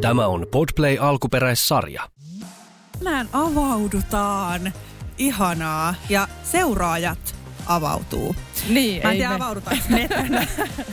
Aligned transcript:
Tämä 0.00 0.26
on 0.26 0.46
Podplay 0.50 0.96
alkuperäissarja. 1.00 2.02
Tänään 2.98 3.28
avaudutaan. 3.32 4.72
Ihanaa. 5.18 5.94
Ja 6.08 6.28
seuraajat 6.44 7.36
avautuu. 7.66 8.36
Niin, 8.68 9.02
Mä 9.02 9.12
en 9.12 9.22
ei 9.22 9.28
tiedä, 9.28 9.38
me-. 9.88 10.48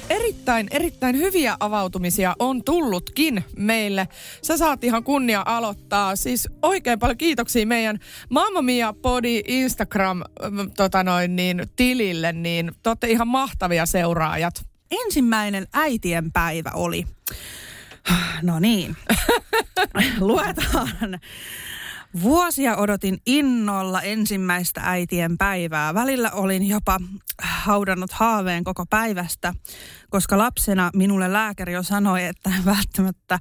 Erittäin, 0.15 0.67
erittäin 0.71 1.17
hyviä 1.17 1.57
avautumisia 1.59 2.35
on 2.39 2.63
tullutkin 2.63 3.43
meille. 3.57 4.07
Sä 4.41 4.57
saat 4.57 4.83
ihan 4.83 5.03
kunnia 5.03 5.43
aloittaa. 5.45 6.15
Siis 6.15 6.49
oikein 6.61 6.99
paljon 6.99 7.17
kiitoksia 7.17 7.65
meidän 7.65 7.99
Mamma 8.29 8.61
Mia 8.61 8.93
Podi 9.01 9.41
Instagram 9.47 10.21
ähm, 10.21 10.59
tota 10.77 11.03
noin, 11.03 11.35
niin, 11.35 11.67
tilille. 11.75 12.31
Niin 12.33 12.71
te 12.83 12.89
olette 12.89 13.07
ihan 13.07 13.27
mahtavia 13.27 13.85
seuraajat. 13.85 14.65
Ensimmäinen 14.91 15.67
äitien 15.73 16.31
päivä 16.31 16.71
oli. 16.73 17.05
No 18.41 18.59
niin. 18.59 18.97
Luetaan. 20.19 21.19
Vuosia 22.21 22.75
odotin 22.75 23.17
innolla 23.25 24.01
ensimmäistä 24.01 24.81
äitien 24.83 25.37
päivää. 25.37 25.93
Välillä 25.93 26.31
olin 26.31 26.67
jopa 26.69 26.99
haudannut 27.41 28.11
haaveen 28.11 28.63
koko 28.63 28.85
päivästä, 28.89 29.53
koska 30.09 30.37
lapsena 30.37 30.91
minulle 30.95 31.33
lääkäri 31.33 31.73
jo 31.73 31.83
sanoi, 31.83 32.25
että 32.25 32.49
en 32.49 32.65
välttämättä 32.75 33.39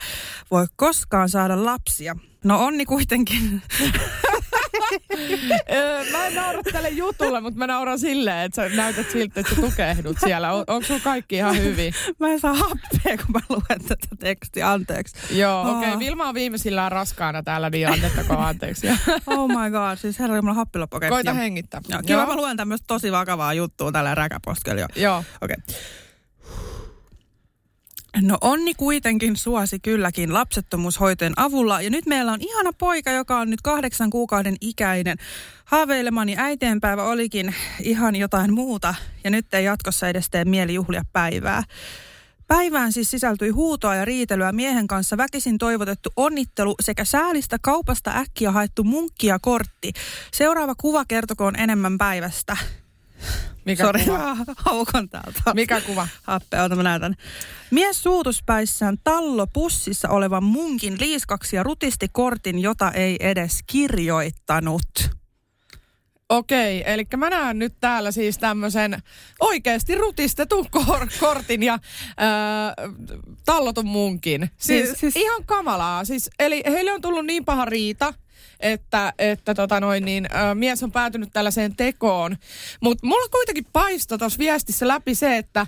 voi 0.50 0.66
koskaan 0.76 1.28
saada 1.28 1.64
lapsia. 1.64 2.16
No 2.44 2.64
onni 2.64 2.84
kuitenkin. 2.84 3.62
Mä 6.12 6.26
en 6.26 6.34
naura 6.34 6.62
tälle 6.72 6.88
jutulle, 6.88 7.40
mutta 7.40 7.58
mä 7.58 7.66
nauran 7.66 7.98
silleen, 7.98 8.38
että 8.38 8.68
sä 8.68 8.76
näytät 8.76 9.10
siltä, 9.10 9.40
että 9.40 9.54
sä 9.54 9.60
tukehdut 9.60 10.16
siellä. 10.24 10.52
On, 10.52 10.64
onko 10.66 10.86
sulla 10.86 11.00
kaikki 11.00 11.36
ihan 11.36 11.58
hyvin? 11.58 11.94
Mä 12.18 12.28
en 12.28 12.40
saa 12.40 12.54
happea, 12.54 13.16
kun 13.16 13.32
mä 13.34 13.40
luen 13.48 13.84
tätä 13.88 14.06
tekstiä. 14.18 14.70
Anteeksi. 14.70 15.38
Joo, 15.38 15.62
okei. 15.62 15.88
Okay. 15.88 15.98
Vilma 15.98 16.28
on 16.28 16.34
viimeisillään 16.34 16.92
raskaana 16.92 17.42
täällä, 17.42 17.70
niin 17.70 17.88
annettakoon 17.88 18.44
anteeksi. 18.44 18.88
Oh 19.26 19.48
my 19.48 19.70
god, 19.70 19.96
siis 19.96 20.18
herra 20.18 20.36
Jumala 20.36 20.54
happi 20.54 20.78
loppu. 20.78 20.96
Okei, 20.96 21.10
Koita 21.10 21.30
joo. 21.30 21.36
hengittää. 21.36 21.80
Joo, 21.88 22.00
kyllä 22.06 22.26
mä 22.26 22.36
luen 22.36 22.56
tämmöistä 22.56 22.84
tosi 22.86 23.12
vakavaa 23.12 23.54
juttua 23.54 23.92
tällä 23.92 24.14
räkäposkella. 24.14 24.80
Joo. 24.80 24.88
Joo. 24.96 25.24
Okei. 25.40 25.56
No 28.20 28.38
onni 28.40 28.74
kuitenkin 28.74 29.36
suosi 29.36 29.78
kylläkin 29.78 30.34
lapsettomuushoitojen 30.34 31.32
avulla 31.36 31.80
ja 31.80 31.90
nyt 31.90 32.06
meillä 32.06 32.32
on 32.32 32.40
ihana 32.40 32.72
poika, 32.72 33.10
joka 33.10 33.38
on 33.38 33.50
nyt 33.50 33.60
kahdeksan 33.62 34.10
kuukauden 34.10 34.56
ikäinen. 34.60 35.16
Haaveilemani 35.64 36.34
äitienpäivä 36.38 37.04
olikin 37.04 37.54
ihan 37.80 38.16
jotain 38.16 38.54
muuta 38.54 38.94
ja 39.24 39.30
nyt 39.30 39.54
ei 39.54 39.64
jatkossa 39.64 40.08
edes 40.08 40.30
tee 40.30 40.44
mieli 40.44 40.74
juhlia 40.74 41.02
päivää. 41.12 41.62
Päivään 42.46 42.92
siis 42.92 43.10
sisältyi 43.10 43.50
huutoa 43.50 43.94
ja 43.94 44.04
riitelyä 44.04 44.52
miehen 44.52 44.86
kanssa 44.86 45.16
väkisin 45.16 45.58
toivotettu 45.58 46.10
onnittelu 46.16 46.74
sekä 46.80 47.04
säälistä 47.04 47.56
kaupasta 47.62 48.10
äkkiä 48.10 48.52
haettu 48.52 48.84
munkki 48.84 49.26
ja 49.26 49.38
kortti. 49.38 49.92
Seuraava 50.32 50.74
kuva 50.74 51.04
kertokoon 51.04 51.56
enemmän 51.56 51.98
päivästä. 51.98 52.56
Mikä 53.64 53.84
Sori, 53.84 54.04
kuva? 54.04 54.36
haukon 54.66 55.08
täältä. 55.08 55.54
Mikä 55.54 55.80
kuva? 55.80 56.08
Happea, 56.22 56.62
ota 56.64 56.76
mä 56.76 56.82
näytän. 56.82 57.14
Mies 57.70 58.02
suutuspäissään 58.02 58.96
tallopussissa 59.04 60.08
olevan 60.08 60.44
munkin 60.44 60.96
liiskaksi 61.00 61.56
ja 61.56 61.62
rutisti 61.62 62.06
kortin, 62.12 62.58
jota 62.58 62.90
ei 62.92 63.16
edes 63.20 63.58
kirjoittanut. 63.66 64.82
Okei, 66.28 66.82
eli 66.86 67.06
mä 67.16 67.30
näen 67.30 67.58
nyt 67.58 67.74
täällä 67.80 68.10
siis 68.10 68.38
tämmöisen 68.38 69.02
oikeasti 69.40 69.94
rutistetun 69.94 70.66
kor- 70.70 71.06
kortin 71.20 71.62
ja 71.62 71.78
öö, 72.20 72.88
tallotun 73.44 73.86
munkin. 73.86 74.42
Siis, 74.42 74.58
Siis- 74.88 75.00
siis 75.00 75.12
siis- 75.14 75.16
ihan 75.24 75.44
kamalaa. 75.44 76.04
Siis, 76.04 76.30
eli 76.38 76.62
heille 76.66 76.92
on 76.92 77.00
tullut 77.00 77.26
niin 77.26 77.44
paha 77.44 77.64
riita, 77.64 78.14
että, 78.62 79.12
että 79.18 79.54
tota 79.54 79.80
noin, 79.80 80.04
niin, 80.04 80.28
ö, 80.50 80.54
mies 80.54 80.82
on 80.82 80.92
päätynyt 80.92 81.28
tällaiseen 81.32 81.76
tekoon. 81.76 82.36
Mutta 82.80 83.06
mulla 83.06 83.28
kuitenkin 83.28 83.66
paistoi 83.72 84.18
tuossa 84.18 84.38
viestissä 84.38 84.88
läpi 84.88 85.14
se, 85.14 85.36
että 85.36 85.66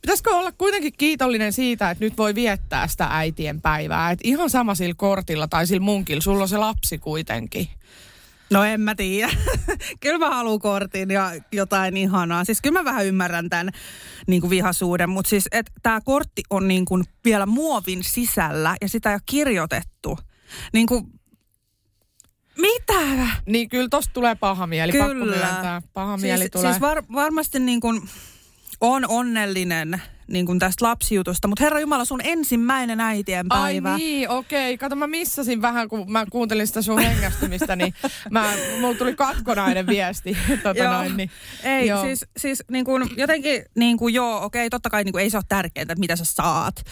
pitäisikö 0.00 0.36
olla 0.36 0.52
kuitenkin 0.52 0.92
kiitollinen 0.98 1.52
siitä, 1.52 1.90
että 1.90 2.04
nyt 2.04 2.18
voi 2.18 2.34
viettää 2.34 2.88
sitä 2.88 3.08
äitien 3.10 3.60
päivää. 3.60 4.10
Et 4.10 4.18
ihan 4.24 4.50
sama 4.50 4.74
sillä 4.74 4.94
kortilla 4.96 5.48
tai 5.48 5.66
sillä 5.66 5.84
munkilla, 5.84 6.20
sulla 6.20 6.42
on 6.42 6.48
se 6.48 6.58
lapsi 6.58 6.98
kuitenkin. 6.98 7.68
No 8.50 8.64
en 8.64 8.80
mä 8.80 8.94
tiedä. 8.94 9.30
kyllä 10.00 10.18
mä 10.18 10.30
haluan 10.30 10.58
kortin 10.58 11.10
ja 11.10 11.32
jotain 11.52 11.96
ihanaa. 11.96 12.44
Siis 12.44 12.60
kyllä 12.60 12.80
mä 12.80 12.84
vähän 12.84 13.06
ymmärrän 13.06 13.50
tämän 13.50 13.70
niin 14.26 14.40
kuin 14.40 14.50
vihasuuden, 14.50 15.10
mutta 15.10 15.28
siis 15.28 15.48
tämä 15.82 16.00
kortti 16.04 16.42
on 16.50 16.68
niin 16.68 16.84
kuin 16.84 17.04
vielä 17.24 17.46
muovin 17.46 18.04
sisällä 18.04 18.76
ja 18.80 18.88
sitä 18.88 19.10
ei 19.10 19.14
ole 19.14 19.20
kirjoitettu. 19.26 20.18
Niin 20.72 20.86
kuin, 20.86 21.19
mitä? 22.60 23.26
Niin 23.46 23.68
kyllä 23.68 23.88
tosta 23.88 24.12
tulee 24.12 24.34
paha 24.34 24.66
mieli, 24.66 24.92
pakko 24.98 25.14
myöntää. 25.14 25.82
Paha 25.92 26.16
mieli 26.16 26.38
siis, 26.38 26.50
tulee. 26.50 26.72
Siis 26.72 26.80
var, 26.80 27.02
varmasti 27.12 27.58
niin 27.58 27.80
kuin 27.80 28.02
on 28.80 29.04
onnellinen 29.08 30.02
niin 30.30 30.46
kuin 30.46 30.58
tästä 30.58 30.84
lapsijutusta, 30.84 31.48
mutta 31.48 31.64
Herra 31.64 31.80
Jumala, 31.80 32.04
sun 32.04 32.20
ensimmäinen 32.24 33.00
äitienpäivä. 33.00 33.92
Ai 33.92 33.98
niin, 33.98 34.28
okei. 34.28 34.78
Kato, 34.78 34.96
mä 34.96 35.06
missasin 35.06 35.62
vähän, 35.62 35.88
kun 35.88 36.12
mä 36.12 36.26
kuuntelin 36.30 36.66
sitä 36.66 36.82
sun 36.82 36.98
hengästymistä, 36.98 37.76
niin 37.76 37.94
mä, 38.30 38.52
mulla 38.80 38.98
tuli 38.98 39.14
katkonainen 39.14 39.86
viesti. 39.86 40.36
Tota 40.62 40.78
Joo. 40.78 40.92
noin, 40.92 41.16
niin, 41.16 41.30
Ei, 41.64 41.86
joo. 41.86 42.02
siis, 42.02 42.24
siis 42.36 42.62
niin 42.70 42.84
kuin, 42.84 43.10
jotenkin, 43.16 43.62
niin 43.74 43.96
kuin, 43.96 44.14
joo, 44.14 44.44
okei, 44.44 44.70
totta 44.70 44.90
kai 44.90 45.04
niin 45.04 45.12
kuin, 45.12 45.22
ei 45.22 45.30
se 45.30 45.36
ole 45.36 45.44
tärkeintä, 45.48 45.92
että 45.92 46.00
mitä 46.00 46.16
sä 46.16 46.24
saat. 46.24 46.84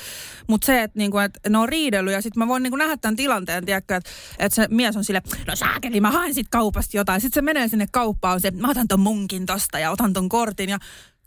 Mutta 0.47 0.67
se, 0.67 0.83
että, 0.83 0.99
niin 0.99 1.11
kuin, 1.11 1.25
että 1.25 1.51
ne 1.51 1.59
on 1.59 1.69
riidellyt 1.69 2.13
ja 2.13 2.23
sitten 2.23 2.39
mä 2.39 2.49
voin 2.49 2.63
niin 2.63 2.71
kuin, 2.71 2.79
nähdä 2.79 2.97
tämän 2.97 3.17
tilanteen, 3.17 3.67
tiedätkö, 3.67 3.97
että, 3.97 4.11
että 4.39 4.57
se 4.57 4.67
mies 4.71 4.97
on 4.97 5.05
sille, 5.05 5.23
no 5.47 5.57
saakeli, 5.57 6.01
mä 6.01 6.11
haen 6.11 6.35
sit 6.35 6.47
kaupasta 6.51 6.97
jotain. 6.97 7.21
Sitten 7.21 7.43
se 7.43 7.45
menee 7.45 7.69
sinne 7.69 7.87
kauppaan, 7.93 8.41
se, 8.41 8.51
mä 8.51 8.71
otan 8.71 8.89
ton 8.89 9.01
munkin 9.01 9.47
tosta 9.47 9.79
ja 9.79 9.91
otan 9.91 10.13
ton 10.13 10.29
kortin 10.29 10.71
ja 10.71 10.79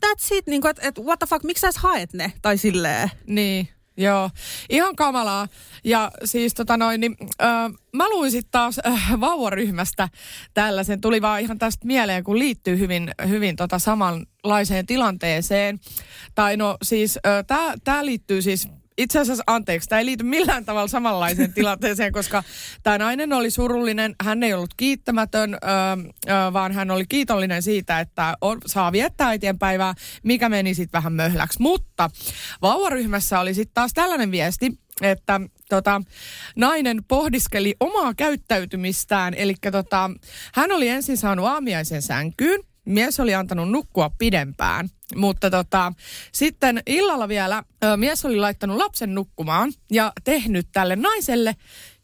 that's 0.06 0.38
it, 0.38 0.47
niin 0.47 0.67
että, 0.67 0.88
että 0.88 1.01
what 1.01 1.19
the 1.19 1.28
fuck, 1.28 1.44
miksi 1.44 1.72
sä 1.72 1.79
haet 1.79 2.13
ne? 2.13 2.34
Tai 2.41 2.57
silleen. 2.57 3.12
Niin, 3.28 3.67
joo. 3.97 4.29
Ihan 4.69 4.95
kamalaa. 4.95 5.47
Ja 5.84 6.12
siis 6.25 6.53
tota 6.53 6.78
noin, 6.78 7.01
niin, 7.01 7.16
äh, 7.41 7.72
mä 7.94 8.09
luin 8.09 8.31
sitten 8.31 8.51
taas 8.51 8.79
äh, 8.85 9.19
vauvaryhmästä 9.19 10.09
tällaisen. 10.53 11.01
Tuli 11.01 11.22
vaan 11.22 11.41
ihan 11.41 11.59
tästä 11.59 11.88
mieleen, 11.88 12.23
kun 12.23 12.40
liittyy 12.40 12.79
hyvin, 12.79 13.11
hyvin 13.28 13.56
tota 13.56 13.79
samanlaiseen 13.79 14.85
tilanteeseen. 14.85 15.79
Tai 16.35 16.57
no 16.57 16.78
siis, 16.84 17.19
äh, 17.25 17.45
tämä 17.84 18.06
liittyy 18.06 18.41
siis 18.41 18.67
itse 19.01 19.19
asiassa, 19.19 19.44
anteeksi, 19.47 19.89
tämä 19.89 20.00
ei 20.00 20.06
liity 20.06 20.23
millään 20.23 20.66
tavalla 20.66 20.88
samanlaiseen 20.88 21.53
tilanteeseen, 21.62 22.12
koska 22.12 22.44
tämä 22.84 22.97
nainen 22.97 23.34
oli 23.34 23.51
surullinen, 23.51 24.16
hän 24.23 24.44
ei 24.44 24.53
ollut 24.53 24.73
kiittämätön, 24.78 25.53
ö, 25.53 25.57
ö, 26.28 26.53
vaan 26.53 26.72
hän 26.72 26.91
oli 26.91 27.06
kiitollinen 27.09 27.61
siitä, 27.61 28.00
että 28.00 28.38
on, 28.41 28.57
saa 28.66 28.91
viettää 28.91 29.28
äitienpäivää, 29.28 29.94
mikä 30.23 30.50
meni 30.50 30.73
sitten 30.73 30.97
vähän 30.97 31.13
möhläksi. 31.13 31.61
Mutta 31.61 32.09
vauvaryhmässä 32.61 33.40
oli 33.40 33.53
sitten 33.53 33.73
taas 33.73 33.94
tällainen 33.94 34.31
viesti, 34.31 34.72
että 35.01 35.41
tota, 35.69 36.01
nainen 36.56 37.03
pohdiskeli 37.07 37.75
omaa 37.79 38.14
käyttäytymistään, 38.14 39.34
eli 39.34 39.53
tota, 39.72 40.11
hän 40.53 40.72
oli 40.72 40.87
ensin 40.87 41.17
saanut 41.17 41.46
aamiaisen 41.46 42.02
sänkyyn, 42.02 42.64
mies 42.85 43.20
oli 43.20 43.35
antanut 43.35 43.70
nukkua 43.70 44.11
pidempään. 44.17 44.90
Mutta 45.16 45.49
tota, 45.49 45.93
sitten 46.31 46.84
illalla 46.85 47.28
vielä 47.28 47.63
ö, 47.84 47.97
mies 47.97 48.25
oli 48.25 48.35
laittanut 48.35 48.78
lapsen 48.78 49.16
nukkumaan 49.16 49.73
ja 49.91 50.13
tehnyt 50.23 50.67
tälle 50.72 50.96
naiselle 50.96 51.55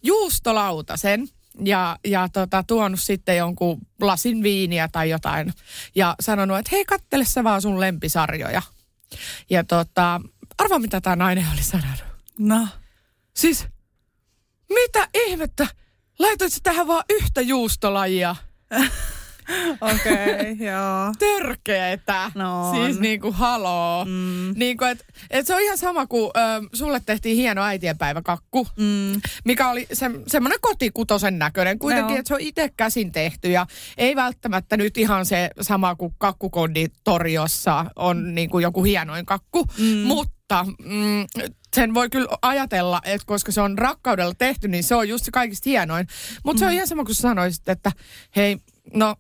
juustolautasen 0.04 1.28
ja, 1.66 1.98
ja 2.08 2.30
tota, 2.34 2.64
tuonut 2.64 3.00
sitten 3.00 3.38
jonkun 3.38 3.78
lasin 4.02 4.44
viiniä 4.44 4.88
tai 4.92 5.10
jotain 5.10 5.54
ja 5.96 6.16
sanonut, 6.20 6.58
että 6.58 6.70
hei 6.72 6.86
kattele 6.86 7.26
sä 7.26 7.44
vaan 7.44 7.62
sun 7.62 7.80
lempisarjoja. 7.80 8.62
Ja 9.50 9.64
tota, 9.64 10.22
arvaa 10.58 10.80
mitä 10.80 11.02
tämä 11.02 11.16
nainen 11.16 11.46
oli 11.54 11.64
sanonut. 11.64 12.04
No. 12.40 12.68
Siis, 13.34 13.66
mitä 14.70 15.10
ihmettä? 15.14 15.68
Laitoit 16.20 16.54
sä 16.54 16.60
tähän 16.64 16.88
vaan 16.88 17.04
yhtä 17.10 17.42
juustolajia? 17.42 18.36
Okei, 19.82 20.14
okay, 20.14 20.68
joo. 20.68 21.14
Törkeetä. 21.20 22.32
No 22.36 22.72
Siis 22.76 22.96
on. 22.96 23.02
niinku 23.02 23.32
haloo. 23.32 24.06
Mm. 24.06 24.54
Niinku, 24.56 24.84
et, 24.84 25.06
et 25.30 25.48
se 25.48 25.56
on 25.56 25.62
ihan 25.62 25.78
sama 25.78 26.08
kuin 26.08 26.32
ö, 26.38 26.40
sulle 26.74 27.02
tehtiin 27.06 27.36
hieno 27.36 27.64
äitienpäiväkakku, 27.64 28.68
mm. 28.78 29.22
mikä 29.46 29.70
oli 29.70 29.88
se, 29.94 30.12
semmoinen 30.28 30.60
kotikutosen 30.62 31.40
näköinen. 31.40 31.80
Kuitenkin, 31.80 32.14
Joo. 32.14 32.20
että 32.20 32.28
se 32.28 32.34
on 32.34 32.42
itse 32.42 32.70
käsin 32.78 33.12
tehty 33.12 33.52
ja 33.52 33.68
ei 33.98 34.16
välttämättä 34.16 34.78
nyt 34.78 34.98
ihan 34.98 35.26
se 35.26 35.50
sama 35.62 35.96
kuin 35.96 36.14
kakkukonditoriossa 36.18 37.86
on 37.96 38.36
niinku 38.36 38.60
joku 38.60 38.84
hienoin 38.84 39.26
kakku, 39.26 39.66
mm. 39.78 39.86
mutta 39.86 40.66
mm, 40.86 41.26
sen 41.76 41.94
voi 41.94 42.10
kyllä 42.10 42.38
ajatella, 42.42 43.02
että 43.06 43.26
koska 43.26 43.52
se 43.52 43.62
on 43.62 43.78
rakkaudella 43.78 44.34
tehty, 44.38 44.68
niin 44.68 44.84
se 44.84 44.96
on 44.96 45.10
just 45.10 45.26
se 45.26 45.32
kaikista 45.32 45.70
hienoin. 45.70 46.08
Mutta 46.44 46.58
mm. 46.58 46.60
se 46.60 46.66
on 46.66 46.74
ihan 46.74 46.88
sama 46.88 47.04
kuin 47.04 47.16
sanoisit, 47.16 47.70
että 47.70 47.92
hei, 48.36 48.58
no, 48.94 49.16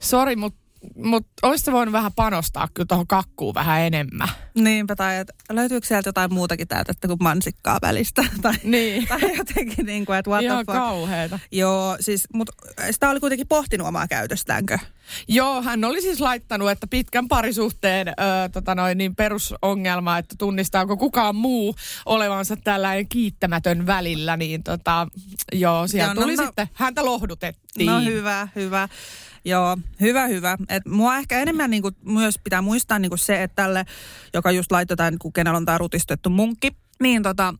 sori, 0.00 0.36
mutta 0.36 0.63
mut 0.96 1.26
olisit 1.42 1.72
voinut 1.72 1.92
vähän 1.92 2.12
panostaa 2.12 2.68
kyllä 2.74 2.86
tuohon 2.86 3.06
kakkuun 3.06 3.54
vähän 3.54 3.80
enemmän. 3.80 4.28
Niinpä, 4.54 4.96
tai 4.96 5.16
että 5.16 5.34
löytyykö 5.50 5.86
sieltä 5.86 6.08
jotain 6.08 6.34
muutakin 6.34 6.68
täytettä 6.68 7.08
kuin 7.08 7.22
mansikkaa 7.22 7.78
välistä? 7.82 8.24
tai, 8.42 8.54
Niin. 8.64 9.06
tai 9.08 9.36
jotenkin 9.36 9.86
niin 9.86 10.06
kuin, 10.06 10.18
että 10.18 10.30
what 10.30 10.42
Ihan 10.42 10.56
the 10.66 10.72
fuck. 10.72 10.78
kauheeta. 10.84 11.38
Joo, 11.52 11.96
siis, 12.00 12.24
mutta 12.34 12.52
sitä 12.90 13.10
oli 13.10 13.20
kuitenkin 13.20 13.48
pohtinut 13.48 13.86
omaa 13.88 14.08
käytöstäänkö? 14.08 14.78
Joo, 15.28 15.62
hän 15.62 15.84
oli 15.84 16.02
siis 16.02 16.20
laittanut, 16.20 16.70
että 16.70 16.86
pitkän 16.86 17.28
parisuhteen 17.28 18.08
ö, 18.08 18.12
tota 18.52 18.74
noin, 18.74 18.98
niin 18.98 19.16
perusongelma, 19.16 20.18
että 20.18 20.34
tunnistaako 20.38 20.96
kukaan 20.96 21.36
muu 21.36 21.74
olevansa 22.06 22.56
tällainen 22.56 23.08
kiittämätön 23.08 23.86
välillä, 23.86 24.36
niin 24.36 24.62
tota, 24.62 25.06
joo, 25.52 25.86
siellä 25.86 26.06
Joo, 26.06 26.14
no, 26.14 26.20
tuli 26.22 26.36
no- 26.36 26.44
sitten, 26.44 26.68
häntä 26.74 27.04
lohdutettiin. 27.04 27.86
No 27.86 28.00
hyvä, 28.00 28.48
hyvä. 28.56 28.88
Joo, 29.44 29.76
hyvä, 30.00 30.26
hyvä. 30.26 30.58
Et 30.68 30.86
mua 30.86 31.16
ehkä 31.16 31.40
enemmän 31.40 31.70
niinku 31.70 31.90
myös 32.04 32.34
pitää 32.44 32.62
muistaa 32.62 32.98
niinku 32.98 33.16
se, 33.16 33.42
että 33.42 33.62
tälle, 33.62 33.84
joka 34.34 34.50
just 34.50 34.72
laitetaan, 34.72 35.12
niinku, 35.12 35.30
kenellä 35.30 35.56
on 35.56 35.64
tämä 35.64 35.78
rutistettu 35.78 36.30
munkki, 36.30 36.76
niin 37.00 37.22
tota, 37.22 37.54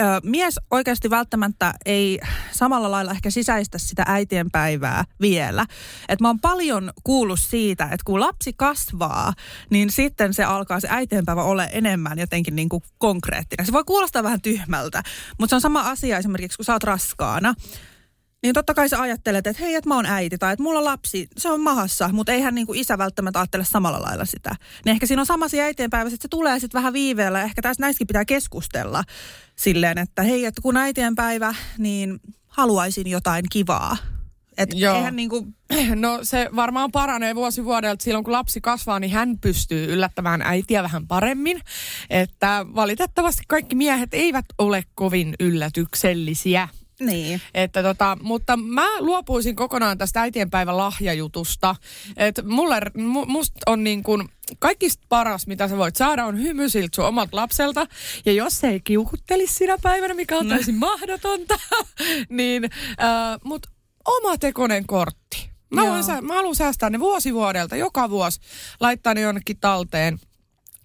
ö, 0.00 0.04
mies 0.22 0.60
oikeasti 0.70 1.10
välttämättä 1.10 1.74
ei 1.86 2.20
samalla 2.52 2.90
lailla 2.90 3.10
ehkä 3.10 3.30
sisäistä 3.30 3.78
sitä 3.78 4.02
äitienpäivää 4.06 5.04
vielä. 5.20 5.66
Et 6.08 6.20
mä 6.20 6.28
oon 6.28 6.40
paljon 6.40 6.92
kuullut 7.04 7.40
siitä, 7.40 7.84
että 7.84 8.04
kun 8.04 8.20
lapsi 8.20 8.52
kasvaa, 8.56 9.32
niin 9.70 9.90
sitten 9.90 10.34
se 10.34 10.44
alkaa 10.44 10.80
se 10.80 10.88
äitienpäivä 10.90 11.42
ole 11.42 11.68
enemmän 11.72 12.18
jotenkin 12.18 12.56
niinku 12.56 12.82
konkreettinen. 12.98 13.66
Se 13.66 13.72
voi 13.72 13.84
kuulostaa 13.84 14.22
vähän 14.22 14.40
tyhmältä, 14.40 15.02
mutta 15.38 15.50
se 15.50 15.54
on 15.54 15.60
sama 15.60 15.80
asia 15.80 16.18
esimerkiksi, 16.18 16.58
kun 16.58 16.64
sä 16.64 16.72
oot 16.72 16.84
raskaana. 16.84 17.54
Niin 18.46 18.54
totta 18.54 18.74
kai 18.74 18.88
sä 18.88 19.00
ajattelet, 19.00 19.46
että 19.46 19.62
hei, 19.62 19.74
että 19.74 19.88
mä 19.88 19.94
oon 19.94 20.06
äiti 20.06 20.38
tai 20.38 20.52
että 20.52 20.62
mulla 20.62 20.78
on 20.78 20.84
lapsi, 20.84 21.28
se 21.36 21.50
on 21.50 21.60
mahassa, 21.60 22.08
mutta 22.12 22.32
eihän 22.32 22.54
niinku 22.54 22.74
isä 22.74 22.98
välttämättä 22.98 23.38
ajattele 23.38 23.64
samalla 23.64 24.02
lailla 24.02 24.24
sitä. 24.24 24.56
Niin 24.84 24.90
ehkä 24.90 25.06
siinä 25.06 25.22
on 25.22 25.26
sama 25.26 25.44
asia 25.44 25.64
äitienpäivässä, 25.64 26.14
että 26.14 26.22
se 26.22 26.28
tulee 26.28 26.60
sitten 26.60 26.78
vähän 26.78 26.92
viiveellä. 26.92 27.42
Ehkä 27.42 27.62
tässä 27.62 27.80
näissäkin 27.80 28.06
pitää 28.06 28.24
keskustella 28.24 29.04
silleen, 29.56 29.98
että 29.98 30.22
hei, 30.22 30.44
että 30.44 30.62
kun 30.62 30.76
äitienpäivä, 30.76 31.54
niin 31.78 32.20
haluaisin 32.46 33.10
jotain 33.10 33.44
kivaa. 33.52 33.96
Että 34.58 34.76
Joo. 34.76 34.96
eihän 34.96 35.16
niinku, 35.16 35.46
No 35.94 36.18
se 36.22 36.50
varmaan 36.56 36.92
paranee 36.92 37.34
vuosi 37.34 37.64
vuodelta. 37.64 38.04
Silloin 38.04 38.24
kun 38.24 38.32
lapsi 38.32 38.60
kasvaa, 38.60 39.00
niin 39.00 39.12
hän 39.12 39.38
pystyy 39.38 39.92
yllättämään 39.92 40.42
äitiä 40.42 40.82
vähän 40.82 41.06
paremmin. 41.06 41.60
Että 42.10 42.66
valitettavasti 42.74 43.42
kaikki 43.48 43.76
miehet 43.76 44.14
eivät 44.14 44.44
ole 44.58 44.84
kovin 44.94 45.34
yllätyksellisiä. 45.40 46.68
Niin. 47.00 47.40
Että 47.54 47.82
tota, 47.82 48.18
mutta 48.22 48.56
mä 48.56 48.98
luopuisin 48.98 49.56
kokonaan 49.56 49.98
tästä 49.98 50.20
äitienpäivän 50.20 50.76
lahjajutusta. 50.76 51.76
Että 52.16 52.42
mulle, 52.42 52.80
mu, 52.96 53.24
musta 53.26 53.60
on 53.66 53.84
niin 53.84 54.02
kuin 54.02 54.28
kaikista 54.58 55.06
paras, 55.08 55.46
mitä 55.46 55.68
sä 55.68 55.76
voit 55.76 55.96
saada, 55.96 56.26
on 56.26 56.42
hymy 56.42 56.68
siltä 56.68 56.96
sun 56.96 57.04
omalta 57.04 57.36
lapselta. 57.36 57.86
Ja 58.26 58.32
jos 58.32 58.60
se 58.60 58.68
ei 58.68 58.80
kiukuttelisi 58.80 59.54
sinä 59.54 59.76
päivänä, 59.82 60.14
mikä 60.14 60.36
on 60.36 60.48
täysin 60.48 60.74
mahdotonta, 60.74 61.58
niin, 62.28 62.64
äh, 62.64 63.40
mut 63.44 63.66
oma 64.04 64.38
tekonen 64.38 64.86
kortti. 64.86 65.50
Mä, 65.70 65.82
voin, 65.82 66.04
mä 66.22 66.34
haluan 66.34 66.54
säästää 66.54 66.90
ne 66.90 67.00
vuosi 67.00 67.34
vuodelta, 67.34 67.76
joka 67.76 68.10
vuosi, 68.10 68.40
laittaa 68.80 69.14
ne 69.14 69.20
jonnekin 69.20 69.56
talteen. 69.60 70.18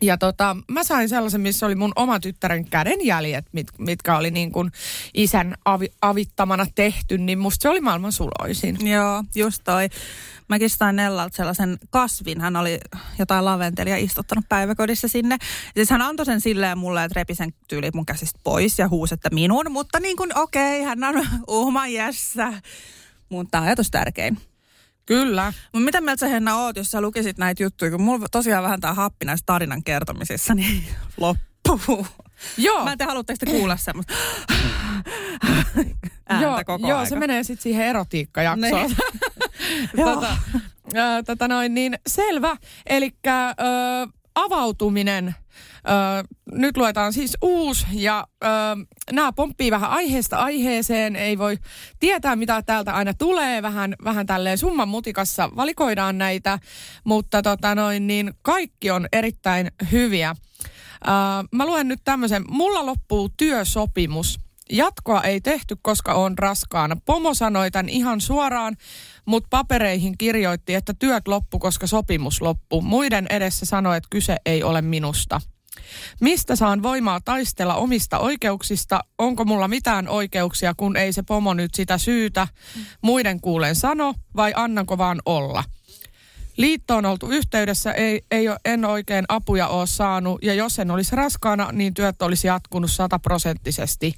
Ja 0.02 0.18
tota, 0.18 0.58
mä 0.68 0.84
sain 0.84 1.10
sellaisen, 1.10 1.42
missä 1.42 1.66
oli 1.66 1.76
mun 1.76 1.92
oma 1.96 2.20
tyttären 2.20 2.66
kädenjäljet, 2.66 3.46
mit, 3.52 3.68
mitkä 3.78 4.18
oli 4.18 4.32
niin 4.32 4.52
kuin 4.52 4.72
isän 5.14 5.56
avi, 5.66 5.88
avittamana 6.02 6.66
tehty, 6.76 7.18
niin 7.18 7.40
musta 7.40 7.64
se 7.64 7.70
oli 7.70 7.82
maailman 7.82 8.12
suloisin. 8.12 8.78
Joo, 8.88 9.24
just 9.36 9.62
toi. 9.64 9.90
Mäkin 10.48 10.70
sain 10.70 10.96
Nellalta 10.96 11.36
sellaisen 11.36 11.78
kasvin. 11.90 12.42
Hän 12.42 12.56
oli 12.56 12.80
jotain 13.20 13.46
laventelia 13.46 13.98
istuttanut 13.98 14.46
päiväkodissa 14.50 15.08
sinne. 15.08 15.38
Ja 15.42 15.72
siis 15.76 15.90
hän 15.90 16.02
antoi 16.02 16.26
sen 16.26 16.42
silleen 16.42 16.78
mulle, 16.78 17.04
että 17.04 17.20
repi 17.20 17.36
sen 17.36 17.54
tyyli 17.68 17.90
mun 17.94 18.06
käsistä 18.06 18.40
pois 18.44 18.80
ja 18.80 18.88
huusi, 18.88 19.14
että 19.14 19.30
minun. 19.30 19.72
Mutta 19.72 20.00
niin 20.00 20.18
kuin 20.18 20.38
okei, 20.38 20.82
okay, 20.82 20.90
hän 20.90 21.04
on 21.04 21.28
uhma 21.48 21.88
jessä. 21.88 22.54
Mutta 23.30 23.60
ajatus 23.60 23.92
tärkein. 23.92 24.38
Kyllä. 25.12 25.54
Mutta 25.74 25.86
mitä 25.86 26.02
mieltä 26.02 26.20
sä 26.20 26.28
Henna 26.28 26.56
oot, 26.56 26.76
jos 26.78 26.92
sä 26.92 27.02
lukisit 27.02 27.38
näitä 27.38 27.64
juttuja, 27.64 27.92
kun 27.92 28.02
mulla 28.02 28.28
tosiaan 28.32 28.64
vähän 28.64 28.80
tää 28.80 28.94
happi 28.94 29.26
näissä 29.26 29.44
tarinan 29.46 29.84
kertomisissa, 29.84 30.56
niin 30.56 30.84
loppuu. 31.18 32.08
Joo. 32.58 32.84
Mä 32.84 32.92
en 32.92 32.98
tiedä, 32.98 33.10
haluatteko 33.10 33.38
te 33.46 33.52
kuulla 33.52 33.78
semmoista 33.78 34.14
ääntä 36.30 36.46
joo, 36.46 36.64
koko 36.66 36.88
joo 36.88 36.98
aika. 36.98 37.10
se 37.10 37.16
menee 37.16 37.44
sitten 37.44 37.64
siihen 37.64 37.86
erotiikkajaksoon. 37.86 38.88
Niin. 38.88 38.98
Tota, 40.06 40.38
tota 41.26 41.48
noin, 41.48 41.74
niin 41.74 42.00
selvä. 42.08 42.58
Eli 42.86 43.12
avautuminen. 44.36 45.36
Nyt 46.52 46.78
luetaan 46.78 47.14
siis 47.14 47.38
uusi 47.42 47.86
ja 47.92 48.28
nämä 49.12 49.34
pomppii 49.34 49.72
vähän 49.72 49.90
aiheesta 49.90 50.38
aiheeseen. 50.38 51.16
Ei 51.16 51.38
voi 51.38 51.58
tietää, 52.00 52.36
mitä 52.36 52.62
täältä 52.62 52.94
aina 52.94 53.14
tulee. 53.14 53.62
Vähän, 53.62 53.96
vähän 54.04 54.26
tälleen 54.26 54.58
summan 54.58 54.88
mutikassa 54.88 55.50
valikoidaan 55.56 56.18
näitä, 56.18 56.60
mutta 57.04 57.42
tota 57.42 57.76
noin, 57.76 58.08
niin 58.08 58.34
kaikki 58.42 58.92
on 58.92 59.08
erittäin 59.14 59.72
hyviä. 59.92 60.36
Ö, 61.08 61.10
mä 61.52 61.66
luen 61.66 61.88
nyt 61.88 62.02
tämmöisen. 62.04 62.44
Mulla 62.50 62.86
loppuu 62.86 63.30
työsopimus. 63.38 64.40
Jatkoa 64.72 65.22
ei 65.22 65.42
tehty, 65.42 65.78
koska 65.82 66.14
on 66.14 66.38
raskaana. 66.38 66.98
Pomo 67.06 67.34
sanoi 67.34 67.72
tämän 67.72 67.90
ihan 67.90 68.22
suoraan, 68.22 68.78
mutta 69.26 69.48
papereihin 69.50 70.18
kirjoitti, 70.18 70.76
että 70.76 70.94
työt 71.00 71.28
loppu, 71.28 71.60
koska 71.60 71.88
sopimus 71.88 72.42
loppu. 72.42 72.82
Muiden 72.82 73.28
edessä 73.30 73.66
sanoi, 73.66 73.98
että 73.98 74.08
kyse 74.10 74.38
ei 74.46 74.64
ole 74.64 74.82
minusta. 74.82 75.42
Mistä 76.22 76.56
saan 76.56 76.84
voimaa 76.84 77.22
taistella 77.22 77.76
omista 77.76 78.20
oikeuksista? 78.20 79.00
Onko 79.18 79.46
mulla 79.46 79.68
mitään 79.68 80.08
oikeuksia, 80.08 80.74
kun 80.78 80.98
ei 80.98 81.14
se 81.14 81.24
pomo 81.24 81.54
nyt 81.54 81.74
sitä 81.74 81.98
syytä? 81.98 82.48
Muiden 83.02 83.42
kuulen 83.42 83.76
sano 83.76 84.14
vai 84.36 84.54
annanko 84.56 84.98
vaan 84.98 85.22
olla? 85.26 85.64
Liitto 86.58 86.96
on 86.96 87.06
oltu 87.06 87.30
yhteydessä, 87.30 87.92
ei, 87.92 88.22
ei 88.32 88.46
en 88.66 88.86
oikein 88.86 89.26
apuja 89.28 89.68
ole 89.68 89.88
saanut. 89.88 90.44
Ja 90.44 90.54
jos 90.54 90.80
en 90.80 90.92
olisi 90.92 91.16
raskaana, 91.16 91.70
niin 91.72 91.94
työt 91.94 92.22
olisi 92.22 92.48
jatkunut 92.48 92.92
sataprosenttisesti. 92.92 94.14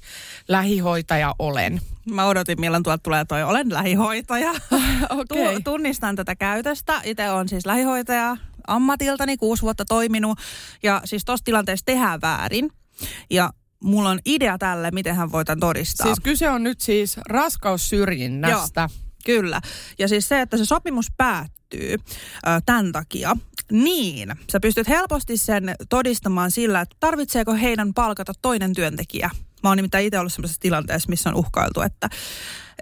Lähihoitaja 0.48 1.34
olen. 1.38 1.80
Mä 2.10 2.26
odotin, 2.26 2.60
milloin 2.60 2.82
tuolta 2.82 3.02
tulee 3.02 3.24
toi 3.24 3.42
olen 3.42 3.72
lähihoitaja. 3.72 4.50
Okei. 5.20 5.54
Tu- 5.54 5.60
tunnistan 5.64 6.16
tätä 6.16 6.36
käytöstä. 6.36 7.00
Itse 7.04 7.30
on 7.30 7.48
siis 7.48 7.66
lähihoitaja 7.66 8.36
ammatiltani, 8.66 9.36
kuusi 9.36 9.62
vuotta 9.62 9.84
toiminut. 9.84 10.38
Ja 10.82 11.02
siis 11.04 11.24
tuossa 11.24 11.44
tilanteessa 11.44 11.86
tehdään 11.86 12.20
väärin. 12.20 12.70
Ja 13.30 13.50
mulla 13.84 14.10
on 14.10 14.18
idea 14.26 14.58
tälle, 14.58 14.90
miten 14.90 15.16
hän 15.16 15.32
voi 15.32 15.44
tämän 15.44 15.60
todistaa. 15.60 16.06
Siis 16.06 16.20
kyse 16.22 16.50
on 16.50 16.62
nyt 16.62 16.80
siis 16.80 17.16
raskaussyrjinnästä. 17.28 18.88
Kyllä. 19.24 19.60
Ja 19.98 20.08
siis 20.08 20.28
se, 20.28 20.40
että 20.40 20.56
se 20.56 20.64
sopimus 20.64 21.06
päättyy 21.16 21.92
ö, 21.92 21.98
tämän 22.66 22.92
takia, 22.92 23.36
niin 23.72 24.32
sä 24.52 24.60
pystyt 24.60 24.88
helposti 24.88 25.36
sen 25.36 25.74
todistamaan 25.88 26.50
sillä, 26.50 26.80
että 26.80 26.96
tarvitseeko 27.00 27.54
heidän 27.54 27.94
palkata 27.94 28.32
toinen 28.42 28.74
työntekijä. 28.74 29.30
Mä 29.62 29.70
oon 29.70 29.76
nimittäin 29.76 30.06
itse 30.06 30.18
ollut 30.18 30.32
sellaisessa 30.32 30.60
tilanteessa, 30.60 31.08
missä 31.08 31.30
on 31.30 31.36
uhkailtu, 31.36 31.80
että 31.80 32.08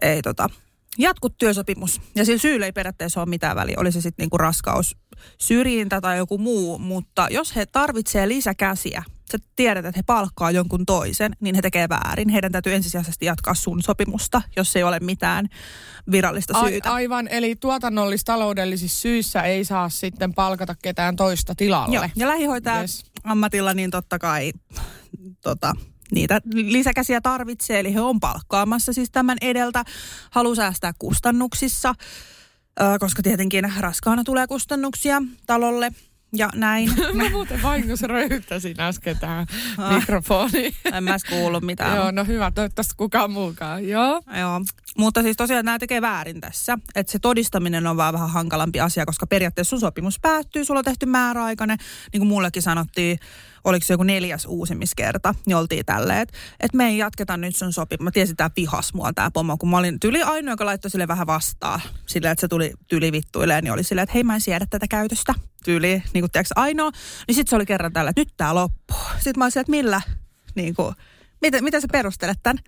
ei 0.02 0.22
tota, 0.22 0.50
jatku 0.98 1.30
työsopimus. 1.30 2.00
Ja 2.14 2.24
sillä 2.24 2.38
syyllä 2.38 2.66
ei 2.66 2.72
periaatteessa 2.72 3.20
ole 3.20 3.28
mitään 3.28 3.56
väliä. 3.56 3.76
Oli 3.78 3.92
se 3.92 4.00
sitten 4.00 4.22
niinku 4.22 4.38
raskaus, 4.38 4.96
syrjintä 5.38 6.00
tai 6.00 6.18
joku 6.18 6.38
muu. 6.38 6.78
Mutta 6.78 7.26
jos 7.30 7.56
he 7.56 7.66
tarvitsee 7.66 8.28
lisäkäsiä, 8.28 9.02
sä 9.32 9.38
tiedät, 9.56 9.84
että 9.84 9.98
he 9.98 10.02
palkkaa 10.06 10.50
jonkun 10.50 10.86
toisen, 10.86 11.32
niin 11.40 11.54
he 11.54 11.62
tekee 11.62 11.88
väärin. 11.88 12.28
Heidän 12.28 12.52
täytyy 12.52 12.74
ensisijaisesti 12.74 13.26
jatkaa 13.26 13.54
sun 13.54 13.82
sopimusta, 13.82 14.42
jos 14.56 14.76
ei 14.76 14.82
ole 14.82 15.00
mitään 15.00 15.48
virallista 16.10 16.58
A- 16.58 16.68
syytä. 16.68 16.92
aivan, 16.92 17.28
eli 17.28 17.54
tuotannollis-taloudellisissa 17.60 19.00
syissä 19.00 19.42
ei 19.42 19.64
saa 19.64 19.88
sitten 19.88 20.34
palkata 20.34 20.74
ketään 20.82 21.16
toista 21.16 21.54
tilalle. 21.54 21.94
Joo. 21.94 22.08
Ja 22.16 22.28
lähihoitaja 22.28 22.80
yes. 22.80 23.04
ammatilla, 23.24 23.74
niin 23.74 23.90
totta 23.90 24.18
kai 24.18 24.52
tota, 25.42 25.76
niitä 26.12 26.40
lisäkäsiä 26.54 27.20
tarvitsee. 27.20 27.80
Eli 27.80 27.94
he 27.94 28.00
on 28.00 28.20
palkkaamassa 28.20 28.92
siis 28.92 29.10
tämän 29.10 29.38
edeltä. 29.40 29.84
Halu 30.30 30.54
säästää 30.54 30.92
kustannuksissa. 30.98 31.94
Koska 33.00 33.22
tietenkin 33.22 33.72
raskaana 33.80 34.24
tulee 34.24 34.46
kustannuksia 34.46 35.22
talolle 35.46 35.92
ja 36.36 36.50
näin. 36.54 36.90
Mä 37.14 37.30
muuten 37.30 37.62
vahingossa 37.62 38.06
röyhtäsin 38.06 38.80
äsken 38.80 39.18
tähän 39.18 39.46
mikrofoniin. 39.94 40.74
en 40.92 41.04
mä 41.04 41.16
kuullut 41.28 41.62
mitään. 41.62 41.96
Joo, 41.96 42.10
no 42.10 42.24
hyvä, 42.24 42.50
toivottavasti 42.50 42.94
kukaan 42.96 43.30
muukaan. 43.30 43.88
Joo. 43.88 44.22
Joo, 44.38 44.60
mutta 44.98 45.22
siis 45.22 45.36
tosiaan 45.36 45.64
nämä 45.64 45.78
tekee 45.78 46.00
väärin 46.00 46.40
tässä. 46.40 46.78
Että 46.94 47.12
se 47.12 47.18
todistaminen 47.18 47.86
on 47.86 47.96
vaan 47.96 48.14
vähän 48.14 48.30
hankalampi 48.30 48.80
asia, 48.80 49.06
koska 49.06 49.26
periaatteessa 49.26 49.70
sun 49.70 49.80
sopimus 49.80 50.20
päättyy, 50.20 50.64
sulla 50.64 50.78
on 50.78 50.84
tehty 50.84 51.06
määräaikainen. 51.06 51.78
Niin 52.12 52.20
kuin 52.20 52.28
mullekin 52.28 52.62
sanottiin, 52.62 53.18
oliko 53.64 53.86
se 53.86 53.94
joku 53.94 54.02
neljäs 54.02 54.46
uusimiskerta, 54.46 55.34
niin 55.46 55.56
oltiin 55.56 55.86
tälleen, 55.86 56.20
että 56.20 56.38
et 56.60 56.74
me 56.74 56.88
ei 56.88 56.98
jatketa 56.98 57.36
nyt 57.36 57.56
sun 57.56 57.72
sopimus. 57.72 58.04
Mä 58.04 58.10
tiesin, 58.10 58.36
tää 58.36 58.50
pihas 58.50 58.94
mua 58.94 59.12
tää 59.12 59.30
pomo, 59.30 59.56
kun 59.58 59.70
mä 59.70 59.78
olin 59.78 60.00
tyli 60.00 60.22
ainoa, 60.22 60.52
joka 60.52 60.66
laittoi 60.66 60.90
sille 60.90 61.08
vähän 61.08 61.26
vastaan. 61.26 61.80
Sillä, 62.06 62.30
että 62.30 62.40
se 62.40 62.48
tuli 62.48 62.72
tyli 62.88 63.12
vittuilleen, 63.12 63.64
niin 63.64 63.72
oli 63.72 63.84
silleen, 63.84 64.02
että 64.02 64.14
hei 64.14 64.24
mä 64.24 64.34
en 64.34 64.40
siedä 64.40 64.66
tätä 64.70 64.86
käytöstä. 64.88 65.34
Tyyli, 65.64 66.02
niin 66.14 66.22
kuin 66.22 66.30
tiedätkö, 66.30 66.54
ainoa. 66.56 66.90
Niin 67.28 67.34
sitten 67.34 67.50
se 67.50 67.56
oli 67.56 67.66
kerran 67.66 67.92
tällä, 67.92 68.10
että 68.10 68.20
nyt 68.20 68.34
tää 68.36 68.54
loppuu. 68.54 68.98
Sitten 69.14 69.38
mä 69.38 69.44
olisin, 69.44 69.60
että 69.60 69.70
millä, 69.70 70.00
niin 70.54 70.74
kuin, 70.74 70.94
miten, 71.42 71.64
miten 71.64 71.80
sä 71.80 71.88
perustelet 71.92 72.38
tämän? 72.42 72.58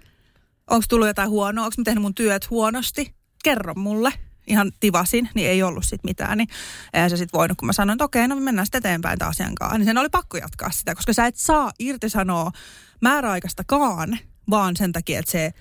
Onko 0.71 0.85
tullut 0.89 1.07
jotain 1.07 1.31
huonoa? 1.31 1.65
Onko 1.65 1.75
mä 1.79 1.85
tehnyt 1.85 2.03
mun 2.03 2.15
työt 2.15 2.51
huonosti? 2.51 3.15
Kerro 3.45 3.75
mulle 3.75 4.13
ihan 4.47 4.73
tivasin, 4.81 5.29
niin 5.35 5.49
ei 5.49 5.63
ollut 5.63 5.85
sit 5.85 6.05
mitään. 6.05 6.39
Niin 6.39 6.49
eihän 6.93 7.11
se 7.11 7.17
sitten 7.17 7.39
voinut, 7.39 7.59
kun 7.59 7.67
mä 7.67 7.73
sanoin, 7.73 7.97
että 7.97 8.05
okei, 8.05 8.29
no 8.29 8.35
me 8.35 8.41
mennään 8.41 8.67
sitten 8.67 8.79
eteenpäin 8.79 9.19
taas 9.19 9.35
asiankaan. 9.35 9.79
Niin 9.79 9.85
sen 9.85 9.99
oli 9.99 10.09
pakko 10.09 10.37
jatkaa 10.37 10.71
sitä, 10.71 10.95
koska 10.95 11.13
sä 11.13 11.27
et 11.27 11.37
saa 11.37 11.73
irtisanoa 11.79 12.53
määräaikaistakaan, 13.01 14.19
vaan 14.51 14.77
sen 14.77 14.93
takia, 14.93 15.19
että 15.19 15.33
se 15.33 15.53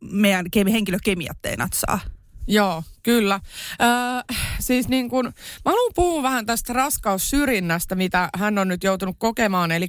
meidän 0.00 0.46
henkilökemiat 0.72 1.46
ei 1.46 1.56
natsaa. 1.56 2.00
Joo, 2.48 2.82
kyllä. 3.02 3.40
Öö, 3.82 4.36
siis 4.60 4.88
niin 4.88 5.10
kun, 5.10 5.24
mä 5.24 5.70
haluan 5.70 5.92
puhua 5.94 6.22
vähän 6.22 6.46
tästä 6.46 6.72
raskaussyrjinnästä, 6.72 7.94
mitä 7.94 8.28
hän 8.36 8.58
on 8.58 8.68
nyt 8.68 8.84
joutunut 8.84 9.16
kokemaan. 9.18 9.72
Eli 9.72 9.88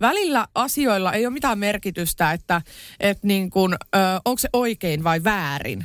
välillä 0.00 0.46
asioilla 0.54 1.12
ei 1.12 1.26
ole 1.26 1.32
mitään 1.32 1.58
merkitystä, 1.58 2.32
että 2.32 2.62
et 3.00 3.22
niin 3.22 3.50
kun, 3.50 3.76
öö, 3.96 4.00
onko 4.24 4.38
se 4.38 4.48
oikein 4.52 5.04
vai 5.04 5.24
väärin 5.24 5.84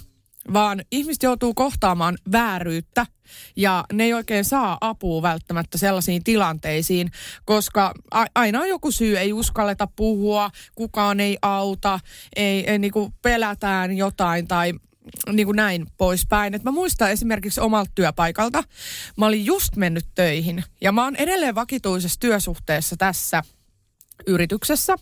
vaan 0.53 0.81
ihmiset 0.91 1.23
joutuu 1.23 1.53
kohtaamaan 1.53 2.17
vääryyttä 2.31 3.05
ja 3.55 3.85
ne 3.93 4.03
ei 4.03 4.13
oikein 4.13 4.45
saa 4.45 4.77
apua 4.81 5.21
välttämättä 5.21 5.77
sellaisiin 5.77 6.23
tilanteisiin, 6.23 7.11
koska 7.45 7.93
aina 8.35 8.59
on 8.59 8.69
joku 8.69 8.91
syy, 8.91 9.17
ei 9.17 9.33
uskalleta 9.33 9.87
puhua, 9.95 10.51
kukaan 10.75 11.19
ei 11.19 11.37
auta, 11.41 11.99
ei, 12.35 12.71
ei 12.71 12.79
niin 12.79 12.91
kuin 12.91 13.13
pelätään 13.21 13.97
jotain 13.97 14.47
tai 14.47 14.73
niin 15.31 15.45
kuin 15.45 15.55
näin 15.55 15.87
poispäin. 15.97 16.53
Et 16.53 16.63
mä 16.63 16.71
muistan 16.71 17.11
esimerkiksi 17.11 17.61
omalta 17.61 17.91
työpaikalta, 17.95 18.63
mä 19.17 19.25
olin 19.25 19.45
just 19.45 19.75
mennyt 19.75 20.05
töihin 20.15 20.63
ja 20.81 20.91
mä 20.91 21.03
oon 21.03 21.15
edelleen 21.15 21.55
vakituisessa 21.55 22.19
työsuhteessa 22.19 22.95
tässä 22.97 23.43
yrityksessä. 24.27 24.95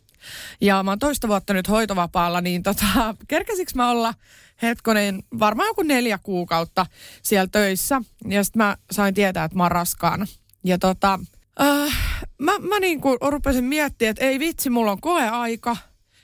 Ja 0.61 0.83
mä 0.83 0.91
oon 0.91 0.99
toista 0.99 1.27
vuotta 1.27 1.53
nyt 1.53 1.69
hoitovapaalla, 1.69 2.41
niin 2.41 2.63
tota, 2.63 3.15
kerkesikö 3.27 3.71
mä 3.75 3.89
olla 3.89 4.13
hetkonen, 4.61 5.23
varmaan 5.39 5.67
joku 5.67 5.83
neljä 5.83 6.19
kuukautta 6.23 6.85
siellä 7.23 7.47
töissä. 7.51 8.01
Ja 8.27 8.43
sitten 8.43 8.63
mä 8.63 8.77
sain 8.91 9.13
tietää, 9.13 9.45
että 9.45 9.57
mä 9.57 9.63
oon 9.63 9.71
raskaana. 9.71 10.27
Ja 10.63 10.77
tota, 10.77 11.19
äh, 11.61 11.97
mä, 12.37 12.59
mä 12.59 12.79
niin 12.79 13.01
kuin 13.01 13.17
rupesin 13.21 13.63
miettimään, 13.63 14.11
että 14.11 14.25
ei 14.25 14.39
vitsi, 14.39 14.69
mulla 14.69 14.91
on 14.91 15.01
koeaika. 15.01 15.77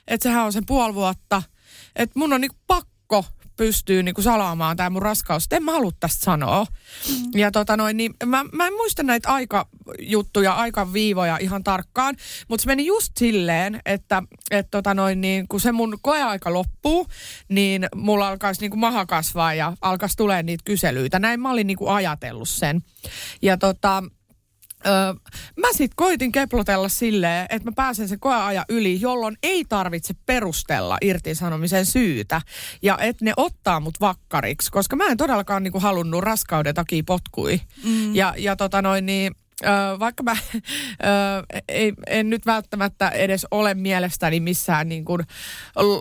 Että 0.08 0.22
sehän 0.22 0.44
on 0.44 0.52
sen 0.52 0.66
puoli 0.66 0.94
vuotta. 0.94 1.42
Että 1.96 2.18
mun 2.18 2.32
on 2.32 2.40
niin 2.40 2.50
pakko 2.66 3.24
pystyy 3.56 4.02
niinku 4.02 4.22
salaamaan 4.22 4.76
tämä 4.76 4.90
mun 4.90 5.02
raskaus. 5.02 5.46
En 5.50 5.62
mä 5.62 5.72
halua 5.72 5.90
tästä 6.00 6.24
sanoa. 6.24 6.66
Mm. 7.08 7.40
Ja 7.40 7.50
tota 7.50 7.76
noin, 7.76 7.96
niin 7.96 8.14
mä, 8.26 8.44
mä 8.52 8.66
en 8.66 8.72
muista 8.72 9.02
näitä 9.02 9.28
aikajuttuja, 9.88 10.52
aikaviivoja 10.52 11.38
ihan 11.40 11.64
tarkkaan, 11.64 12.16
mutta 12.48 12.62
se 12.62 12.66
meni 12.66 12.86
just 12.86 13.12
silleen, 13.16 13.80
että 13.86 14.22
et 14.50 14.70
tota 14.70 14.94
noin, 14.94 15.20
niin 15.20 15.48
kun 15.48 15.60
se 15.60 15.72
mun 15.72 15.98
koeaika 16.02 16.52
loppuu, 16.52 17.06
niin 17.48 17.88
mulla 17.94 18.28
alkaisi 18.28 18.60
niinku 18.60 18.76
maha 18.76 19.06
kasvaa 19.06 19.54
ja 19.54 19.72
alkaisi 19.80 20.16
tulee 20.16 20.42
niitä 20.42 20.64
kyselyitä. 20.64 21.18
Näin 21.18 21.40
mä 21.40 21.50
olin 21.50 21.66
niinku 21.66 21.88
ajatellut 21.88 22.48
sen. 22.48 22.82
Ja 23.42 23.56
tota, 23.56 24.02
Öö, 24.86 25.14
mä 25.56 25.68
sit 25.72 25.92
koitin 25.96 26.32
keplotella 26.32 26.88
silleen, 26.88 27.46
että 27.50 27.68
mä 27.68 27.72
pääsen 27.76 28.08
sen 28.08 28.20
koeajan 28.20 28.64
yli, 28.68 29.00
jolloin 29.00 29.36
ei 29.42 29.64
tarvitse 29.68 30.14
perustella 30.26 30.98
irtisanomisen 31.02 31.86
syytä. 31.86 32.42
Ja 32.82 32.98
että 32.98 33.24
ne 33.24 33.32
ottaa 33.36 33.80
mut 33.80 34.00
vakkariksi, 34.00 34.70
koska 34.70 34.96
mä 34.96 35.06
en 35.06 35.16
todellakaan 35.16 35.62
niinku 35.62 35.80
halunnut 35.80 36.20
raskauden 36.20 36.74
takia 36.74 37.02
potkui. 37.06 37.60
Mm. 37.84 38.14
Ja, 38.14 38.34
ja 38.36 38.56
tota 38.56 38.82
noin 38.82 39.06
niin, 39.06 39.32
Öö, 39.64 39.98
vaikka 39.98 40.22
mä 40.22 40.36
öö, 40.52 41.60
ei, 41.68 41.92
en 42.06 42.30
nyt 42.30 42.46
välttämättä 42.46 43.08
edes 43.08 43.46
ole 43.50 43.74
mielestäni 43.74 44.40
missään 44.40 44.88
niin 44.88 45.04
kuin 45.04 45.22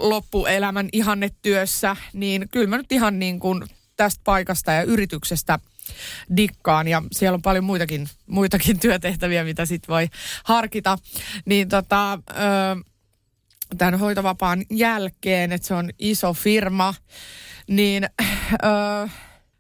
loppuelämän 0.02 0.90
ihannetyössä, 0.92 1.96
niin 2.14 2.50
kyllä 2.52 2.68
mä 2.68 2.78
nyt 2.78 2.92
ihan 2.92 3.20
niin 3.20 3.40
kuin 3.40 3.64
tästä 3.96 4.22
paikasta 4.24 4.72
ja 4.72 4.84
yrityksestä– 4.84 5.60
dikkaan 6.38 6.88
ja 6.88 7.04
siellä 7.12 7.36
on 7.36 7.42
paljon 7.42 7.64
muitakin, 7.64 8.10
muitakin 8.28 8.80
työtehtäviä, 8.86 9.44
mitä 9.44 9.66
sit 9.66 9.88
voi 9.88 10.08
harkita. 10.44 10.98
Niin 11.46 11.70
tota, 11.70 12.20
tämän 13.78 14.00
hoitovapaan 14.00 14.66
jälkeen, 14.70 15.52
että 15.52 15.68
se 15.68 15.74
on 15.74 15.90
iso 16.00 16.34
firma, 16.34 16.94
niin 17.68 18.04
ö, 18.04 19.10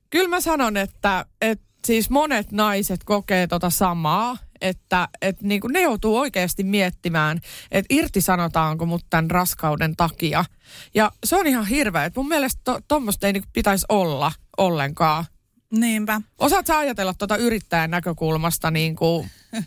kyllä 0.09 0.29
mä 0.29 0.41
sanon, 0.41 0.77
että, 0.77 1.25
että 1.41 1.66
siis 1.87 2.09
monet 2.09 2.51
naiset 2.51 3.03
kokee 3.03 3.47
tota 3.47 3.69
samaa, 3.69 4.37
että, 4.61 5.07
että 5.21 5.47
niin 5.47 5.61
kuin 5.61 5.73
ne 5.73 5.81
joutuu 5.81 6.17
oikeasti 6.17 6.63
miettimään, 6.63 7.39
että 7.71 7.95
irtisanotaanko 7.95 8.85
mut 8.85 9.05
tämän 9.09 9.31
raskauden 9.31 9.95
takia. 9.95 10.45
Ja 10.93 11.11
se 11.23 11.35
on 11.35 11.47
ihan 11.47 11.65
hirveä, 11.65 12.05
että 12.05 12.19
mun 12.19 12.27
mielestä 12.27 12.81
tuommoista 12.87 13.19
to, 13.19 13.27
ei 13.27 13.33
niin 13.33 13.43
pitäisi 13.53 13.85
olla 13.89 14.31
ollenkaan. 14.57 15.25
Niinpä. 15.71 16.21
Osaatko 16.37 16.73
ajatella 16.73 17.13
tuota 17.13 17.37
yrittäjän 17.37 17.91
näkökulmasta 17.91 18.71
niin 18.71 18.95
kuin... 18.95 19.29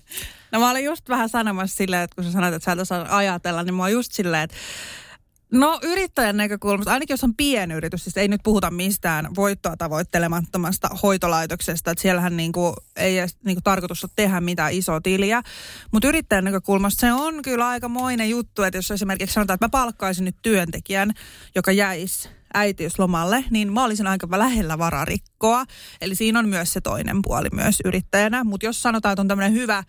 No 0.52 0.60
mä 0.60 0.70
olin 0.70 0.84
just 0.84 1.08
vähän 1.08 1.28
sanomassa 1.28 1.76
silleen, 1.76 2.02
että 2.02 2.14
kun 2.14 2.24
sä 2.24 2.32
sanoit, 2.32 2.54
että 2.54 2.64
sä 2.64 2.72
et 2.72 2.78
osaa 2.78 3.16
ajatella, 3.16 3.62
niin 3.62 3.74
mä 3.74 3.82
oon 3.82 3.92
just 3.92 4.12
silleen, 4.12 4.42
että 4.42 4.56
No 5.52 5.80
yrittäjän 5.82 6.36
näkökulmasta, 6.36 6.92
ainakin 6.92 7.14
jos 7.14 7.24
on 7.24 7.34
pienyritys, 7.34 8.04
siis 8.04 8.16
ei 8.16 8.28
nyt 8.28 8.40
puhuta 8.44 8.70
mistään 8.70 9.34
voittoa 9.34 9.76
tavoittelemattomasta 9.76 10.88
hoitolaitoksesta, 11.02 11.90
että 11.90 12.02
siellähän 12.02 12.36
niinku 12.36 12.74
ei 12.96 13.18
edes 13.18 13.36
niinku 13.44 13.60
tarkoitus 13.64 14.04
ole 14.04 14.10
tehdä 14.16 14.40
mitään 14.40 14.72
isoa 14.72 15.00
tiliä. 15.00 15.42
Mutta 15.92 16.08
yrittäjän 16.08 16.44
näkökulmasta 16.44 17.00
se 17.00 17.12
on 17.12 17.42
kyllä 17.42 17.68
aikamoinen 17.68 18.30
juttu, 18.30 18.62
että 18.62 18.78
jos 18.78 18.90
esimerkiksi 18.90 19.34
sanotaan, 19.34 19.54
että 19.54 19.66
mä 19.66 19.70
palkkaisin 19.70 20.24
nyt 20.24 20.36
työntekijän, 20.42 21.12
joka 21.54 21.72
jäisi 21.72 22.28
äitiyslomalle, 22.54 23.44
niin 23.50 23.72
mä 23.72 23.84
olisin 23.84 24.06
aika 24.06 24.38
lähellä 24.38 24.78
vararikkoa. 24.78 25.64
Eli 26.00 26.14
siinä 26.14 26.38
on 26.38 26.48
myös 26.48 26.72
se 26.72 26.80
toinen 26.80 27.22
puoli 27.22 27.48
myös 27.52 27.78
yrittäjänä. 27.84 28.44
Mutta 28.44 28.66
jos 28.66 28.82
sanotaan, 28.82 29.12
että 29.12 29.20
on 29.20 29.28
tämmöinen 29.28 29.52
hyvä 29.52 29.84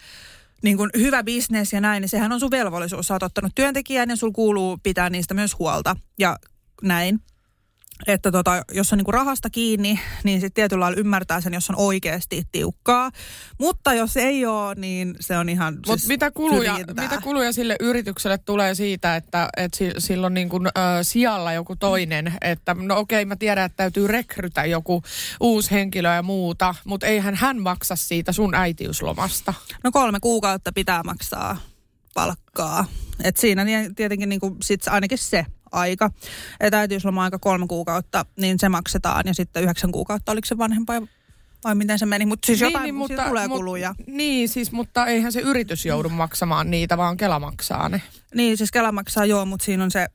niin 0.64 0.78
kuin 0.78 0.90
hyvä 0.98 1.24
bisnes 1.24 1.74
ja 1.74 1.82
näin, 1.82 2.02
niin 2.02 2.10
sehän 2.10 2.32
on 2.32 2.40
sun 2.40 2.52
velvollisuus. 2.52 3.08
Sä 3.08 3.14
oot 3.14 3.24
ottanut 3.24 3.52
työntekijän 3.56 4.10
ja 4.10 4.16
sul 4.16 4.32
kuuluu 4.32 4.80
pitää 4.84 5.10
niistä 5.10 5.34
myös 5.34 5.60
huolta 5.60 5.96
ja 6.20 6.38
näin 6.82 7.20
että 8.08 8.32
tota, 8.32 8.64
jos 8.72 8.94
on 8.94 8.98
niinku 8.98 9.12
rahasta 9.12 9.50
kiinni, 9.50 10.00
niin 10.24 10.42
sitten 10.42 10.54
tietyllä 10.54 10.84
lailla 10.84 11.00
ymmärtää 11.00 11.42
sen, 11.42 11.54
jos 11.54 11.70
on 11.70 11.76
oikeasti 11.76 12.44
tiukkaa. 12.52 13.12
Mutta 13.60 13.94
jos 13.94 14.18
ei 14.18 14.46
ole, 14.46 14.76
niin 14.76 15.16
se 15.20 15.38
on 15.38 15.50
ihan 15.50 15.74
Mut 15.74 16.00
siis 16.00 16.08
mitä, 16.08 16.32
kuluja, 16.32 16.78
mitä 17.02 17.22
kuluja 17.24 17.54
sille 17.54 17.76
yritykselle 17.80 18.38
tulee 18.38 18.76
siitä, 18.76 19.16
että 19.16 19.50
et 19.58 19.72
silloin 19.98 20.34
niinku, 20.34 20.60
ö, 20.66 20.70
sijalla 21.02 21.54
joku 21.54 21.76
toinen, 21.76 22.34
että 22.42 22.76
no 22.80 23.00
okei, 23.00 23.26
mä 23.26 23.36
tiedän, 23.36 23.66
että 23.66 23.78
täytyy 23.78 24.08
rekrytä 24.08 24.66
joku 24.66 25.04
uusi 25.40 25.72
henkilö 25.72 26.16
ja 26.16 26.24
muuta, 26.24 26.76
mutta 26.86 27.08
eihän 27.08 27.36
hän 27.36 27.62
maksa 27.62 27.96
siitä 27.96 28.32
sun 28.32 28.56
äitiyslomasta. 28.56 29.54
No 29.84 29.92
kolme 29.92 30.20
kuukautta 30.20 30.72
pitää 30.72 31.04
maksaa 31.04 31.58
palkkaa. 32.14 32.86
Et 33.24 33.38
siinä 33.38 33.66
tietenkin 33.96 34.30
niinku 34.30 34.58
sit 34.62 34.88
ainakin 34.88 35.18
se 35.18 35.46
aika. 35.72 36.12
Että 36.60 36.80
äitiysloma-aika 36.80 37.40
kolme 37.40 37.68
kuukautta, 37.68 38.26
niin 38.38 38.60
se 38.60 38.70
maksetaan 38.70 39.24
ja 39.26 39.34
sitten 39.34 39.64
yhdeksän 39.64 39.92
kuukautta, 39.92 40.32
oliko 40.32 40.46
se 40.46 40.58
vanhempaa 40.58 41.02
vai 41.64 41.76
miten 41.76 42.00
se 42.00 42.06
meni, 42.06 42.26
mutta 42.26 42.46
siis 42.46 42.60
niin, 42.60 42.68
jotain 42.68 42.84
niin, 42.84 42.96
mutta, 42.96 43.24
tulee 43.28 43.48
mut, 43.48 43.58
kuluja. 43.58 43.96
Niin, 44.08 44.50
siis, 44.50 44.72
mutta 44.72 45.06
eihän 45.06 45.32
se 45.32 45.40
yritys 45.40 45.86
joudu 45.86 46.10
maksamaan 46.10 46.72
niitä, 46.72 46.98
vaan 46.98 47.18
Kela 47.18 47.40
maksaa 47.40 47.90
ne. 47.90 48.02
Niin, 48.36 48.58
siis 48.58 48.72
Kela 48.72 48.92
maksaa 48.92 49.26
joo, 49.26 49.46
mutta 49.46 49.66
siinä 49.66 49.84
on 49.84 49.92
se, 49.92 50.08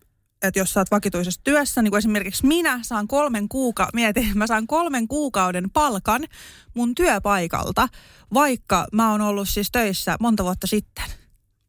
että 0.42 0.58
jos 0.58 0.72
sä 0.72 0.80
oot 0.80 0.90
vakituisessa 0.90 1.40
työssä, 1.44 1.82
niin 1.82 1.90
kuin 1.90 1.98
esimerkiksi 1.98 2.46
minä 2.46 2.80
saan 2.82 3.08
kolmen 3.08 3.48
kuukauden, 3.48 3.92
mietin, 3.94 4.30
mä 4.38 4.46
saan 4.46 4.66
kolmen 4.66 5.08
kuukauden 5.08 5.70
palkan 5.70 6.24
mun 6.74 6.94
työpaikalta, 6.94 7.88
vaikka 8.34 8.86
mä 8.92 9.10
oon 9.10 9.20
ollut 9.20 9.48
siis 9.48 9.68
töissä 9.72 10.16
monta 10.20 10.44
vuotta 10.44 10.66
sitten. 10.66 11.04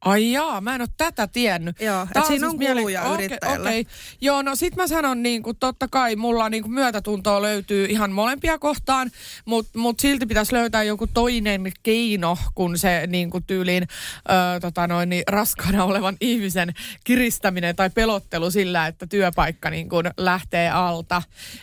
Ai 0.05 0.31
jaa, 0.31 0.61
mä 0.61 0.75
en 0.75 0.81
ole 0.81 0.89
tätä 0.97 1.27
tiennyt. 1.27 1.81
Joo, 1.81 2.07
Tää 2.13 2.21
et 2.21 2.27
siinä 2.27 2.49
siis 2.49 2.61
on 2.61 2.75
kuluja 2.75 3.03
Okei, 3.03 3.25
yrittäjälle. 3.25 3.69
Okei, 3.69 3.85
joo, 4.21 4.41
no 4.41 4.55
sit 4.55 4.75
mä 4.75 4.87
sanon 4.87 5.23
niin 5.23 5.43
kuin, 5.43 5.57
totta 5.59 5.87
kai 5.87 6.15
mulla 6.15 6.49
niin 6.49 6.63
kuin 6.63 6.73
myötätuntoa 6.73 7.41
löytyy 7.41 7.85
ihan 7.85 8.11
molempia 8.11 8.59
kohtaan, 8.59 9.11
mutta 9.45 9.79
mut 9.79 9.99
silti 9.99 10.25
pitäisi 10.25 10.53
löytää 10.53 10.83
joku 10.83 11.07
toinen 11.07 11.71
keino, 11.83 12.37
kun 12.55 12.77
se 12.77 13.07
niin 13.07 13.29
kuin 13.29 13.43
tyyliin 13.43 13.83
ö, 14.29 14.59
tota 14.59 14.87
noin, 14.87 15.09
niin 15.09 15.23
raskaana 15.27 15.83
olevan 15.83 16.17
ihmisen 16.21 16.73
kiristäminen 17.03 17.75
tai 17.75 17.89
pelottelu 17.89 18.51
sillä, 18.51 18.87
että 18.87 19.07
työpaikka 19.07 19.69
niin 19.69 19.89
kuin 19.89 20.05
lähtee 20.17 20.69
alta. 20.69 21.21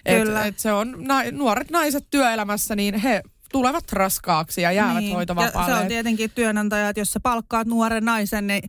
Kyllä. 0.09 0.41
Et, 0.41 0.47
et 0.47 0.59
se 0.59 0.73
on, 0.73 0.95
na, 0.99 1.23
nuoret 1.33 1.71
naiset 1.71 2.07
työelämässä, 2.11 2.77
niin 2.77 2.95
he 2.95 3.23
tulevat 3.55 3.93
raskaaksi 3.93 4.63
ja 4.63 4.73
jäävät 4.73 4.99
Niin, 4.99 5.15
hoitovapaalle. 5.15 5.71
Ja 5.71 5.77
se 5.77 5.83
on 5.83 5.89
tietenkin 5.89 6.31
työnantaja, 6.35 6.89
että 6.89 7.01
jos 7.01 7.13
sä 7.13 7.21
palkkaat 7.21 7.67
nuoren 7.67 8.05
naisen, 8.05 8.47
niin 8.47 8.63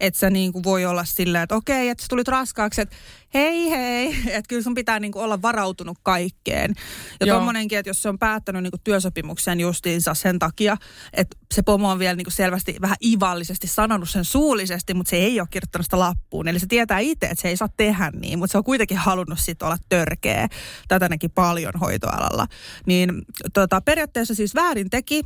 et 0.00 0.14
sä 0.14 0.30
niinku 0.30 0.64
voi 0.64 0.86
olla 0.86 1.04
silleen, 1.04 1.42
että 1.42 1.54
okei, 1.54 1.88
että 1.88 2.02
sä 2.02 2.08
tulit 2.08 2.28
raskaaksi, 2.28 2.80
että 2.80 2.96
hei 3.34 3.70
hei, 3.70 4.08
että 4.36 4.48
kyllä 4.48 4.62
sun 4.62 4.74
pitää 4.74 5.00
niinku 5.00 5.18
olla 5.18 5.42
varautunut 5.42 5.98
kaikkeen. 6.02 6.74
Ja 7.20 7.26
Joo. 7.26 7.36
tommonenkin, 7.36 7.78
että 7.78 7.90
jos 7.90 8.02
se 8.02 8.08
on 8.08 8.18
päättänyt 8.18 8.62
niinku 8.62 8.78
työsopimuksen 8.84 9.60
justiinsa 9.60 10.14
sen 10.14 10.38
takia, 10.38 10.76
että 11.12 11.36
se 11.54 11.62
pomo 11.62 11.90
on 11.90 11.98
vielä 11.98 12.16
niinku 12.16 12.30
selvästi 12.30 12.76
vähän 12.80 12.96
ivallisesti 13.04 13.66
sanonut 13.66 14.10
sen 14.10 14.24
suullisesti, 14.24 14.94
mutta 14.94 15.10
se 15.10 15.16
ei 15.16 15.40
ole 15.40 15.48
kirjoittanut 15.50 15.86
sitä 15.86 15.98
lappuun. 15.98 16.48
Eli 16.48 16.58
se 16.58 16.66
tietää 16.66 16.98
itse, 16.98 17.26
että 17.26 17.42
se 17.42 17.48
ei 17.48 17.56
saa 17.56 17.68
tehdä 17.76 18.10
niin, 18.20 18.38
mutta 18.38 18.52
se 18.52 18.58
on 18.58 18.64
kuitenkin 18.64 18.96
halunnut 18.96 19.38
sitten 19.38 19.66
olla 19.66 19.78
törkeä. 19.88 20.48
Tätä 20.88 21.08
näki 21.08 21.28
paljon 21.28 21.72
hoitoalalla. 21.80 22.46
Niin 22.86 23.22
tota, 23.54 23.80
periaatteessa 23.80 24.34
siis 24.34 24.54
väärin 24.54 24.90
teki, 24.90 25.22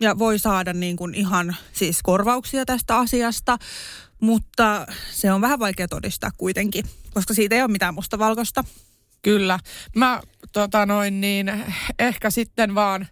ja 0.00 0.18
voi 0.18 0.38
saada 0.38 0.72
niin 0.72 0.96
kuin 0.96 1.14
ihan 1.14 1.56
siis 1.72 2.02
korvauksia 2.02 2.64
tästä 2.64 2.98
asiasta, 2.98 3.58
mutta 4.24 4.86
se 5.10 5.32
on 5.32 5.40
vähän 5.40 5.58
vaikea 5.58 5.88
todistaa 5.88 6.30
kuitenkin, 6.36 6.84
koska 7.14 7.34
siitä 7.34 7.54
ei 7.54 7.62
ole 7.62 7.70
mitään 7.70 7.94
mustavalkoista. 7.94 8.64
Kyllä. 9.22 9.58
Mä 9.96 10.20
tota 10.52 10.86
noin 10.86 11.20
niin, 11.20 11.52
ehkä 11.98 12.30
sitten 12.30 12.74
vaan 12.74 13.06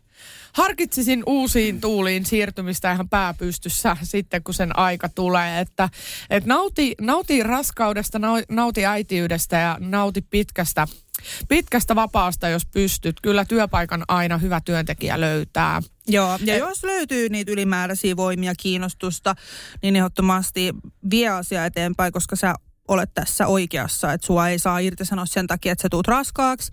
harkitsisin 0.52 1.22
uusiin 1.26 1.80
tuuliin 1.80 2.26
siirtymistä 2.26 2.92
ihan 2.92 3.08
pääpystyssä 3.08 3.96
sitten, 4.02 4.42
kun 4.42 4.54
sen 4.54 4.78
aika 4.78 5.08
tulee. 5.08 5.60
Että 5.60 5.88
et 6.30 6.44
nauti, 6.44 6.94
nauti 7.00 7.42
raskaudesta, 7.42 8.18
nau- 8.18 8.46
nauti 8.48 8.86
äitiydestä 8.86 9.56
ja 9.56 9.76
nauti 9.80 10.22
pitkästä, 10.22 10.86
pitkästä 11.48 11.94
vapaasta, 11.94 12.48
jos 12.48 12.66
pystyt. 12.66 13.16
Kyllä 13.22 13.44
työpaikan 13.44 14.04
aina 14.08 14.38
hyvä 14.38 14.60
työntekijä 14.64 15.20
löytää. 15.20 15.82
Joo, 16.08 16.38
ja 16.44 16.56
jos 16.56 16.84
löytyy 16.84 17.28
niitä 17.28 17.52
ylimääräisiä 17.52 18.16
voimia, 18.16 18.52
kiinnostusta, 18.58 19.34
niin 19.82 19.96
ehdottomasti 19.96 20.72
vie 21.10 21.28
asia 21.28 21.66
eteenpäin, 21.66 22.12
koska 22.12 22.36
sä 22.36 22.54
olet 22.88 23.10
tässä 23.14 23.46
oikeassa, 23.46 24.12
että 24.12 24.26
sua 24.26 24.48
ei 24.48 24.58
saa 24.58 24.78
irtisanoa 24.78 25.26
sen 25.26 25.46
takia, 25.46 25.72
että 25.72 25.82
sä 25.82 25.88
tuut 25.88 26.08
raskaaksi 26.08 26.72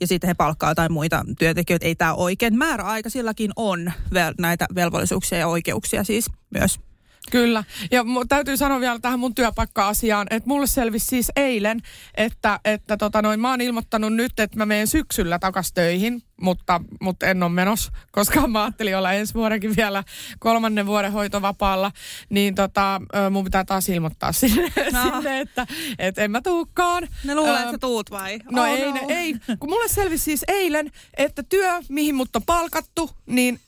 ja 0.00 0.06
sitten 0.06 0.28
he 0.28 0.34
palkkaa 0.34 0.74
tai 0.74 0.88
muita 0.88 1.24
työntekijöitä. 1.38 1.86
Ei 1.86 1.94
tämä 1.94 2.14
oikein. 2.14 2.58
Määräaika 2.58 3.10
silläkin 3.10 3.50
on 3.56 3.92
vel- 4.14 4.34
näitä 4.38 4.66
velvollisuuksia 4.74 5.38
ja 5.38 5.48
oikeuksia 5.48 6.04
siis 6.04 6.30
myös. 6.58 6.80
Kyllä. 7.30 7.64
Ja 7.90 8.02
mu- 8.02 8.26
täytyy 8.28 8.56
sanoa 8.56 8.80
vielä 8.80 8.98
tähän 8.98 9.18
mun 9.20 9.34
työpaikka-asiaan, 9.34 10.26
että 10.30 10.48
mulle 10.48 10.66
selvisi 10.66 11.06
siis 11.06 11.32
eilen, 11.36 11.80
että, 12.14 12.60
että 12.64 12.96
tota 12.96 13.22
noin, 13.22 13.40
mä 13.40 13.50
oon 13.50 13.60
ilmoittanut 13.60 14.12
nyt, 14.14 14.40
että 14.40 14.58
mä 14.58 14.66
menen 14.66 14.86
syksyllä 14.86 15.38
takas 15.38 15.72
töihin, 15.72 16.22
mutta, 16.40 16.80
mutta 17.00 17.26
en 17.26 17.42
ole 17.42 17.52
menossa, 17.52 17.92
koska 18.12 18.46
mä 18.46 18.62
ajattelin 18.62 18.96
olla 18.96 19.12
ensi 19.12 19.34
vuodenkin 19.34 19.76
vielä 19.76 20.04
kolmannen 20.38 20.86
vuoden 20.86 21.12
hoitovapaalla, 21.12 21.92
niin 22.30 22.54
tota, 22.54 23.00
mun 23.30 23.44
pitää 23.44 23.64
taas 23.64 23.88
ilmoittaa 23.88 24.32
sinne, 24.40 24.72
No. 24.92 25.02
sinne 25.02 25.40
että, 25.40 25.66
että 25.98 26.22
en 26.22 26.30
mä 26.30 26.40
tuukkaan. 26.42 27.08
Ne 27.24 27.34
luulee, 27.34 27.60
Ö, 27.62 27.64
että 27.64 27.78
tuut 27.78 28.10
vai? 28.10 28.38
No 28.50 28.62
Oh 28.62 28.68
ei, 28.68 28.92
ne, 28.92 29.00
ei, 29.08 29.34
kun 29.60 29.70
mulle 29.70 29.88
selvisi 29.88 30.24
siis 30.24 30.44
eilen, 30.48 30.90
että 31.16 31.42
työ, 31.42 31.72
mihin 31.88 32.14
mut 32.14 32.36
on 32.36 32.42
palkattu, 32.46 33.10
niin 33.26 33.60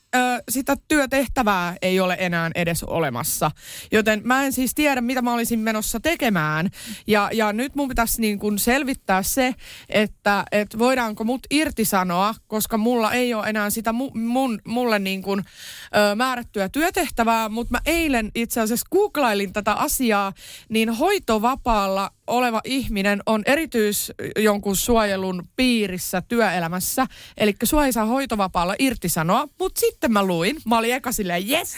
sitä 0.49 0.77
työtehtävää 0.89 1.77
ei 1.83 2.01
ole 2.01 2.17
enää 2.21 2.51
edes 2.55 2.83
olemassa. 2.83 3.51
Joten 3.93 4.21
mä 4.25 4.45
en 4.45 4.53
siis 4.53 4.75
tiedä, 4.75 5.01
mitä 5.01 5.23
mä 5.23 5.35
olisin 5.35 5.61
menossa 5.61 6.01
tekemään. 6.01 6.71
Ja, 7.07 7.31
ja 7.33 7.53
nyt 7.53 7.75
mun 7.75 7.89
pitäisi 7.89 8.21
niin 8.21 8.39
kuin 8.39 8.59
selvittää 8.59 9.23
se, 9.23 9.55
että, 9.89 10.45
että 10.53 10.79
voidaanko 10.79 11.25
mut 11.25 11.41
irtisanoa, 11.51 12.35
koska 12.47 12.77
mulla 12.79 13.13
ei 13.13 13.35
ole 13.35 13.47
enää 13.47 13.71
sitä 13.71 13.93
mu, 13.93 14.11
mun, 14.15 14.61
mulle 14.67 14.99
niin 14.99 15.23
kuin, 15.23 15.41
ö, 15.41 16.15
määrättyä 16.15 16.69
työtehtävää. 16.69 17.49
Mutta 17.49 17.73
mä 17.73 17.81
eilen 17.87 18.31
itse 18.35 18.61
asiassa 18.61 18.87
googlailin 18.93 19.53
tätä 19.53 19.73
asiaa, 19.73 20.33
niin 20.69 20.91
hoitovapaalla 20.91 22.11
oleva 22.33 22.61
ihminen 22.65 23.23
on 23.27 23.43
erityis 23.47 24.13
jonkun 24.39 24.77
suojelun 24.77 25.43
piirissä 25.57 26.23
työelämässä. 26.29 27.07
Eli 27.37 27.55
sua 27.65 27.87
ei 27.87 27.93
saa 27.93 28.05
hoitovapaalla 28.05 28.75
irtisanoa, 28.79 29.49
mutta 29.59 29.81
sitten 29.81 30.13
mä 30.13 30.25
luin, 30.25 30.57
mä 30.67 30.79
olin 30.79 30.95
eka 30.95 31.13
silleen 31.13 31.51
yes, 31.51 31.77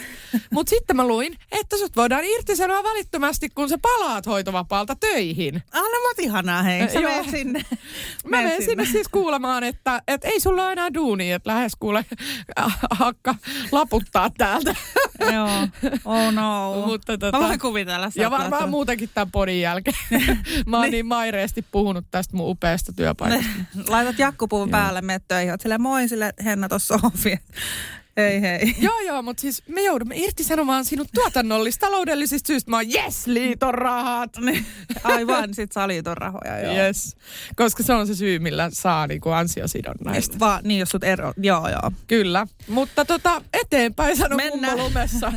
mutta 0.50 0.70
sitten 0.70 0.96
mä 0.96 1.06
luin, 1.06 1.36
että 1.52 1.76
sut 1.76 1.96
voidaan 1.96 2.24
irtisanoa 2.24 2.82
välittömästi, 2.82 3.48
kun 3.54 3.68
sä 3.68 3.78
palaat 3.82 4.26
hoitovapaalta 4.26 4.96
töihin. 4.96 5.62
Ah, 5.72 5.82
no 5.82 6.08
mut 6.08 6.18
ihanaa, 6.18 6.62
hei. 6.62 6.88
Sä 6.92 7.00
Joo. 7.00 7.24
sinne. 7.30 7.64
Mä 8.24 8.36
menen 8.36 8.62
sinne 8.64 8.84
siis 8.84 9.08
kuulemaan, 9.08 9.64
että, 9.64 10.02
että 10.08 10.28
ei 10.28 10.40
sulla 10.40 10.64
ole 10.64 10.72
enää 10.72 10.94
duunia, 10.94 11.36
että 11.36 11.50
lähes 11.50 11.72
kuule 11.80 12.04
hakka 12.90 13.34
laputtaa 13.72 14.30
täältä. 14.38 14.74
Joo. 15.32 15.48
Oh 16.04 16.32
no. 16.32 16.74
Mutta 16.86 17.12
tota- 17.14 17.32
Mä 17.40 17.48
voin 17.48 17.58
kuvitella. 17.60 18.10
Ja 18.16 18.30
varmaan 18.30 18.68
muutenkin 18.70 19.10
tämän 19.14 19.30
podin 19.30 19.60
jälkeen. 19.60 19.96
Mä 20.66 20.78
oon 20.78 20.90
niin 20.90 21.06
maireesti 21.06 21.64
puhunut 21.70 22.04
tästä 22.10 22.36
mun 22.36 22.50
upeasta 22.50 22.92
työpaikasta. 22.92 23.50
Laitat 23.88 24.18
jakkupuvun 24.18 24.70
päälle, 24.70 25.00
menet 25.00 25.24
töihin. 25.28 25.50
Oot 25.50 25.60
silleen, 25.60 25.82
moi 25.82 26.08
sille 26.08 26.34
Henna 26.44 26.68
tossa 26.68 26.94
ovi. 26.94 27.36
Hei 28.16 28.40
hei. 28.40 28.74
Joo, 28.86 29.00
joo, 29.00 29.22
mutta 29.22 29.40
siis 29.40 29.62
me 29.68 29.82
joudumme 29.82 30.16
irtisanomaan 30.16 30.84
sinut 30.84 31.08
tuotannollisista 31.14 31.86
taloudellisista 31.86 32.46
syistä. 32.46 32.70
Mä 32.70 32.76
oon, 32.76 32.86
yes, 32.94 33.26
liiton 33.26 33.74
rahat. 33.74 34.30
Niin, 34.40 34.66
Aivan, 35.04 35.54
sit 35.54 35.72
sä 35.72 35.88
liiton 35.88 36.16
rahoja. 36.16 36.60
Joo. 36.60 36.74
Yes. 36.74 37.16
Koska 37.56 37.82
se 37.82 37.92
on 37.92 38.06
se 38.06 38.14
syy, 38.14 38.38
millä 38.38 38.68
saa 38.72 39.06
niinku 39.06 39.30
ansiosidonnaista. 39.30 40.38
Va, 40.38 40.60
niin, 40.64 40.80
jos 40.80 40.88
sut 40.88 41.04
ero... 41.04 41.32
Joo, 41.36 41.68
joo. 41.68 41.92
Kyllä, 42.06 42.46
mutta 42.68 43.04
tota, 43.04 43.42
eteenpäin 43.52 44.16
sano 44.16 44.36
Mennään. 44.36 44.78
lumessa. 44.78 45.32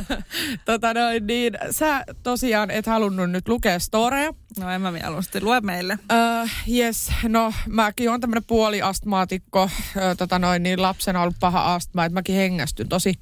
tota 0.64 0.94
noin, 0.94 1.26
niin, 1.26 1.58
sä 1.70 2.04
tosiaan 2.22 2.70
et 2.70 2.86
halunnut 2.86 3.30
nyt 3.30 3.48
lukea 3.48 3.78
storeja. 3.78 4.34
No 4.58 4.70
en 4.70 4.80
mä 4.80 4.90
mieluusti. 4.92 5.40
Lue 5.40 5.60
meille. 5.60 5.98
Öö, 6.12 6.44
yes, 6.74 7.10
no 7.28 7.52
mäkin 7.68 8.10
on 8.10 8.20
tämmönen 8.20 8.44
puoliastmaatikko, 8.44 9.70
öö, 9.96 10.14
tota 10.14 10.38
noin, 10.38 10.62
niin 10.62 10.82
lapsena 10.82 11.22
ollut 11.22 11.36
paha 11.40 11.74
astma, 11.74 12.04
että 12.04 12.14
mäkin 12.14 12.34
hengästyn 12.34 12.88
tosi 12.88 13.14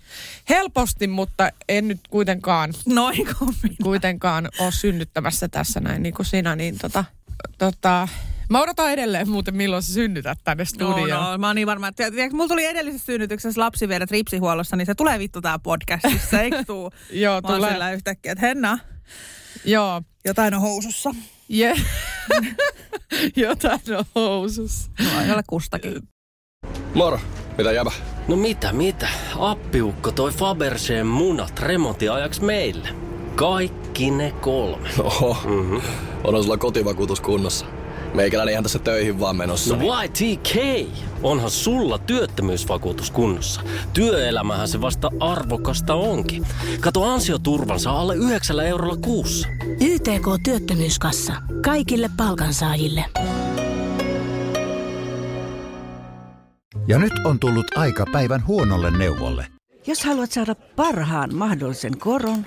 helposti, 0.49 1.07
mutta 1.07 1.51
en 1.69 1.89
nyt 1.89 2.01
kuitenkaan, 2.11 2.75
Noin 2.87 3.27
kuitenkaan 3.83 4.49
ole 4.59 4.73
synnyttämässä 4.73 5.49
tässä 5.49 5.81
näin 5.81 6.03
niin 6.03 6.15
kuin 6.15 6.27
sinä, 6.27 6.57
niin 6.57 6.79
tota, 6.79 7.05
tota, 7.59 8.09
mä 8.49 8.61
odotan 8.61 8.93
edelleen 8.93 9.29
muuten 9.29 9.57
milloin 9.57 9.83
sä 9.83 9.93
synnytät 9.93 10.39
tänne 10.45 10.63
No, 10.63 10.67
studioon. 10.67 11.25
no, 11.33 11.39
mä 11.39 11.47
oon 11.47 11.57
niin 11.57 11.67
varma. 11.67 11.89
että- 11.89 12.11
Tiedätkö, 12.11 12.37
mulla 12.37 12.49
tuli 12.49 12.65
edellisessä 12.65 13.07
synnytyksessä 13.07 13.61
lapsiviedät 13.61 14.11
ripsihuollossa, 14.11 14.77
niin 14.77 14.87
se 14.87 14.95
tulee 14.95 15.19
vittu 15.19 15.41
tää 15.41 15.59
podcastissa, 15.59 16.41
eikö 16.41 16.65
tuu? 16.65 16.93
Joo, 17.13 17.41
Mä 17.41 17.49
tulee. 17.57 17.71
sillä 17.71 17.93
yhtäkkiä, 17.93 18.33
että 18.33 18.47
Henna, 18.47 18.79
Joo, 19.65 20.03
jotain 20.27 20.55
on 20.55 20.61
housussa. 20.61 21.15
yeah. 21.55 21.79
jotain 23.37 23.81
on 23.99 24.05
housussa. 24.15 24.91
No 25.01 25.21
ei 25.25 25.31
ole 25.31 25.43
kustakin. 25.47 26.03
Moro, 26.95 27.21
mitä 27.59 27.73
jäbä? 27.73 27.91
No 28.29 28.37
mitä, 28.37 28.73
mitä? 28.73 29.09
Appiukko 29.39 30.13
toi 30.13 30.31
Faberseen 30.31 31.07
munat 31.07 31.61
remontiajaksi 31.61 32.45
meille. 32.45 32.89
Kaikki 33.35 34.11
ne 34.11 34.33
kolme. 34.41 34.89
Oho, 34.99 35.37
mm-hmm. 35.45 35.81
onhan 36.25 36.43
sulla 36.43 36.57
kotivakuutus 36.57 37.21
kunnossa. 37.21 37.67
Meikäläinen 38.17 38.53
ihan 38.53 38.63
tässä 38.63 38.79
töihin 38.79 39.21
vaan 39.21 39.37
menossa. 39.37 39.77
No 39.77 40.03
YTK! 40.03 40.57
Onhan 41.23 41.51
sulla 41.51 41.99
työttömyysvakuutus 41.99 43.11
kunnossa. 43.11 43.61
Työelämähän 43.93 44.69
se 44.69 44.81
vasta 44.81 45.11
arvokasta 45.21 45.95
onkin. 45.95 46.47
Kato 46.81 47.03
ansioturvansa 47.03 47.91
alle 47.91 48.17
9 48.17 48.61
eurolla 48.61 48.97
kuussa. 48.97 49.49
YTK 49.81 50.27
Työttömyyskassa. 50.45 51.33
Kaikille 51.65 52.11
palkansaajille. 52.17 53.05
Ja 56.89 56.99
nyt 56.99 57.13
on 57.25 57.39
tullut 57.39 57.67
aika 57.79 58.07
päivän 58.13 58.47
huonolle 58.47 58.91
neuvolle. 58.91 59.47
Jos 59.87 60.05
haluat 60.05 60.33
saada 60.33 60.55
parhaan 60.55 61.35
mahdollisen 61.35 61.99
koron, 61.99 62.47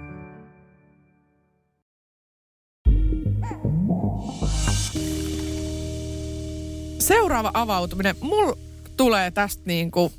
Seuraava 7.11 7.51
avautuminen. 7.53 8.15
Mulla 8.21 8.57
tulee 8.97 9.31
tästä 9.31 9.63
niinku 9.65 10.13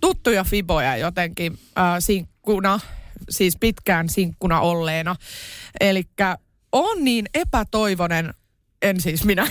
tuttuja 0.00 0.44
fiboja 0.44 0.96
jotenkin 0.96 1.58
äh, 1.78 1.84
sinkkuna, 1.98 2.80
siis 3.30 3.56
pitkään 3.60 4.08
sinkkuna 4.08 4.60
olleena. 4.60 5.16
Eli 5.80 6.02
on 6.72 7.04
niin 7.04 7.26
epätoivonen, 7.34 8.34
en 8.82 9.00
siis 9.00 9.24
minä, 9.24 9.46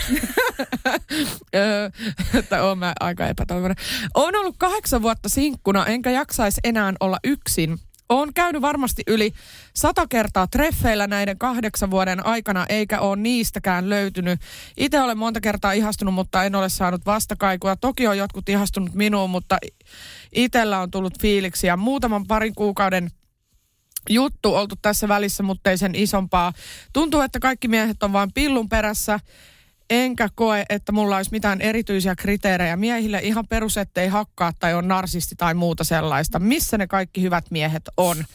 että 2.39 2.63
oon 2.63 2.77
mä 2.77 2.93
aika 2.99 3.27
epätoivonen. 3.27 3.77
Oon 4.15 4.35
ollut 4.35 4.55
kahdeksan 4.57 5.01
vuotta 5.01 5.29
sinkkuna, 5.29 5.85
enkä 5.85 6.11
jaksaisi 6.11 6.61
enää 6.63 6.93
olla 6.99 7.17
yksin. 7.23 7.79
Oon 8.11 8.33
käynyt 8.33 8.61
varmasti 8.61 9.03
yli 9.07 9.33
sata 9.75 10.07
kertaa 10.07 10.47
treffeillä 10.47 11.07
näiden 11.07 11.37
kahdeksan 11.37 11.91
vuoden 11.91 12.25
aikana, 12.25 12.65
eikä 12.69 12.99
ole 12.99 13.15
niistäkään 13.15 13.89
löytynyt. 13.89 14.39
Itse 14.77 15.01
olen 15.01 15.17
monta 15.17 15.41
kertaa 15.41 15.71
ihastunut, 15.71 16.13
mutta 16.13 16.43
en 16.43 16.55
ole 16.55 16.69
saanut 16.69 17.05
vastakaikua. 17.05 17.75
Toki 17.75 18.07
on 18.07 18.17
jotkut 18.17 18.49
ihastunut 18.49 18.93
minuun, 18.93 19.29
mutta 19.29 19.57
itsellä 20.35 20.79
on 20.79 20.91
tullut 20.91 21.19
fiiliksiä. 21.21 21.77
Muutaman 21.77 22.27
parin 22.27 22.55
kuukauden 22.55 23.11
juttu 24.09 24.55
oltu 24.55 24.75
tässä 24.81 25.07
välissä, 25.07 25.43
mutta 25.43 25.69
ei 25.69 25.77
sen 25.77 25.95
isompaa. 25.95 26.53
Tuntuu, 26.93 27.21
että 27.21 27.39
kaikki 27.39 27.67
miehet 27.67 28.03
on 28.03 28.13
vain 28.13 28.33
pillun 28.33 28.69
perässä. 28.69 29.19
Enkä 29.91 30.29
koe, 30.35 30.65
että 30.69 30.91
mulla 30.91 31.17
olisi 31.17 31.31
mitään 31.31 31.61
erityisiä 31.61 32.15
kriteerejä 32.15 32.77
miehille. 32.77 33.19
Ihan 33.23 33.47
perus, 33.47 33.77
ettei 33.77 34.07
hakkaa 34.07 34.51
tai 34.59 34.73
on 34.73 34.87
narsisti 34.87 35.35
tai 35.35 35.53
muuta 35.53 35.83
sellaista. 35.83 36.39
Missä 36.39 36.77
ne 36.77 36.87
kaikki 36.87 37.21
hyvät 37.21 37.45
miehet 37.51 37.83
on? 37.97 38.25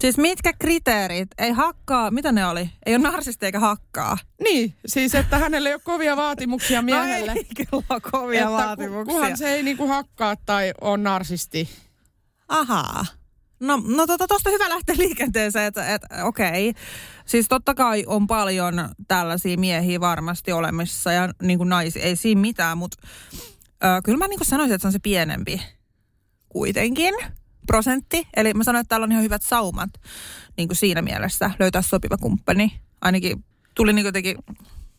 Siis 0.00 0.18
mitkä 0.18 0.52
kriteerit? 0.52 1.28
Ei 1.38 1.52
hakkaa, 1.52 2.10
mitä 2.10 2.32
ne 2.32 2.46
oli? 2.46 2.70
Ei 2.86 2.94
ole 2.94 3.02
narsisti 3.02 3.46
eikä 3.46 3.60
hakkaa. 3.60 4.18
Niin, 4.42 4.74
siis 4.86 5.14
että 5.14 5.38
hänelle 5.38 5.68
ei 5.68 5.74
ole 5.74 5.82
kovia 5.84 6.16
vaatimuksia 6.16 6.82
miehelle. 6.82 7.34
No 7.34 7.40
ei 7.40 7.46
kyllä 7.66 8.00
kovia 8.10 8.40
että 8.40 8.52
vaatimuksia. 8.52 9.14
Kunhan 9.14 9.36
se 9.36 9.48
ei 9.48 9.62
niinku 9.62 9.88
hakkaa 9.88 10.36
tai 10.36 10.72
on 10.80 11.02
narsisti. 11.02 11.68
Ahaa. 12.48 13.06
No, 13.62 13.82
no 13.86 14.06
tota, 14.06 14.26
tosta 14.26 14.50
hyvä 14.50 14.68
lähteä 14.68 14.94
liikenteeseen, 14.98 15.66
että 15.66 15.94
et, 15.94 16.02
okei. 16.22 16.74
Siis 17.26 17.48
totta 17.48 17.74
kai 17.74 18.04
on 18.06 18.26
paljon 18.26 18.88
tällaisia 19.08 19.56
miehiä 19.56 20.00
varmasti 20.00 20.52
olemassa 20.52 21.12
ja 21.12 21.28
niin 21.42 21.58
kuin 21.58 21.68
naisia, 21.68 22.02
ei 22.02 22.16
siinä 22.16 22.40
mitään, 22.40 22.78
mutta 22.78 23.06
kyllä 24.04 24.18
mä 24.18 24.28
niin 24.28 24.38
kuin 24.38 24.48
sanoisin, 24.48 24.74
että 24.74 24.82
se 24.82 24.88
on 24.88 24.92
se 24.92 24.98
pienempi 24.98 25.62
kuitenkin 26.48 27.14
prosentti. 27.66 28.28
Eli 28.36 28.54
mä 28.54 28.64
sanoin, 28.64 28.80
että 28.80 28.88
täällä 28.88 29.04
on 29.04 29.12
ihan 29.12 29.24
hyvät 29.24 29.42
saumat 29.42 29.90
niin 30.56 30.68
kuin 30.68 30.76
siinä 30.76 31.02
mielessä 31.02 31.50
löytää 31.58 31.82
sopiva 31.82 32.16
kumppani. 32.16 32.80
Ainakin 33.00 33.44
tuli 33.74 33.92
niin 33.92 34.02
kuin 34.02 34.08
jotenkin 34.08 34.36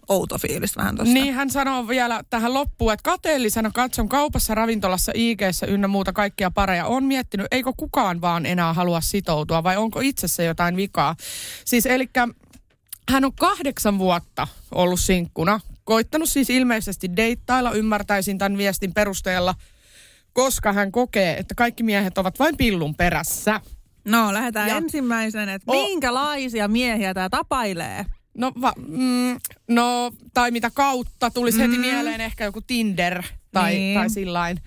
outo 0.09 0.37
fiilis 0.37 0.77
vähän 0.77 0.95
tosta. 0.95 1.13
Niin 1.13 1.33
hän 1.33 1.49
sanoo 1.49 1.87
vielä 1.87 2.21
tähän 2.29 2.53
loppuun, 2.53 2.93
että 2.93 3.03
kateellisena 3.11 3.71
katson 3.73 4.09
kaupassa, 4.09 4.55
ravintolassa, 4.55 5.11
ig 5.15 5.41
ynnä 5.67 5.87
muuta 5.87 6.13
kaikkia 6.13 6.51
pareja. 6.51 6.85
On 6.85 7.03
miettinyt, 7.03 7.47
eikö 7.51 7.71
kukaan 7.77 8.21
vaan 8.21 8.45
enää 8.45 8.73
halua 8.73 9.01
sitoutua 9.01 9.63
vai 9.63 9.77
onko 9.77 9.99
itsessä 9.99 10.43
jotain 10.43 10.75
vikaa. 10.75 11.15
Siis 11.65 11.85
eli 11.85 12.09
hän 13.11 13.25
on 13.25 13.33
kahdeksan 13.39 13.99
vuotta 13.99 14.47
ollut 14.75 14.99
sinkkuna. 14.99 15.59
Koittanut 15.83 16.29
siis 16.29 16.49
ilmeisesti 16.49 17.15
deittailla, 17.15 17.71
ymmärtäisin 17.71 18.37
tämän 18.37 18.57
viestin 18.57 18.93
perusteella, 18.93 19.55
koska 20.33 20.73
hän 20.73 20.91
kokee, 20.91 21.37
että 21.37 21.55
kaikki 21.55 21.83
miehet 21.83 22.17
ovat 22.17 22.39
vain 22.39 22.57
pillun 22.57 22.95
perässä. 22.95 23.61
No, 24.05 24.33
lähdetään 24.33 24.69
Ja- 24.69 24.77
ensimmäisen, 24.77 25.49
että 25.49 25.71
O- 25.71 25.87
minkälaisia 25.87 26.67
miehiä 26.67 27.13
tämä 27.13 27.29
tapailee. 27.29 28.05
No, 28.37 28.51
va, 28.61 28.73
mm, 28.87 29.39
no, 29.69 30.11
tai 30.33 30.51
mitä 30.51 30.71
kautta 30.73 31.31
tulisi 31.31 31.59
heti 31.59 31.77
mieleen 31.77 32.21
ehkä 32.21 32.43
joku 32.43 32.61
Tinder 32.61 33.23
tai, 33.51 33.73
Niin. 33.75 33.99
tai 33.99 34.09
sillain. 34.09 34.57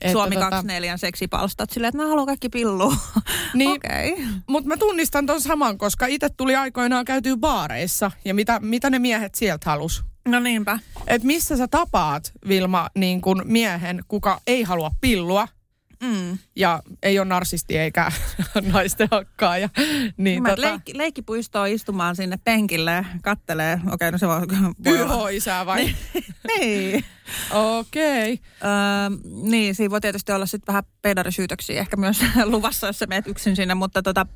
että 0.00 0.12
Suomi 0.12 0.36
tota- 0.36 0.38
24 0.40 0.96
seksipalstat 0.96 1.70
silleen, 1.70 1.88
että 1.88 2.02
mä 2.02 2.08
haluan 2.08 2.26
kaikki 2.26 2.48
pillua. 2.48 2.96
Niin. 3.54 3.70
Okei. 3.70 4.12
Okay. 4.12 4.24
Mutta 4.48 4.68
mä 4.68 4.76
tunnistan 4.76 5.26
ton 5.26 5.40
saman, 5.40 5.78
koska 5.78 6.06
itse 6.06 6.28
tuli 6.28 6.56
aikoinaan 6.56 7.04
käytyä 7.04 7.36
baareissa 7.36 8.10
ja 8.24 8.34
mitä, 8.34 8.60
mitä 8.60 8.90
ne 8.90 8.98
miehet 8.98 9.34
sieltä 9.34 9.70
halus. 9.70 10.04
No 10.28 10.40
niinpä. 10.40 10.78
Et 11.06 11.22
missä 11.22 11.56
sä 11.56 11.68
tapaat, 11.68 12.32
Vilma, 12.48 12.88
niin 12.94 13.20
kun 13.20 13.42
miehen, 13.44 14.04
kuka 14.08 14.40
ei 14.46 14.62
halua 14.62 14.90
pillua 15.00 15.48
Mm. 16.02 16.38
ja 16.56 16.82
ei 17.02 17.18
ole 17.18 17.28
narsisti 17.28 17.78
eikä 17.78 18.12
naisten 18.72 19.08
hakkaaja. 19.10 19.68
Niin 20.16 20.42
Mä 20.42 20.48
tota, 20.48 20.62
leikki, 20.62 20.98
leikkipuistoon 20.98 21.68
istumaan 21.68 22.16
sinne 22.16 22.36
penkille, 22.44 23.06
kattelee. 23.22 23.74
Okei, 23.74 23.92
okay, 23.92 24.10
no 24.10 24.18
se 24.18 24.28
voi, 24.28 24.40
voi 24.84 25.02
olla. 25.02 25.30
YH-isä 25.30 25.66
vai? 25.66 25.94
Niin. 26.48 27.04
Okei. 27.78 28.32
Okay. 28.32 28.70
Öö, 28.70 29.30
niin, 29.42 29.74
siinä 29.74 29.90
voi 29.90 30.00
tietysti 30.00 30.32
olla 30.32 30.46
sitten 30.46 30.72
vähän 30.72 30.84
pedarisyytöksiä 31.02 31.80
ehkä 31.80 31.96
myös 31.96 32.20
luvassa, 32.44 32.86
jos 32.86 32.98
sä 32.98 33.06
meet 33.06 33.26
yksin 33.26 33.56
sinne, 33.56 33.74
mutta 33.74 34.02
tota, 34.02 34.26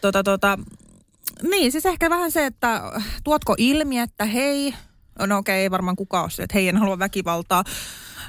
tota, 0.00 0.22
tota, 0.22 0.58
niin, 1.42 1.72
siis 1.72 1.86
ehkä 1.86 2.10
vähän 2.10 2.30
se, 2.30 2.46
että 2.46 2.82
tuotko 3.24 3.54
ilmi, 3.58 3.98
että 3.98 4.24
hei, 4.24 4.74
no 5.26 5.38
okei, 5.38 5.60
ei 5.60 5.70
varmaan 5.70 5.96
kukaan 5.96 6.22
ole 6.22 6.30
se, 6.30 6.42
että 6.42 6.54
hei, 6.58 6.68
en 6.68 6.76
halua 6.76 6.98
väkivaltaa 6.98 7.64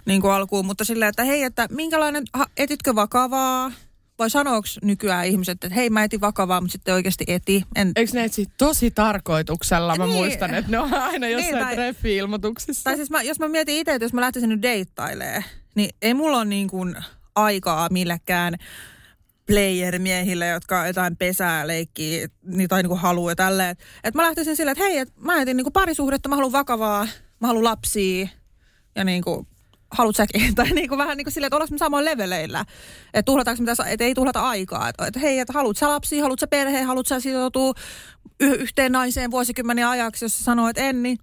niin 0.08 0.22
kuin 0.22 0.32
alkuun, 0.34 0.65
mutta 0.65 0.84
silleen, 0.86 1.10
että 1.10 1.24
hei, 1.24 1.43
että 1.43 1.67
minkälainen, 1.72 2.24
etitkö 2.58 2.96
vakavaa, 2.96 3.72
vai 4.20 4.30
sanooko 4.30 4.67
nykyään 4.84 5.26
ihmiset, 5.28 5.63
että 5.63 5.76
hei, 5.76 5.89
mä 5.89 6.04
etin 6.04 6.22
vakavaa, 6.22 6.62
mutta 6.62 6.72
sitten 6.72 6.93
oikeasti 6.93 7.24
eti. 7.28 7.63
En, 7.76 7.91
Eikö 7.96 8.12
ne 8.13 8.24
etsi 8.24 8.46
tosi 8.58 8.91
tarkoituksella? 8.91 9.96
Mä 9.96 10.06
Niin. 10.06 10.15
muistan, 10.15 10.54
että 10.54 10.72
ne 10.72 10.80
on 10.80 10.93
aina 10.93 11.28
jossain 11.30 11.54
Niin, 11.54 11.56
niin, 11.56 11.65
tai- 11.65 11.76
treffi-ilmoituksissa. 11.76 12.84
Tai 12.84 12.96
siis 12.96 13.10
mä, 13.10 13.22
jos 13.22 13.39
mä 13.39 13.48
mietin 13.48 13.76
itse, 13.78 13.93
että 13.93 14.06
jos 14.06 14.13
mä 14.13 14.22
lähtisin 14.22 14.50
nyt 14.50 14.62
deittailee, 14.62 15.43
niin 15.76 15.89
ei 16.02 16.13
mulla 16.13 16.38
ole 16.38 16.46
niin 16.46 16.67
kuin 16.70 16.96
aikaa 17.36 17.88
millekään 17.91 18.54
player-miehille, 19.52 20.48
jotka 20.48 20.88
jotain 20.88 21.17
pesää 21.17 21.67
leikkii 21.67 22.28
niin, 22.43 22.70
tai 22.70 22.84
niin 22.84 22.89
kuin 22.89 23.00
haluaa 23.00 23.32
ja 23.32 23.36
tälleen. 23.36 23.76
Et 24.04 24.15
mä 24.15 24.24
lähtisin 24.24 24.56
silleen, 24.56 24.72
että 24.78 24.84
hei, 24.84 24.98
et 24.98 25.13
mä 25.20 25.41
etin 25.41 25.58
niin 25.58 25.65
kuin 25.65 25.74
parisuhdetta, 25.74 26.30
mä 26.30 26.36
haluan 26.36 26.52
vakavaa, 26.52 27.08
mä 27.39 27.48
haluan 27.48 27.63
lapsia 27.63 28.28
ja 28.96 29.04
niin 29.04 29.24
kuin 29.24 29.48
haluat 29.91 30.15
säkin. 30.15 30.56
Tai 30.56 30.69
niin 30.69 30.89
kuin 30.89 30.97
vähän 30.97 31.17
niin 31.17 31.26
kuin 31.26 31.34
silleen, 31.34 31.47
että 31.47 31.56
ollaanko 31.56 31.73
me 31.73 31.78
samoin 31.78 32.06
leveleillä. 32.06 32.65
Että 33.13 33.26
tuhlataanko 33.26 33.63
me 33.63 33.65
tässä, 33.65 33.84
että 33.84 34.06
ei 34.06 34.13
tuhlata 34.13 34.50
aikaa. 34.50 34.89
Että, 34.89 35.08
että 35.08 35.19
hei, 35.19 35.39
että 35.39 35.54
haluat 35.54 35.78
sä 35.78 35.89
lapsia, 35.89 36.23
haluat 36.23 36.39
sä 36.39 36.47
perhe, 36.47 36.82
haluat 36.82 37.08
sä 37.08 37.19
sitoutua 37.19 37.73
yhteen 38.39 38.91
naiseen 38.91 39.32
vuosikymmenen 39.32 39.88
ajaksi, 39.88 40.26
jos 40.26 40.39
sanoo, 40.39 40.67
että 40.67 40.82
en, 40.82 41.04
niin 41.04 41.17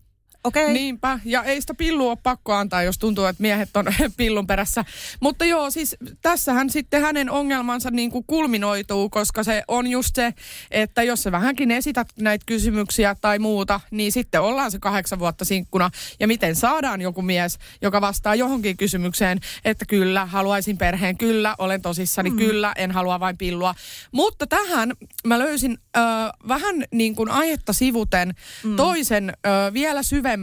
okei. 0.44 0.72
Niinpä, 0.72 1.20
ja 1.24 1.42
ei 1.42 1.60
sitä 1.60 1.74
pillua 1.74 2.10
ole 2.10 2.18
pakko 2.22 2.52
antaa, 2.52 2.82
jos 2.82 2.98
tuntuu, 2.98 3.24
että 3.24 3.42
miehet 3.42 3.76
on 3.76 3.86
pillun 4.16 4.46
perässä. 4.46 4.84
Mutta 5.20 5.44
joo, 5.44 5.70
siis 5.70 5.96
tässähän 6.22 6.70
sitten 6.70 7.02
hänen 7.02 7.30
ongelmansa 7.30 7.90
niin 7.90 8.10
kuin 8.10 8.24
kulminoituu, 8.26 9.08
koska 9.10 9.42
se 9.42 9.62
on 9.68 9.86
just 9.86 10.14
se, 10.14 10.34
että 10.70 11.02
jos 11.02 11.22
sä 11.22 11.32
vähänkin 11.32 11.70
esität 11.70 12.08
näitä 12.20 12.44
kysymyksiä 12.46 13.16
tai 13.20 13.38
muuta, 13.38 13.80
niin 13.90 14.12
sitten 14.12 14.40
ollaan 14.40 14.70
se 14.70 14.78
kahdeksan 14.78 15.18
vuotta 15.18 15.44
sinkkuna. 15.44 15.90
Ja 16.20 16.26
miten 16.26 16.56
saadaan 16.56 17.00
joku 17.00 17.22
mies, 17.22 17.58
joka 17.82 18.00
vastaa 18.00 18.34
johonkin 18.34 18.76
kysymykseen, 18.76 19.40
että 19.64 19.84
kyllä, 19.88 20.26
haluaisin 20.26 20.78
perheen, 20.78 21.18
kyllä, 21.18 21.54
olen 21.58 21.82
tosissani, 21.82 22.30
mm. 22.30 22.36
kyllä, 22.36 22.72
en 22.76 22.90
halua 22.90 23.20
vain 23.20 23.38
pillua. 23.38 23.74
Mutta 24.12 24.46
tähän 24.46 24.92
mä 25.26 25.38
löysin 25.38 25.78
ö, 25.96 26.00
vähän 26.48 26.84
niin 26.92 27.14
kuin 27.14 27.30
aihetta 27.30 27.72
sivuten 27.72 28.34
mm. 28.64 28.76
toisen 28.76 29.30
ö, 29.46 29.72
vielä 29.72 30.02
syvemmän, 30.02 30.33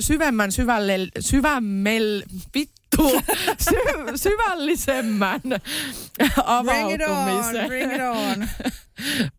syvemmän 0.00 0.52
syvälle, 0.52 0.98
syvämmel, 1.20 2.22
vittu, 2.54 3.20
sy, 3.58 3.76
syvällisemmän 4.16 5.40
Bring 5.42 6.22
it 6.24 6.38
on, 6.38 6.44
avautumisen. 6.46 7.66
bring 7.66 7.92
it 7.92 8.00
on. 8.00 8.48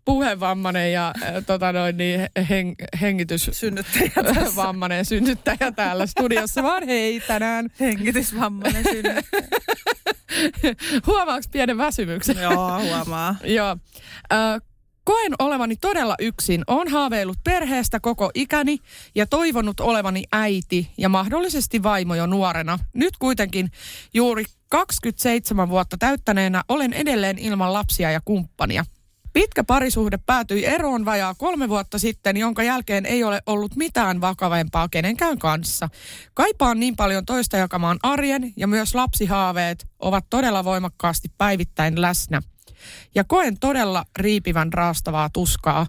Puhevammainen 0.06 0.94
ja 0.94 1.14
ö, 1.36 1.42
tota 1.42 1.72
noin, 1.72 1.98
niin 1.98 2.30
heng, 2.50 2.76
hengitys... 3.02 3.50
Synnyttäjä 3.54 4.12
Vammainen 4.56 5.06
synnyttäjä 5.06 5.72
täällä 5.76 6.06
studiossa, 6.06 6.64
vaan 6.64 6.86
hei 6.86 7.20
tänään. 7.28 7.70
Hengitysvammainen 7.80 8.84
synnyttäjä. 8.84 9.48
Huomaaks 11.08 11.48
pienen 11.48 11.78
väsymyksen? 11.78 12.38
Joo, 12.38 12.82
huomaa. 12.82 13.36
Joo. 13.58 13.78
Ö, 14.34 14.36
Koen 15.06 15.34
olevani 15.40 15.76
todella 15.76 16.16
yksin. 16.20 16.64
Olen 16.68 16.88
haaveillut 16.88 17.38
perheestä 17.44 18.00
koko 18.00 18.32
ikäni 18.34 18.78
ja 19.16 19.26
toivonut 19.28 19.80
olevani 19.80 20.24
äiti 20.32 20.92
ja 20.98 21.10
mahdollisesti 21.10 21.84
vaimo 21.84 22.16
jo 22.16 22.26
nuorena. 22.26 22.80
Nyt 22.94 23.18
kuitenkin 23.18 23.72
juuri 24.14 24.46
27 24.70 25.70
vuotta 25.70 25.98
täyttäneenä 25.98 26.64
olen 26.70 26.94
edelleen 26.94 27.38
ilman 27.38 27.74
lapsia 27.74 28.12
ja 28.12 28.22
kumppania. 28.26 28.86
Pitkä 29.34 29.64
parisuhde 29.64 30.20
päätyi 30.26 30.66
eroon 30.66 31.06
vajaa 31.06 31.34
kolme 31.34 31.70
vuotta 31.70 32.00
sitten, 32.00 32.38
jonka 32.38 32.64
jälkeen 32.64 33.06
ei 33.06 33.24
ole 33.24 33.42
ollut 33.46 33.76
mitään 33.76 34.22
vakavempaa 34.22 34.90
kenenkään 34.90 35.40
kanssa. 35.40 35.90
Kaipaan 36.34 36.80
niin 36.80 36.96
paljon 36.96 37.26
toista 37.26 37.58
jakamaan 37.58 38.00
arjen 38.04 38.54
ja 38.58 38.68
myös 38.68 38.96
lapsihaaveet 38.96 39.88
ovat 40.00 40.26
todella 40.30 40.64
voimakkaasti 40.64 41.28
päivittäin 41.38 42.02
läsnä. 42.02 42.42
Ja 43.16 43.24
koen 43.24 43.60
todella 43.60 44.06
riipivän 44.20 44.74
raastavaa 44.74 45.30
tuskaa 45.34 45.88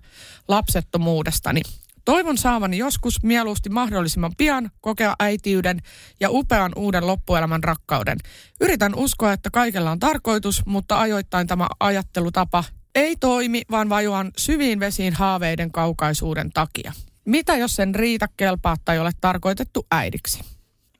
lapsettomuudestani. 0.49 1.61
Toivon 2.05 2.39
saavani 2.39 2.79
joskus 2.79 3.23
mieluusti 3.23 3.69
mahdollisimman 3.69 4.33
pian 4.37 4.71
kokea 4.81 5.15
äitiyden 5.19 5.83
ja 6.21 6.31
upean 6.31 6.73
uuden 6.77 7.07
loppuelämän 7.07 7.65
rakkauden. 7.65 8.19
Yritän 8.61 8.95
uskoa, 8.95 9.33
että 9.33 9.51
kaikella 9.51 9.91
on 9.91 9.99
tarkoitus, 9.99 10.67
mutta 10.67 11.01
ajoittain 11.01 11.47
tämä 11.47 11.67
ajattelutapa 11.81 12.65
ei 12.95 13.17
toimi, 13.17 13.63
vaan 13.71 13.89
vajuan 13.89 14.31
syviin 14.39 14.81
vesiin 14.81 15.13
haaveiden 15.13 15.73
kaukaisuuden 15.73 16.51
takia. 16.53 16.93
Mitä 17.25 17.57
jos 17.57 17.77
sen 17.77 17.95
riitä 17.95 18.29
kelpaa 18.37 18.77
tai 18.85 18.99
ole 18.99 19.11
tarkoitettu 19.21 19.87
äidiksi? 19.91 20.41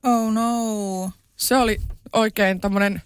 Oh 0.03 0.33
no. 0.33 1.11
Se 1.37 1.57
oli 1.57 1.81
oikein 2.13 2.61
tämmöinen 2.61 3.03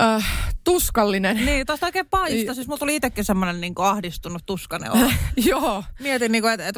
äh, 0.00 0.54
tuskallinen. 0.64 1.46
Niin, 1.46 1.66
tosta 1.66 1.86
oikein 1.86 2.08
paista. 2.10 2.54
Siis 2.54 2.66
mulla 2.66 2.78
tuli 2.78 2.96
itsekin 2.96 3.24
semmoinen 3.24 3.60
niin 3.60 3.74
ahdistunut 3.76 4.46
tuskanen 4.46 4.92
olo. 4.92 5.10
Joo. 5.50 5.84
Mietin, 6.00 6.32
niin 6.32 6.48
että 6.48 6.68
et, 6.68 6.76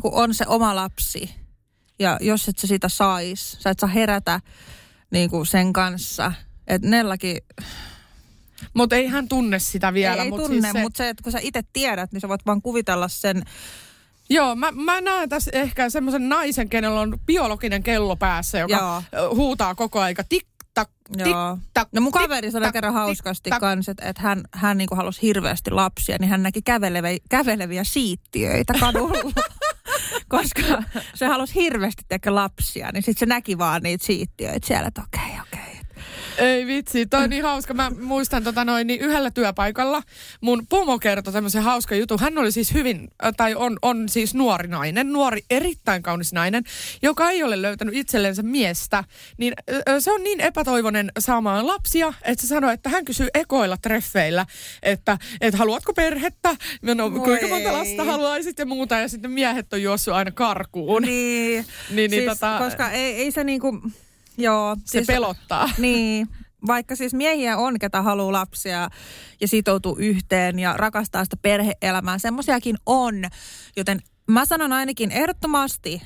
kun 0.00 0.14
on 0.14 0.34
se 0.34 0.44
oma 0.48 0.74
lapsi 0.74 1.34
ja 1.98 2.18
jos 2.20 2.48
et 2.48 2.58
sä 2.58 2.66
sitä 2.66 2.88
sais, 2.88 3.56
sä 3.60 3.70
et 3.70 3.78
saa 3.78 3.88
herätä 3.88 4.40
niin 5.10 5.30
kuin 5.30 5.46
sen 5.46 5.72
kanssa. 5.72 6.32
Että 6.66 6.88
Nellakin 6.88 7.38
mutta 8.74 8.96
ei 8.96 9.06
hän 9.06 9.28
tunne 9.28 9.58
sitä 9.58 9.94
vielä. 9.94 10.16
Ei, 10.16 10.20
ei 10.22 10.30
mut 10.30 10.40
tunne, 10.40 10.60
siis 10.60 10.72
se... 10.72 10.80
mutta 10.80 10.98
se, 10.98 11.08
että 11.08 11.22
kun 11.22 11.32
sä 11.32 11.38
itse 11.42 11.62
tiedät, 11.72 12.12
niin 12.12 12.20
sä 12.20 12.28
voit 12.28 12.46
vaan 12.46 12.62
kuvitella 12.62 13.08
sen. 13.08 13.42
Joo, 14.30 14.54
mä, 14.54 14.72
mä 14.72 15.00
näen 15.00 15.28
tässä 15.28 15.50
ehkä 15.54 15.90
semmoisen 15.90 16.28
naisen, 16.28 16.68
kenellä 16.68 17.00
on 17.00 17.18
biologinen 17.26 17.82
kello 17.82 18.16
päässä, 18.16 18.58
joka 18.58 19.02
Joo. 19.12 19.34
huutaa 19.34 19.74
koko 19.74 20.00
aika 20.00 20.24
tik 20.24 20.46
tak, 20.80 20.90
tik 21.24 21.36
tak, 21.74 21.88
No 21.92 22.00
mun 22.00 22.12
kaveri 22.12 22.50
sanoi 22.50 22.72
kerran 22.72 22.92
hauskasti 22.94 23.50
kanssa, 23.60 23.92
että, 23.92 24.08
että 24.08 24.22
hän, 24.22 24.42
hän 24.54 24.78
niin 24.78 24.88
halusi 24.92 25.22
hirveästi 25.22 25.70
lapsia, 25.70 26.16
niin 26.20 26.28
hän 26.28 26.42
näki 26.42 26.62
käveleviä, 26.62 27.18
käveleviä 27.30 27.84
siittiöitä 27.84 28.74
kadulla. 28.80 29.32
Koska 30.28 30.62
se 31.14 31.26
halusi 31.26 31.54
hirveästi 31.54 32.02
tehdä 32.08 32.34
lapsia, 32.34 32.90
niin 32.92 33.02
sitten 33.02 33.20
se 33.20 33.26
näki 33.26 33.58
vaan 33.58 33.82
niitä 33.82 34.06
siittiöitä 34.06 34.66
siellä, 34.66 34.88
että 34.88 35.02
okei, 35.02 35.22
okay, 35.22 35.40
okei. 35.40 35.60
Okay 35.60 35.67
ei 36.38 36.66
vitsi, 36.66 37.06
toi 37.06 37.22
on 37.22 37.30
niin 37.30 37.42
hauska. 37.42 37.74
Mä 37.74 37.90
muistan 38.00 38.44
tota 38.44 38.64
noin, 38.64 38.86
niin 38.86 39.00
yhdellä 39.00 39.30
työpaikalla 39.30 40.02
mun 40.40 40.66
pomo 40.66 40.98
kertoi 40.98 41.32
tämmöisen 41.32 41.62
hauska 41.62 41.94
jutun. 41.94 42.20
Hän 42.20 42.38
oli 42.38 42.52
siis 42.52 42.74
hyvin, 42.74 43.08
äh, 43.24 43.32
tai 43.36 43.54
on, 43.54 43.78
on 43.82 44.08
siis 44.08 44.34
nuori 44.34 44.68
nainen, 44.68 45.12
nuori, 45.12 45.40
erittäin 45.50 46.02
kaunis 46.02 46.32
nainen, 46.32 46.64
joka 47.02 47.30
ei 47.30 47.42
ole 47.42 47.62
löytänyt 47.62 47.94
itsellensä 47.94 48.42
miestä. 48.42 49.04
Niin 49.38 49.52
se 49.98 50.12
on 50.12 50.22
niin 50.22 50.40
epätoivonen 50.40 51.12
saamaan 51.18 51.66
lapsia, 51.66 52.12
että 52.22 52.42
se 52.42 52.48
sanoi, 52.48 52.74
että 52.74 52.90
hän 52.90 53.04
kysyy 53.04 53.28
ekoilla 53.34 53.76
treffeillä, 53.76 54.46
että, 54.82 55.18
että 55.40 55.58
haluatko 55.58 55.92
perhettä, 55.92 56.56
no, 56.82 57.10
kuinka 57.10 57.48
monta 57.48 57.72
lasta 57.72 58.04
haluaisit 58.04 58.58
ja 58.58 58.66
muuta, 58.66 58.94
ja 58.94 59.08
sitten 59.08 59.30
miehet 59.30 59.72
on 59.72 59.82
juossut 59.82 60.14
aina 60.14 60.30
karkuun. 60.30 61.02
Niin, 61.02 61.66
niin, 61.90 62.10
niin 62.10 62.10
siis, 62.10 62.24
tota... 62.24 62.58
koska 62.58 62.90
ei, 62.90 63.14
ei 63.14 63.30
se 63.30 63.44
niinku 63.44 63.80
Joo. 64.38 64.76
Se 64.84 64.90
siis, 64.90 65.06
pelottaa. 65.06 65.70
Niin, 65.78 66.28
vaikka 66.66 66.96
siis 66.96 67.14
miehiä 67.14 67.56
on, 67.56 67.78
ketä 67.78 68.02
haluaa 68.02 68.32
lapsia 68.32 68.90
ja 69.40 69.48
sitoutuu 69.48 69.96
yhteen 69.98 70.58
ja 70.58 70.74
rakastaa 70.76 71.24
sitä 71.24 71.36
perheelämää, 71.36 72.18
semmoisiakin 72.18 72.76
on. 72.86 73.14
Joten 73.76 74.00
mä 74.30 74.44
sanon 74.44 74.72
ainakin 74.72 75.10
ehdottomasti, 75.10 76.02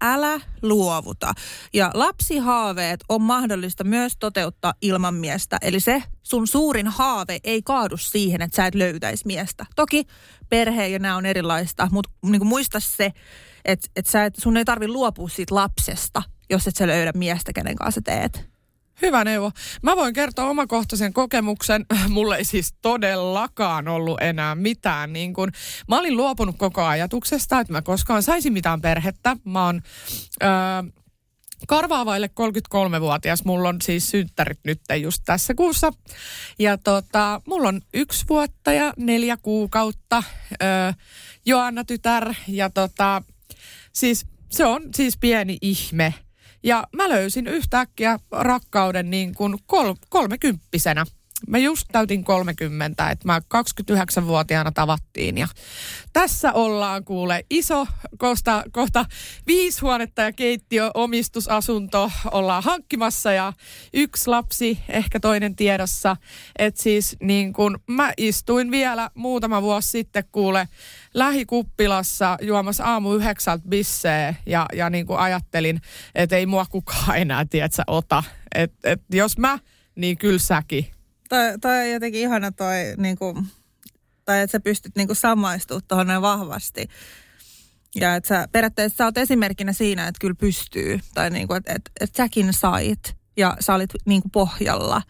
älä 0.00 0.40
luovuta. 0.62 1.32
Ja 1.74 1.90
lapsihaaveet 1.94 3.00
on 3.08 3.22
mahdollista 3.22 3.84
myös 3.84 4.12
toteuttaa 4.18 4.74
ilman 4.82 5.14
miestä. 5.14 5.58
Eli 5.62 5.80
se 5.80 6.02
sun 6.22 6.46
suurin 6.46 6.86
haave 6.86 7.38
ei 7.44 7.62
kaadu 7.62 7.96
siihen, 7.96 8.42
että 8.42 8.56
sä 8.56 8.66
et 8.66 8.74
löytäisi 8.74 9.26
miestä. 9.26 9.66
Toki 9.76 10.04
perhe 10.48 10.86
ja 10.86 10.98
nämä 10.98 11.16
on 11.16 11.26
erilaista, 11.26 11.88
mutta 11.92 12.10
niin 12.22 12.46
muista 12.46 12.80
se, 12.80 13.12
että, 13.64 13.88
että 13.96 14.10
sä 14.10 14.24
et, 14.24 14.34
sun 14.38 14.56
ei 14.56 14.64
tarvi 14.64 14.88
luopua 14.88 15.28
siitä 15.28 15.54
lapsesta, 15.54 16.22
jos 16.50 16.66
et 16.66 16.76
sä 16.76 16.86
löydä 16.86 17.12
miestä, 17.14 17.52
kenen 17.52 17.76
kanssa 17.76 18.00
teet. 18.02 18.56
Hyvä 19.02 19.24
neuvo. 19.24 19.50
Mä 19.82 19.96
voin 19.96 20.14
kertoa 20.14 20.50
omakohtaisen 20.50 21.12
kokemuksen. 21.12 21.86
Mulle 22.08 22.36
ei 22.36 22.44
siis 22.44 22.74
todellakaan 22.82 23.88
ollut 23.88 24.20
enää 24.20 24.54
mitään. 24.54 25.12
Niin 25.12 25.34
kun, 25.34 25.52
mä 25.88 25.98
olin 25.98 26.16
luopunut 26.16 26.58
koko 26.58 26.84
ajatuksesta, 26.84 27.60
että 27.60 27.72
mä 27.72 27.82
koskaan 27.82 28.22
saisin 28.22 28.52
mitään 28.52 28.80
perhettä. 28.80 29.36
Mä 29.44 29.64
oon... 29.64 29.82
Öö, 30.42 30.50
Karvaavaille 31.68 32.30
33-vuotias. 32.40 33.44
Mulla 33.44 33.68
on 33.68 33.82
siis 33.82 34.10
synttärit 34.10 34.58
nyt 34.64 34.80
just 35.00 35.22
tässä 35.24 35.54
kuussa. 35.54 35.92
Ja 36.58 36.78
tota, 36.78 37.40
mulla 37.46 37.68
on 37.68 37.80
yksi 37.94 38.24
vuotta 38.28 38.72
ja 38.72 38.92
neljä 38.96 39.36
kuukautta. 39.36 40.22
Öö, 40.62 40.92
Joanna 41.46 41.84
tytär. 41.84 42.34
Ja 42.48 42.70
tota, 42.70 43.22
siis 43.92 44.26
se 44.50 44.64
on 44.64 44.82
siis 44.94 45.16
pieni 45.16 45.58
ihme 45.60 46.14
ja 46.66 46.86
mä 46.92 47.08
löysin 47.08 47.46
yhtäkkiä 47.46 48.18
rakkauden 48.30 49.10
niin 49.10 49.34
kuin 49.34 49.58
kol- 49.66 49.94
kolmekymppisenä. 50.08 51.06
Mä 51.48 51.58
just 51.58 51.86
täytin 51.92 52.24
30, 52.24 53.10
että 53.10 53.26
mä 53.26 53.40
29-vuotiaana 53.54 54.72
tavattiin 54.72 55.38
ja 55.38 55.48
tässä 56.12 56.52
ollaan 56.52 57.04
kuule 57.04 57.44
iso, 57.50 57.86
kohta, 58.18 58.64
kohta 58.72 59.04
viisi 59.46 59.80
huonetta 59.80 60.22
ja 60.22 60.32
keittiö, 60.32 60.90
omistusasunto 60.94 62.10
ollaan 62.30 62.62
hankkimassa 62.62 63.32
ja 63.32 63.52
yksi 63.94 64.30
lapsi, 64.30 64.78
ehkä 64.88 65.20
toinen 65.20 65.56
tiedossa. 65.56 66.16
Että 66.58 66.82
siis 66.82 67.16
niin 67.22 67.52
kun 67.52 67.78
mä 67.86 68.12
istuin 68.16 68.70
vielä 68.70 69.10
muutama 69.14 69.62
vuosi 69.62 69.88
sitten 69.88 70.24
kuule 70.32 70.68
lähikuppilassa 71.14 72.38
juomassa 72.42 72.84
aamu 72.84 73.14
yhdeksältä 73.14 73.68
bissee 73.68 74.36
ja, 74.46 74.66
ja 74.72 74.90
niin 74.90 75.06
kuin 75.06 75.18
ajattelin, 75.18 75.80
että 76.14 76.36
ei 76.36 76.46
mua 76.46 76.66
kukaan 76.66 77.18
enää, 77.18 77.44
tiedä, 77.44 77.68
ota. 77.86 78.22
Että 78.54 78.90
et 78.90 79.02
jos 79.12 79.38
mä, 79.38 79.58
niin 79.94 80.18
kyllä 80.18 80.38
säkin. 80.38 80.95
Toi, 81.28 81.58
toi 81.60 81.78
on 81.78 81.90
jotenkin 81.90 82.20
ihana 82.20 82.52
toi, 82.52 82.74
niin 82.96 83.18
kuin, 83.18 83.46
tai 84.24 84.40
että 84.40 84.52
sä 84.52 84.60
pystyt 84.60 84.96
niin 84.96 85.06
kuin 85.08 85.16
samaistumaan 85.16 85.82
tuohon 85.88 86.22
vahvasti. 86.22 86.88
Ja 88.00 88.14
että 88.14 88.28
sä 88.28 88.48
periaatteessa 88.52 88.96
sä 88.96 89.04
oot 89.04 89.18
esimerkkinä 89.18 89.72
siinä, 89.72 90.08
että 90.08 90.18
kyllä 90.20 90.34
pystyy. 90.34 91.00
Tai 91.14 91.30
niin 91.30 91.48
kuin, 91.48 91.56
että, 91.56 91.72
että, 91.72 91.90
että 92.00 92.16
säkin 92.16 92.52
sait 92.52 93.16
ja 93.36 93.56
sä 93.60 93.74
olit 93.74 93.90
niin 94.04 94.22
kuin 94.22 94.30
pohjalla. 94.30 95.02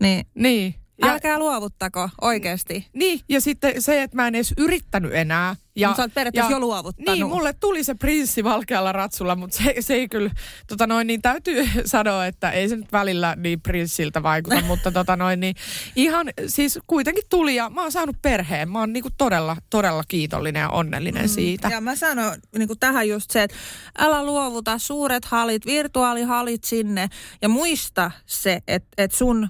Niin, 0.00 0.26
niin. 0.34 0.74
Ja, 1.02 1.08
Älkää 1.08 1.38
luovuttako 1.38 2.10
oikeasti. 2.20 2.86
Niin, 2.92 3.20
ja 3.28 3.40
sitten 3.40 3.82
se, 3.82 4.02
että 4.02 4.16
mä 4.16 4.28
en 4.28 4.34
edes 4.34 4.54
yrittänyt 4.56 5.14
enää. 5.14 5.56
Ja, 5.76 5.88
mutta 5.88 5.96
sä 5.96 6.04
oot 6.04 6.14
periaatteessa 6.14 6.50
ja, 6.52 6.56
jo 6.56 6.60
luovuttanut. 6.60 7.14
Niin, 7.14 7.26
mulle 7.26 7.52
tuli 7.52 7.84
se 7.84 7.94
prinssi 7.94 8.44
valkealla 8.44 8.92
ratsulla, 8.92 9.36
mutta 9.36 9.56
se, 9.56 9.74
se 9.80 9.94
ei 9.94 10.08
kyllä, 10.08 10.30
tota 10.66 10.86
noin, 10.86 11.06
niin 11.06 11.22
täytyy 11.22 11.68
sanoa, 11.84 12.26
että 12.26 12.50
ei 12.50 12.68
se 12.68 12.76
nyt 12.76 12.92
välillä 12.92 13.34
niin 13.36 13.60
prinssiltä 13.60 14.22
vaikuta, 14.22 14.60
mutta 14.66 14.92
tota 14.92 15.16
noin, 15.16 15.40
niin 15.40 15.54
ihan 15.96 16.26
siis 16.46 16.78
kuitenkin 16.86 17.24
tuli 17.30 17.54
ja 17.54 17.70
mä 17.70 17.82
oon 17.82 17.92
saanut 17.92 18.16
perheen. 18.22 18.70
Mä 18.70 18.78
oon 18.78 18.92
niinku 18.92 19.08
todella, 19.18 19.56
todella 19.70 20.02
kiitollinen 20.08 20.60
ja 20.60 20.70
onnellinen 20.70 21.24
mm. 21.24 21.28
siitä. 21.28 21.68
Ja 21.68 21.80
mä 21.80 21.96
sanon 21.96 22.32
niinku 22.58 22.76
tähän 22.76 23.08
just 23.08 23.30
se, 23.30 23.42
että 23.42 23.56
älä 23.98 24.24
luovuta 24.26 24.78
suuret 24.78 25.24
halit, 25.24 25.66
virtuaalihalit 25.66 26.64
sinne 26.64 27.08
ja 27.42 27.48
muista 27.48 28.10
se, 28.26 28.58
että 28.68 28.88
et 28.98 29.12
sun 29.12 29.48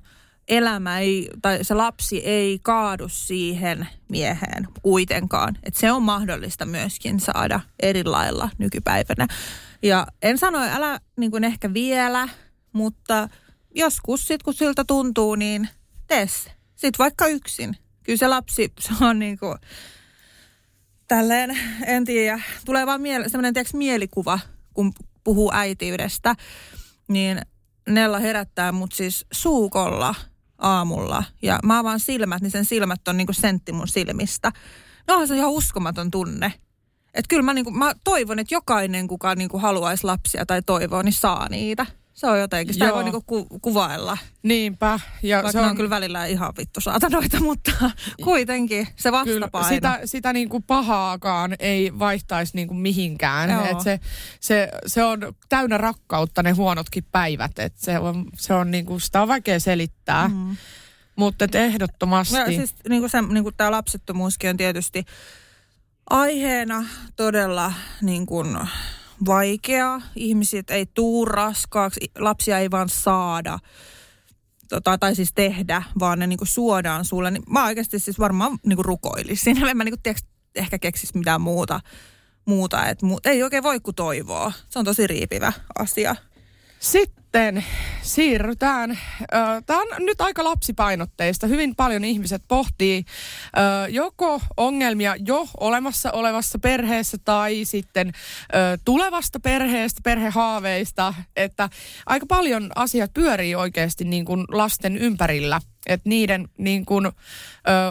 elämä 0.49 0.99
ei, 0.99 1.31
tai 1.43 1.65
se 1.65 1.75
lapsi 1.75 2.19
ei 2.19 2.59
kaadu 2.63 3.09
siihen 3.09 3.89
mieheen 4.09 4.69
kuitenkaan. 4.83 5.59
Että 5.63 5.81
se 5.81 5.93
on 5.93 6.03
mahdollista 6.03 6.67
myöskin 6.67 7.21
saada 7.21 7.61
eri 7.83 8.05
lailla 8.05 8.51
nykypäivänä. 8.59 9.27
Ja 9.83 10.07
en 10.23 10.39
sano, 10.39 10.59
älä 10.59 11.01
niin 11.17 11.31
kuin 11.31 11.45
ehkä 11.45 11.75
vielä, 11.75 12.29
mutta 12.73 13.29
joskus 13.75 14.27
sit 14.27 14.43
kun 14.43 14.55
siltä 14.55 14.85
tuntuu, 14.85 15.35
niin 15.35 15.69
tee 16.07 16.27
se. 16.27 16.51
Sitten 16.75 16.99
vaikka 16.99 17.27
yksin. 17.27 17.77
Kyllä 18.03 18.17
se 18.17 18.29
lapsi, 18.29 18.73
se 18.81 18.93
on 19.01 19.19
niin 19.19 19.39
kuin, 19.39 19.59
tälleen, 21.09 21.59
en 21.87 22.05
tiedä, 22.05 22.41
tulee 22.65 22.87
vaan 22.87 23.01
miele, 23.01 23.29
semmoinen 23.29 23.65
mielikuva, 23.73 24.39
kun 24.75 24.93
puhuu 25.25 25.51
äitiydestä, 25.55 26.35
niin 27.09 27.41
Nella 27.89 28.19
herättää 28.19 28.73
mut 28.73 28.93
siis 28.93 29.27
suukolla 29.33 30.15
aamulla 30.59 31.25
ja 31.43 31.59
mä 31.65 31.79
avaan 31.79 32.01
silmät, 32.01 32.43
niin 32.43 32.51
sen 32.51 32.65
silmät 32.65 33.09
on 33.09 33.17
niin 33.17 33.27
kuin 33.27 33.35
sentti 33.35 33.73
mun 33.73 33.89
silmistä. 33.89 34.53
No 35.09 35.27
se 35.27 35.37
ihan 35.37 35.51
uskomaton 35.51 36.11
tunne. 36.11 36.53
Että 37.15 37.29
kyllä 37.29 37.43
mä, 37.43 37.55
niinku, 37.55 37.71
mä 37.71 37.95
toivon, 38.05 38.39
että 38.39 38.55
jokainen, 38.55 39.09
kuka 39.09 39.35
niinku 39.35 39.59
haluaisi 39.59 40.05
lapsia 40.05 40.47
tai 40.47 40.63
toivoo, 40.63 41.03
niin 41.03 41.13
saa 41.13 41.49
niitä. 41.49 41.87
Se 42.17 42.27
on 42.27 42.41
jotenkin, 42.41 42.75
sitä 42.75 42.85
ei 42.85 42.89
Joo. 42.89 42.95
voi 42.95 43.05
niinku 43.05 43.23
ku, 43.27 43.59
kuvailla. 43.63 44.19
Niinpä. 44.43 45.01
Ja 45.23 45.37
Vaikka 45.37 45.53
se 45.53 45.61
on, 45.61 45.69
on 45.69 45.77
kyllä 45.77 45.91
välillä 45.91 46.27
ihan 46.27 46.53
vittu 46.59 46.81
saatanoita, 46.81 47.41
mutta 47.51 47.91
kuitenkin 48.25 48.89
se 48.97 49.11
Kyllä, 49.11 49.41
vastapaino. 49.41 49.69
sitä, 49.69 50.01
sitä 50.05 50.33
niin 50.33 50.49
kuin 50.49 50.63
pahaakaan 50.63 51.55
ei 51.59 51.99
vaihtaisi 51.99 52.57
niin 52.57 52.69
kuin 52.69 52.79
mihinkään. 52.79 53.51
Joo. 53.51 53.65
Et 53.65 53.81
se, 53.81 54.01
se, 54.41 54.69
se 54.87 55.05
on 55.05 55.19
täynnä 55.49 55.79
rakkautta 55.79 56.43
ne 56.43 56.51
huonotkin 56.51 57.05
päivät. 57.13 57.59
Et 57.59 57.77
se 57.77 57.99
on, 57.99 58.25
se 58.35 58.55
on 58.55 58.71
niin 58.71 58.87
kuin, 58.87 59.01
sitä 59.01 59.23
on 59.23 59.29
vaikea 59.29 59.61
selittää. 59.61 60.29
Mm. 60.29 60.57
Mutta 61.17 61.47
ehdottomasti. 61.55 62.37
Ja 62.37 62.47
siis 62.47 62.75
niin 62.89 63.03
kuin 63.03 63.11
se, 63.11 63.23
niin 63.23 63.43
kuin 63.43 63.55
tämä 63.57 63.71
lapsettomuuskin 63.71 64.51
on 64.51 64.57
tietysti 64.57 65.05
aiheena 66.11 66.85
todella 67.17 67.73
niin 68.03 68.27
kuin 68.27 68.59
vaikea. 69.27 70.01
Ihmiset 70.17 70.71
ei 70.71 70.87
tuu 70.87 71.25
raskaaksi, 71.25 72.01
lapsia 72.19 72.59
ei 72.59 72.71
vaan 72.71 72.89
saada 72.89 73.59
tota, 74.69 74.99
tai 74.99 75.15
siis 75.15 75.33
tehdä, 75.35 75.83
vaan 75.99 76.19
ne 76.19 76.27
niin 76.27 76.39
kuin 76.39 76.49
suodaan 76.49 77.05
sulle. 77.05 77.31
Niin 77.31 77.43
mä 77.51 77.65
oikeasti 77.65 77.99
siis 77.99 78.19
varmaan 78.19 78.59
niin 78.67 78.77
kuin 78.77 78.85
rukoilisin. 78.85 79.57
En 79.69 79.77
mä 79.77 79.85
niin 79.85 79.93
kuin, 79.93 80.03
tiedätkö, 80.03 80.27
ehkä 80.55 80.79
keksisi 80.79 81.19
mitään 81.19 81.41
muuta. 81.41 81.81
muuta. 82.47 82.87
Et 82.87 83.03
mu- 83.03 83.21
ei 83.25 83.43
oikein 83.43 83.63
voi 83.63 83.81
kuin 83.81 83.95
toivoa. 83.95 84.53
Se 84.69 84.79
on 84.79 84.85
tosi 84.85 85.07
riipivä 85.07 85.53
asia. 85.79 86.17
Sitten 86.81 87.25
siirrytään. 88.03 88.99
Tämä 89.67 89.81
on 89.81 89.87
nyt 89.99 90.21
aika 90.21 90.45
lapsipainotteista. 90.45 91.47
Hyvin 91.47 91.77
paljon 91.77 92.05
ihmiset 92.05 92.43
pohtii 92.49 93.05
joko 93.89 94.41
ongelmia 94.57 95.17
jo 95.27 95.49
olemassa 95.61 96.13
olevassa 96.13 96.59
perheessä 96.59 97.19
tai 97.25 97.65
sitten 97.65 98.13
tulevasta 98.85 99.41
perheestä, 99.41 100.01
perhehaaveista. 100.05 101.15
Että 101.37 101.69
aika 102.07 102.27
paljon 102.27 102.71
asiat 102.75 103.11
pyörii 103.15 103.55
oikeasti 103.55 104.05
niin 104.05 104.25
kuin 104.25 104.45
lasten 104.49 104.97
ympärillä. 104.97 105.61
Että 105.87 106.09
niiden 106.09 106.49
niin 106.59 106.87
kuin, 106.87 107.07
ö, 107.07 107.11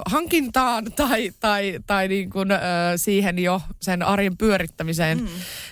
hankintaan 0.05 0.91
tai, 0.91 1.31
tai, 1.39 1.79
tai 1.87 2.07
niin 2.07 2.29
kuin, 2.29 2.51
ö, 2.51 2.57
siihen 2.95 3.39
jo 3.39 3.61
sen 3.81 4.03
arjen 4.03 4.37
pyörittämiseen 4.37 5.17
mm. 5.17 5.27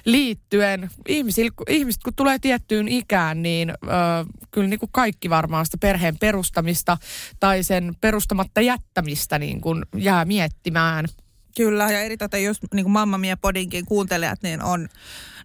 liittyen. 0.05 0.89
Ihmisil, 1.07 1.51
ihmiset 1.69 2.03
kun 2.03 2.13
tulee 2.15 2.39
tiettyyn 2.39 2.87
ikään, 2.87 3.41
niin 3.41 3.69
ö, 3.69 3.73
kyllä 4.51 4.67
niin 4.67 4.79
kuin 4.79 4.91
kaikki 4.91 5.29
varmaan 5.29 5.65
sitä 5.65 5.77
perheen 5.77 6.17
perustamista 6.17 6.97
tai 7.39 7.63
sen 7.63 7.95
perustamatta 8.01 8.61
jättämistä 8.61 9.39
niin 9.39 9.61
kuin 9.61 9.85
jää 9.95 10.25
miettimään. 10.25 11.05
Kyllä, 11.57 11.91
ja 11.91 11.99
eritoten 11.99 12.43
jos 12.43 12.57
niin 12.73 12.83
kuin 12.83 12.93
Mamma 12.93 13.17
Mia 13.17 13.37
Podinkin 13.37 13.85
kuuntelijat, 13.85 14.39
niin 14.43 14.63
on 14.63 14.87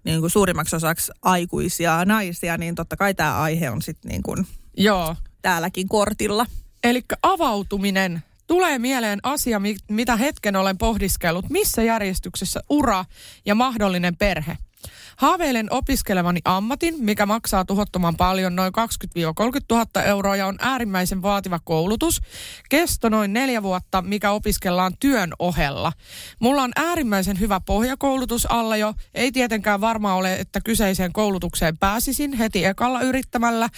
niin 0.05 0.21
kuin 0.21 0.31
suurimmaksi 0.31 0.77
osaksi 0.77 1.13
aikuisia 1.23 2.05
naisia, 2.05 2.57
niin 2.57 2.75
totta 2.75 2.97
kai 2.97 3.15
tämä 3.15 3.41
aihe 3.41 3.71
on 3.71 3.83
sitten 3.83 4.09
niin 4.09 4.23
kuin 4.23 4.47
Joo. 4.77 5.17
täälläkin 5.43 5.89
kortilla. 5.89 6.47
Eli 6.85 7.03
avautuminen 7.23 8.23
tulee 8.47 8.79
mieleen 8.79 9.21
asia, 9.23 9.61
mi- 9.61 9.77
mitä 9.89 10.17
hetken 10.17 10.57
olen 10.57 10.79
pohdiskellut. 10.79 11.51
Missä 11.51 11.83
järjestyksessä 11.83 12.61
ura 12.69 13.05
ja 13.47 13.55
mahdollinen 13.55 14.17
perhe? 14.17 14.57
Haaveilen 15.17 15.73
opiskelevani 15.73 16.41
ammatin, 16.45 16.95
mikä 16.99 17.27
maksaa 17.27 17.65
tuhottoman 17.65 18.17
paljon, 18.17 18.57
noin 18.57 18.73
20-30 18.73 18.81
000 19.71 20.03
euroa 20.03 20.37
ja 20.37 20.47
on 20.47 20.57
äärimmäisen 20.61 21.23
vaativa 21.23 21.59
koulutus. 21.65 22.21
Kesto 22.69 23.09
noin 23.09 23.33
neljä 23.33 23.63
vuotta, 23.63 24.03
mikä 24.03 24.31
opiskellaan 24.31 24.93
työn 25.01 25.33
ohella. 25.39 25.93
Mulla 26.39 26.63
on 26.63 26.73
äärimmäisen 26.77 27.41
hyvä 27.41 27.61
pohjakoulutus 27.61 28.47
alla 28.47 28.77
jo. 28.77 28.95
Ei 29.15 29.33
tietenkään 29.33 29.81
varma 29.81 30.15
ole, 30.15 30.35
että 30.35 30.61
kyseiseen 30.65 31.13
koulutukseen 31.13 31.79
pääsisin 31.79 32.33
heti 32.33 32.65
ekalla 32.65 33.01
yrittämällä. 33.01 33.69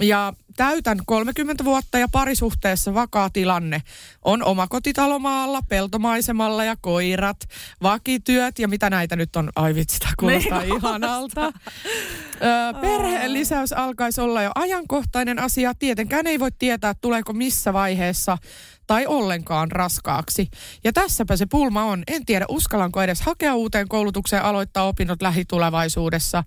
Ja 0.00 0.32
täytän 0.56 0.98
30 1.06 1.64
vuotta 1.64 1.98
ja 1.98 2.08
parisuhteessa 2.12 2.94
vakaa 2.94 3.30
tilanne. 3.30 3.82
On 4.24 4.44
omakotitalomaalla, 4.44 5.60
peltomaisemalla 5.68 6.64
ja 6.64 6.76
koirat, 6.80 7.36
vakityöt 7.82 8.58
ja 8.58 8.68
mitä 8.68 8.90
näitä 8.90 9.16
nyt 9.16 9.36
on. 9.36 9.50
Ai 9.56 9.74
vitsi, 9.74 9.98
tämä 9.98 10.12
kuulostaa 10.18 10.60
Niin. 10.60 10.76
ihanalta. 10.76 11.46
Ö, 11.46 12.80
Perheen 12.80 13.32
lisäys 13.32 13.72
alkaisi 13.72 14.20
olla 14.20 14.42
jo 14.42 14.50
ajankohtainen 14.54 15.38
asia. 15.38 15.74
Tietenkään 15.78 16.26
ei 16.26 16.40
voi 16.40 16.50
tietää, 16.58 16.94
tuleeko 17.00 17.32
missä 17.32 17.72
vaiheessa 17.72 18.38
tai 18.86 19.06
ollenkaan 19.06 19.72
raskaaksi. 19.72 20.48
Ja 20.84 20.92
tässäpä 20.92 21.36
se 21.36 21.46
pulma 21.46 21.84
on. 21.84 22.02
En 22.06 22.26
tiedä, 22.26 22.44
uskallanko 22.48 23.02
edes 23.02 23.20
hakea 23.20 23.54
uuteen 23.54 23.88
koulutukseen 23.88 24.42
aloittaa 24.42 24.84
opinnot 24.84 25.22
lähitulevaisuudessa 25.22 26.44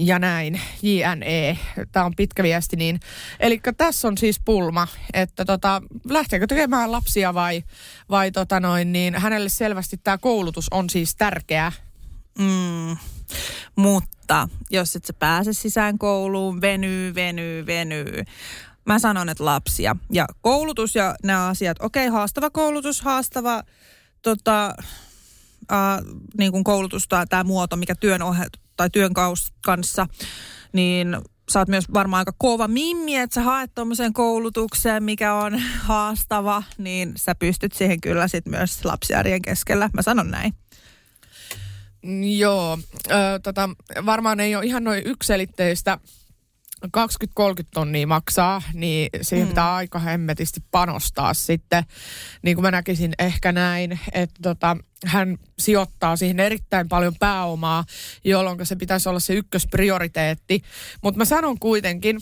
ja 0.00 0.18
näin, 0.18 0.60
JNE. 0.82 1.58
Tämä 1.92 2.06
on 2.06 2.16
pitkä 2.16 2.42
viesti 2.42 2.76
niin. 2.76 3.00
Eli 3.40 3.60
tässä 3.76 4.08
on 4.08 4.18
siis 4.18 4.40
pulma, 4.44 4.88
että 5.12 5.44
tota, 5.44 5.82
lähteekö 6.08 6.46
tekemään 6.46 6.92
lapsia 6.92 7.34
vai, 7.34 7.64
vai 8.10 8.30
tota 8.30 8.60
noin, 8.60 8.92
niin 8.92 9.14
hänelle 9.14 9.48
selvästi 9.48 9.96
tämä 9.96 10.18
koulutus 10.18 10.66
on 10.70 10.90
siis 10.90 11.16
tärkeä. 11.16 11.72
Mm. 12.38 12.96
Mutta 13.76 14.48
jos 14.70 14.96
et 14.96 15.04
sä 15.04 15.12
pääse 15.12 15.52
sisään 15.52 15.98
kouluun, 15.98 16.60
venyy, 16.60 17.14
venyy, 17.14 17.66
venyy. 17.66 18.24
Mä 18.84 18.98
sanon, 18.98 19.28
että 19.28 19.44
lapsia. 19.44 19.96
Ja 20.12 20.26
koulutus 20.40 20.94
ja 20.94 21.14
nämä 21.22 21.46
asiat, 21.46 21.76
okei, 21.80 22.08
okay, 22.08 22.12
haastava 22.12 22.50
koulutus, 22.50 23.02
haastava 23.02 23.62
tota, 24.22 24.74
äh, 25.72 25.98
niin 26.38 26.52
kuin 26.52 26.64
koulutus 26.64 27.08
tai 27.08 27.26
tämä 27.26 27.44
muoto, 27.44 27.76
mikä 27.76 27.94
työn 27.94 28.22
ohje, 28.22 28.46
tai 28.80 28.90
työn 28.90 29.12
kanssa, 29.60 30.06
niin 30.72 31.16
sä 31.50 31.58
oot 31.58 31.68
myös 31.68 31.84
varmaan 31.94 32.18
aika 32.18 32.32
kova 32.38 32.68
mimmi, 32.68 33.16
että 33.16 33.34
sä 33.34 33.42
haet 33.42 33.74
tuommoiseen 33.74 34.12
koulutukseen, 34.12 35.02
mikä 35.02 35.34
on 35.34 35.58
haastava, 35.88 36.62
niin 36.78 37.12
sä 37.16 37.34
pystyt 37.34 37.72
siihen 37.72 38.00
kyllä 38.00 38.28
sit 38.28 38.46
myös 38.46 38.84
lapsiarjen 38.84 39.42
keskellä. 39.42 39.90
Mä 39.92 40.02
sanon 40.02 40.30
näin. 40.30 40.54
Joo, 42.38 42.78
ö, 43.10 43.40
tota, 43.42 43.70
varmaan 44.06 44.40
ei 44.40 44.56
ole 44.56 44.64
ihan 44.64 44.84
noin 44.84 45.02
ykselitteistä 45.06 45.98
20-30 46.86 46.90
tonnia 47.74 48.06
maksaa, 48.06 48.62
niin 48.74 49.10
siihen 49.22 49.46
mm. 49.46 49.50
pitää 49.50 49.74
aika 49.74 49.98
hemmetisti 49.98 50.60
panostaa 50.70 51.34
sitten. 51.34 51.84
Niin 52.42 52.56
kuin 52.56 52.62
mä 52.62 52.70
näkisin 52.70 53.12
ehkä 53.18 53.52
näin, 53.52 54.00
että 54.12 54.40
tota, 54.42 54.76
hän 55.06 55.38
sijoittaa 55.58 56.16
siihen 56.16 56.40
erittäin 56.40 56.88
paljon 56.88 57.14
pääomaa, 57.20 57.84
jolloin 58.24 58.66
se 58.66 58.76
pitäisi 58.76 59.08
olla 59.08 59.20
se 59.20 59.34
ykkösprioriteetti. 59.34 60.62
Mutta 61.02 61.18
mä 61.18 61.24
sanon 61.24 61.58
kuitenkin, 61.58 62.20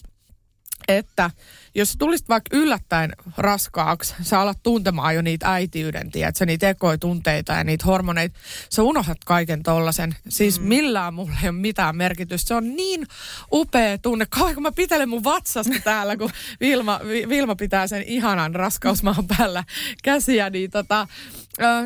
että 0.89 1.31
jos 1.75 1.97
tulisit 1.99 2.29
vaikka 2.29 2.57
yllättäen 2.57 3.13
raskaaksi, 3.37 4.15
sä 4.23 4.41
alat 4.41 4.59
tuntemaan 4.63 5.15
jo 5.15 5.23
niitä 5.23 5.53
äitiyden, 5.53 6.11
tiedätkö, 6.11 6.47
niitä 6.47 6.69
ekoitunteita 6.69 7.53
ja 7.53 7.65
niitä 7.65 7.85
hormoneita, 7.85 8.39
sä 8.71 8.83
unohdat 8.83 9.19
kaiken 9.25 9.63
tollasen. 9.63 10.17
Siis 10.29 10.61
mm. 10.61 10.67
millään 10.67 11.15
mulla 11.15 11.33
ei 11.43 11.49
ole 11.49 11.59
mitään 11.59 11.97
merkitystä. 11.97 12.49
Se 12.49 12.55
on 12.55 12.77
niin 12.77 13.07
upea 13.53 13.99
tunne. 13.99 14.27
Kauan 14.31 14.55
kun 14.55 14.63
mä 14.63 14.73
pitelen 14.73 15.09
mun 15.09 15.25
vatsasta 15.25 15.75
täällä, 15.85 16.17
kun 16.17 16.31
Vilma, 16.61 17.01
Vi- 17.09 17.29
Vilma 17.29 17.57
pitää 17.57 17.87
sen 17.87 18.03
ihanan 18.07 18.55
raskausmaan 18.55 19.27
päällä 19.39 19.65
käsiä, 20.03 20.51
niin 20.51 20.71
tota, 20.71 21.09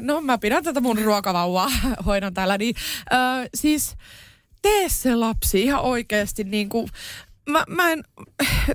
no 0.00 0.20
mä 0.20 0.38
pidän 0.38 0.64
tätä 0.64 0.80
mun 0.80 0.98
ruokavauvaa, 0.98 1.70
hoidan 2.06 2.34
täällä, 2.34 2.58
niin 2.58 2.74
ö, 3.12 3.16
siis 3.54 3.96
tee 4.62 4.88
se 4.88 5.14
lapsi 5.14 5.62
ihan 5.62 5.80
oikeasti 5.80 6.44
niin 6.44 6.68
kuin 6.68 6.88
mä, 7.48 7.64
mä 7.68 7.92
en 7.92 8.04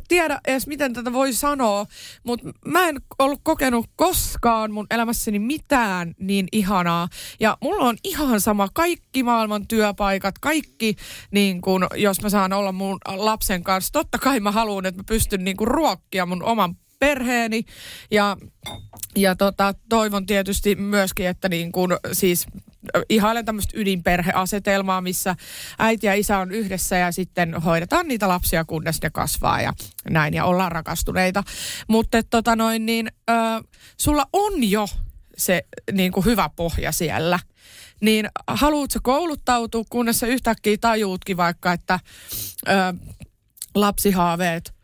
tiedä 0.08 0.40
edes, 0.48 0.68
miten 0.68 0.94
tätä 0.94 1.14
voi 1.14 1.34
sanoa, 1.34 1.86
mutta 2.24 2.50
mä 2.66 2.90
en 2.90 3.02
ollut 3.20 3.40
kokenut 3.44 3.86
koskaan 3.96 4.72
mun 4.72 4.88
elämässäni 4.92 5.40
mitään 5.40 6.14
niin 6.20 6.48
ihanaa. 6.52 7.08
Ja 7.40 7.58
mulla 7.62 7.84
on 7.84 7.98
ihan 8.04 8.42
sama 8.42 8.70
kaikki 8.74 9.24
maailman 9.24 9.68
työpaikat, 9.68 10.40
kaikki, 10.40 10.96
niin 11.32 11.62
kun, 11.62 11.88
jos 11.96 12.22
mä 12.22 12.30
saan 12.30 12.54
olla 12.54 12.72
mun 12.72 12.98
lapsen 13.16 13.64
kanssa. 13.64 13.94
Totta 13.94 14.18
kai 14.18 14.40
mä 14.40 14.52
haluan, 14.52 14.86
että 14.86 15.00
mä 15.00 15.04
pystyn 15.08 15.44
niin 15.44 15.58
kun 15.58 15.68
ruokkia 15.68 16.26
mun 16.26 16.44
oman 16.44 16.76
perheeni 17.00 17.64
ja, 18.12 18.38
ja 19.16 19.36
tota, 19.36 19.74
toivon 19.90 20.26
tietysti 20.26 20.76
myöskin, 20.76 21.28
että 21.28 21.50
niin 21.50 21.72
kun, 21.72 21.98
siis 22.14 22.48
ihailen 23.10 23.46
tämmöistä 23.46 23.78
ydinperheasetelmaa, 23.80 25.02
missä 25.02 25.36
äiti 25.80 26.08
ja 26.08 26.14
isä 26.14 26.38
on 26.38 26.52
yhdessä 26.52 26.98
ja 26.98 27.12
sitten 27.12 27.62
hoidetaan 27.62 28.08
niitä 28.08 28.28
lapsia, 28.28 28.66
kunnes 28.66 29.02
ne 29.02 29.10
kasvaa 29.10 29.62
ja 29.62 29.74
näin 30.10 30.34
ja 30.34 30.46
ollaan 30.46 30.72
rakastuneita. 30.72 31.44
Mutta 31.88 32.24
tota 32.24 32.56
noin, 32.56 32.86
niin 32.86 33.08
ö, 33.30 33.34
sulla 33.98 34.26
on 34.34 34.64
jo 34.64 34.88
se 35.38 35.64
niin 35.92 36.12
kuin 36.12 36.26
hyvä 36.26 36.50
pohja 36.56 36.92
siellä. 36.92 37.40
Niin 38.02 38.30
haluatko 38.48 39.00
kouluttautua, 39.04 39.84
kunnes 39.90 40.20
sä 40.20 40.28
yhtäkkiä 40.28 40.78
tajuutkin 40.82 41.38
vaikka, 41.38 41.74
että 41.74 42.00
ö, 42.68 42.72
lapsihaaveet 43.76 44.77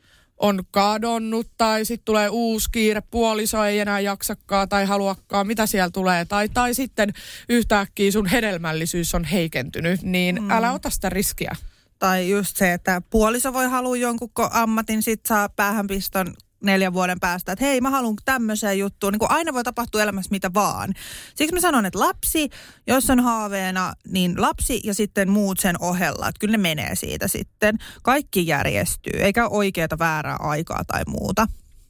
on 0.44 0.64
kadonnut 0.72 1.48
tai 1.58 1.86
sitten 1.86 2.06
tulee 2.06 2.30
uusi 2.30 2.70
kiire, 2.72 3.02
puoliso 3.02 3.64
ei 3.64 3.80
enää 3.80 4.00
jaksakaan 4.00 4.70
tai 4.70 4.86
haluakaan, 4.86 5.48
mitä 5.48 5.66
siellä 5.66 5.90
tulee. 5.90 6.26
Tai, 6.26 6.50
tai 6.50 6.74
sitten 6.74 7.14
yhtäkkiä 7.50 8.12
sun 8.12 8.26
hedelmällisyys 8.26 9.16
on 9.16 9.24
heikentynyt, 9.24 10.02
niin 10.02 10.42
mm. 10.42 10.52
älä 10.52 10.72
ota 10.72 10.90
sitä 10.90 11.10
riskiä. 11.10 11.56
Tai 12.00 12.30
just 12.30 12.58
se, 12.58 12.74
että 12.74 13.02
puoliso 13.10 13.54
voi 13.54 13.70
halua 13.70 13.98
jonkun 13.98 14.30
ammatin, 14.52 15.04
sit 15.04 15.26
saa 15.26 15.50
päähänpiston 15.50 16.34
neljän 16.64 16.94
vuoden 16.94 17.20
päästä, 17.20 17.52
että 17.52 17.66
hei 17.66 17.82
mä 17.82 17.90
haluan 17.90 18.16
tämmöiseen 18.26 18.80
juttuun. 18.80 19.14
Niin 19.14 19.20
kuin 19.20 19.32
aina 19.32 19.54
voi 19.54 19.64
tapahtua 19.64 20.04
elämässä 20.04 20.32
mitä 20.32 20.54
vaan. 20.54 20.94
Siksi 21.36 21.54
mä 21.54 21.62
sanon, 21.62 21.86
että 21.86 22.00
lapsi, 22.00 22.50
jos 22.88 23.10
on 23.10 23.20
haaveena, 23.20 23.94
niin 24.08 24.42
lapsi 24.42 24.82
ja 24.84 24.94
sitten 24.94 25.30
muut 25.30 25.60
sen 25.60 25.76
ohella. 25.80 26.28
Että 26.28 26.40
kyllä 26.40 26.52
ne 26.52 26.62
menee 26.62 26.96
siitä 26.96 27.28
sitten. 27.28 27.76
Kaikki 28.04 28.48
järjestyy, 28.48 29.20
eikä 29.20 29.48
oikeata 29.48 30.00
väärää 30.00 30.38
aikaa 30.40 30.84
tai 30.88 31.04
muuta. 31.08 31.48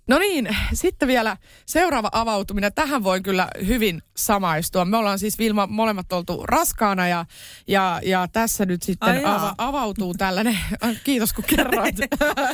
No 0.08 0.18
niin, 0.18 0.58
sitten 0.74 1.08
vielä 1.08 1.38
seuraava 1.66 2.10
avautuminen. 2.12 2.74
Tähän 2.74 3.04
voi 3.04 3.22
kyllä 3.22 3.48
hyvin 3.68 4.02
samaistua. 4.18 4.86
Me 4.86 4.98
ollaan 4.98 5.20
siis 5.20 5.40
Vilma 5.40 5.68
molemmat 5.68 6.14
oltu 6.14 6.44
raskaana 6.46 7.08
ja, 7.08 7.26
ja, 7.68 8.02
ja 8.06 8.28
tässä 8.28 8.66
nyt 8.66 8.84
sitten 8.84 9.26
ava, 9.26 9.56
avautuu 9.58 10.14
tällainen, 10.14 10.60
kiitos 11.04 11.34
kun 11.34 11.44
kerroit, 11.44 11.96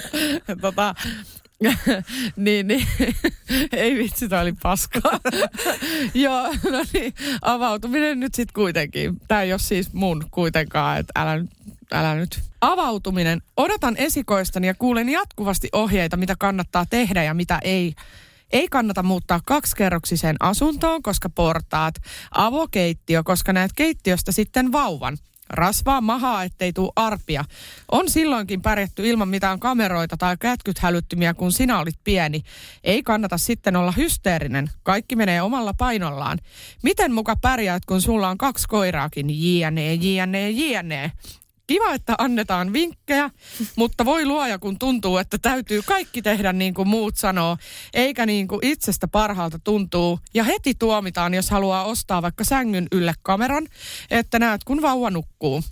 tota, 0.61 0.95
niin, 2.35 2.67
niin. 2.67 2.87
ei 3.71 3.97
vitsi, 3.97 4.29
tämä 4.29 4.41
oli 4.41 4.53
paskaa. 4.63 5.19
Joo, 6.13 6.47
no 6.47 6.85
niin, 6.93 7.13
avautuminen 7.41 8.19
nyt 8.19 8.35
sitten 8.35 8.53
kuitenkin. 8.53 9.17
Tämä 9.27 9.41
ei 9.41 9.53
ole 9.53 9.59
siis 9.59 9.93
mun 9.93 10.25
kuitenkaan, 10.31 10.99
että 10.99 11.21
älä 11.21 11.37
nyt 11.37 11.49
älä 11.91 12.15
nyt. 12.15 12.41
Avautuminen. 12.61 13.41
Odotan 13.57 13.97
esikoistani 13.97 14.67
ja 14.67 14.73
kuulen 14.73 15.09
jatkuvasti 15.09 15.69
ohjeita, 15.73 16.17
mitä 16.17 16.35
kannattaa 16.39 16.85
tehdä 16.89 17.23
ja 17.23 17.33
mitä 17.33 17.59
ei. 17.63 17.93
Ei 18.51 18.67
kannata 18.67 19.03
muuttaa 19.03 19.39
kaksikerroksiseen 19.45 20.35
asuntoon, 20.39 21.03
koska 21.03 21.29
portaat. 21.29 21.95
Avokeittiö, 22.31 23.23
koska 23.23 23.53
näet 23.53 23.71
keittiöstä 23.75 24.31
sitten 24.31 24.71
vauvan. 24.71 25.17
Rasvaa 25.49 26.01
mahaa, 26.01 26.43
ettei 26.43 26.73
tule 26.73 26.91
arpia. 26.95 27.45
On 27.91 28.09
silloinkin 28.09 28.61
pärjätty 28.61 29.07
ilman 29.09 29.29
mitään 29.29 29.59
kameroita 29.59 30.17
tai 30.17 30.37
kätkythälyttymiä, 30.39 31.33
kun 31.33 31.51
sinä 31.51 31.79
olit 31.79 31.99
pieni. 32.03 32.43
Ei 32.83 33.03
kannata 33.03 33.37
sitten 33.37 33.75
olla 33.75 33.91
hysteerinen. 33.91 34.69
Kaikki 34.83 35.15
menee 35.15 35.41
omalla 35.41 35.73
painollaan. 35.73 36.39
Miten 36.83 37.13
muka 37.13 37.35
pärjäät, 37.35 37.85
kun 37.85 38.01
sulla 38.01 38.29
on 38.29 38.37
kaksi 38.37 38.67
koiraakin? 38.67 39.27
Jne, 39.29 39.93
jne, 39.93 40.49
jne. 40.49 41.11
Kiva, 41.69 41.93
että 41.93 42.15
annetaan 42.17 42.73
vinkkejä, 42.73 43.29
mutta 43.75 44.05
voi 44.05 44.25
luoja, 44.25 44.59
kun 44.59 44.79
tuntuu, 44.79 45.17
että 45.17 45.37
täytyy 45.37 45.81
kaikki 45.81 46.21
tehdä 46.21 46.53
niin 46.53 46.73
kuin 46.73 46.87
muut 46.87 47.17
sanoo, 47.17 47.57
eikä 47.93 48.25
niin 48.25 48.47
kuin 48.47 48.59
itsestä 48.65 49.07
parhaalta 49.07 49.59
tuntuu. 49.59 50.19
Ja 50.33 50.43
heti 50.43 50.73
tuomitaan, 50.79 51.33
jos 51.33 51.49
haluaa 51.49 51.83
ostaa 51.83 52.21
vaikka 52.21 52.43
sängyn 52.43 52.87
ylle 52.91 53.13
kameran, 53.21 53.67
että 54.11 54.39
näet, 54.39 54.63
kun 54.63 54.81
vauva 54.81 55.09
nukkuu. 55.09 55.63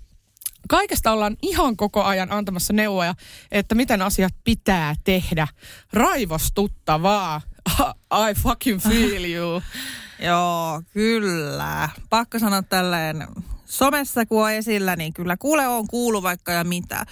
Kaikesta 0.70 1.12
ollaan 1.12 1.38
ihan 1.42 1.78
koko 1.78 2.04
ajan 2.04 2.32
antamassa 2.32 2.74
neuvoja, 2.74 3.16
että 3.52 3.76
miten 3.76 4.02
asiat 4.02 4.34
pitää 4.44 4.96
tehdä. 5.04 5.48
Raivostuttavaa. 5.94 7.42
I 8.30 8.34
fucking 8.42 8.82
feel 8.82 9.26
you. 9.26 9.62
Joo, 10.28 10.82
kyllä. 10.94 11.90
Pakko 12.10 12.40
sanoa 12.40 12.62
tälleen 12.62 13.28
somessa 13.68 14.26
kun 14.26 14.44
on 14.44 14.52
esillä, 14.52 14.96
niin 14.96 15.14
kyllä 15.14 15.38
kuule 15.38 15.68
on 15.68 15.88
kuulu 15.88 16.24
vaikka 16.24 16.52
ja 16.52 16.64
mitä. 16.64 17.06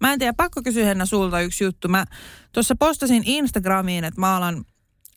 Mä 0.00 0.12
en 0.12 0.18
tiedä, 0.18 0.32
pakko 0.32 0.62
kysyä 0.62 0.84
Henna 0.84 1.06
sulta 1.06 1.40
yksi 1.40 1.64
juttu. 1.64 1.88
Mä 1.88 2.04
tuossa 2.52 2.74
postasin 2.78 3.22
Instagramiin, 3.26 4.04
että 4.04 4.20
mä 4.20 4.36
alan 4.36 4.64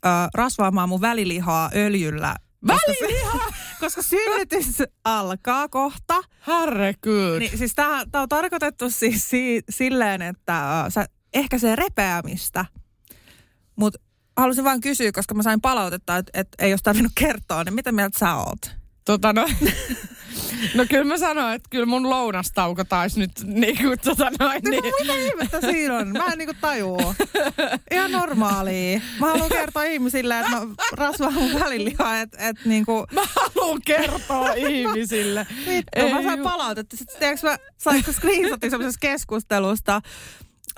äh, 0.06 0.30
rasvaamaan 0.34 0.90
mun 0.90 1.02
välilihaa 1.02 1.70
öljyllä. 1.76 2.36
Välilihaa? 2.68 3.54
Koska 3.80 4.02
synnytys 4.02 4.84
alkaa 5.04 5.70
kohta. 5.70 6.22
Herregud. 6.48 7.40
Niin, 7.40 7.58
siis 7.58 7.74
tää, 7.76 8.06
tää 8.12 8.22
on 8.22 8.30
tarkoitettu 8.30 8.90
siis 8.90 9.30
si, 9.30 9.64
silleen, 9.70 10.22
että 10.22 10.82
äh, 10.82 10.86
sä 10.90 11.08
se 11.58 11.76
repeämistä. 11.76 12.66
Mutta 13.76 14.00
halusin 14.38 14.64
vain 14.64 14.82
kysyä, 14.82 15.12
koska 15.12 15.34
mä 15.34 15.44
sain 15.44 15.62
palautetta, 15.62 16.18
että 16.18 16.32
et 16.34 16.48
ei 16.60 16.72
olisi 16.72 16.84
tarvinnut 16.84 17.12
kertoa, 17.16 17.64
niin 17.64 17.74
mitä 17.74 17.92
mieltä 17.92 18.20
sä 18.20 18.36
oot? 18.36 18.85
Tota 19.06 19.34
no, 19.34 19.48
no 20.76 20.86
kyllä 20.90 21.04
mä 21.04 21.18
sanoin, 21.18 21.56
että 21.56 21.70
kyllä 21.70 21.86
mun 21.86 22.10
lounastauko 22.10 22.84
taisi 22.84 23.20
nyt 23.20 23.32
niin 23.44 23.78
kuin 23.78 24.00
tota 24.00 24.32
noin. 24.40 24.62
Niin. 24.64 24.84
No, 24.84 24.92
mitä 25.02 25.16
ihmettä 25.16 25.62
siinä 25.62 25.98
on? 25.98 26.08
Mä 26.08 26.26
en 26.26 26.38
niin 26.38 26.48
kuin 26.48 26.58
tajua. 26.62 27.16
Ihan 27.92 28.12
normaalia. 28.12 29.02
Mä 29.20 29.28
haluan 29.28 29.50
kertoa 29.50 29.84
ihmisille, 29.84 30.40
että 30.40 30.52
mä 30.52 30.62
rasvaan 30.92 31.34
mun 31.34 31.60
välilihaa, 31.60 32.20
että 32.20 32.38
et 32.50 32.58
niin 32.66 32.86
kuin... 32.86 33.06
Mä 33.12 33.22
haluan 33.36 33.82
kertoa 33.86 34.54
ihmisille. 34.70 35.48
Vittu, 35.68 35.90
Ei, 35.96 36.14
mä 36.14 36.24
sain 36.24 36.40
palautetta. 36.40 36.98
Sitten 36.98 37.20
tiedätkö 37.20 37.50
mä 37.50 37.58
sain 37.78 38.04
screenshotin 38.12 38.72
semmoisesta 38.72 39.00
keskustelusta, 39.00 40.02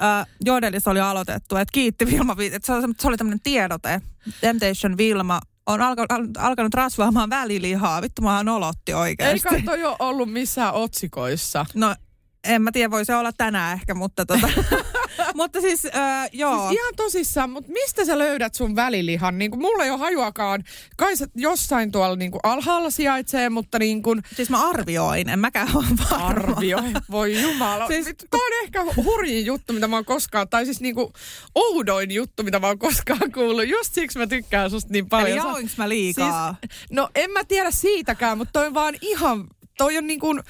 äh, 0.02 0.28
Jodelissa 0.46 0.92
oli 0.92 1.00
aloitettu, 1.00 1.56
että 1.56 1.72
kiitti 1.72 2.06
Vilma, 2.06 2.36
että 2.40 2.66
se 2.66 2.74
oli, 2.74 2.94
se 3.00 3.08
oli 3.08 3.18
tämmöinen 3.18 3.42
tiedote. 3.44 4.02
Temptation 4.42 4.98
Vilma 4.98 5.40
on 5.68 5.82
alka, 5.82 6.06
al, 6.10 6.28
alkanut 6.38 6.74
rasvaamaan 6.74 7.30
välilihaa. 7.30 8.02
Vittu, 8.02 8.22
mä 8.22 8.44
olotti 8.48 8.94
oikeasti. 8.94 9.56
Ei 9.56 9.62
toi 9.62 9.84
ole 9.84 9.96
ollut 10.00 10.32
missään 10.32 10.74
otsikoissa. 10.74 11.66
No 11.74 11.96
en 12.44 12.62
mä 12.62 12.72
tiedä, 12.72 12.92
voi 12.92 13.06
se 13.06 13.16
olla 13.16 13.32
tänään 13.32 13.74
ehkä, 13.74 13.94
mutta 13.94 14.26
tota, 14.26 14.50
mutta 15.36 15.62
siis 15.62 15.86
äh, 15.86 16.30
joo. 16.34 16.60
Siis 16.60 16.80
ihan 16.80 16.94
tosissaan, 16.96 17.50
mutta 17.50 17.72
mistä 17.72 18.06
sä 18.06 18.18
löydät 18.18 18.56
sun 18.56 18.76
välilihan? 18.76 19.38
Niin 19.38 19.52
kuin 19.52 19.62
mulla 19.62 19.84
ei 19.84 19.92
ole 19.92 20.00
hajuakaan. 20.00 20.64
Kai 20.98 21.18
se 21.18 21.28
jossain 21.36 21.92
tuolla 21.92 22.16
niin 22.16 22.32
kuin 22.32 22.40
alhaalla 22.44 22.90
sijaitsee, 22.90 23.50
mutta 23.50 23.80
niin 23.80 24.04
kuin... 24.04 24.22
Siis 24.36 24.50
mä 24.50 24.70
arvioin, 24.70 25.30
en 25.30 25.40
mäkään 25.40 25.70
ole 25.76 25.86
varma. 26.12 26.26
Arvioi, 26.28 26.94
voi 27.12 27.42
jumala. 27.42 27.88
Siis, 27.88 28.06
Tämä 28.06 28.46
on 28.46 28.64
ehkä 28.64 28.86
hurjin 28.96 29.46
juttu, 29.46 29.74
mitä 29.74 29.88
mä 29.88 29.96
oon 29.96 30.06
koskaan, 30.06 30.50
tai 30.50 30.66
siis 30.66 30.82
niin 30.82 30.96
kuin 30.96 31.14
oudoin 31.56 32.12
juttu, 32.12 32.44
mitä 32.44 32.60
mä 32.60 32.68
oon 32.68 32.80
koskaan 32.80 33.32
kuullut. 33.34 33.68
Just 33.68 33.94
siksi 33.94 34.20
mä 34.20 34.28
tykkään 34.28 34.70
susta 34.70 34.94
niin 34.94 35.10
paljon. 35.10 35.58
Eli 35.58 35.68
mä 35.78 35.90
liikaa? 35.90 36.56
Siis, 36.60 36.90
no 36.92 37.10
en 37.16 37.32
mä 37.32 37.44
tiedä 37.44 37.72
siitäkään, 37.72 38.38
mutta 38.38 38.52
toi 38.52 38.68
on 38.68 38.74
vaan 38.74 38.96
ihan, 39.02 39.48
toi 39.78 39.98
on 39.98 40.08
niin 40.08 40.20
kuin 40.20 40.44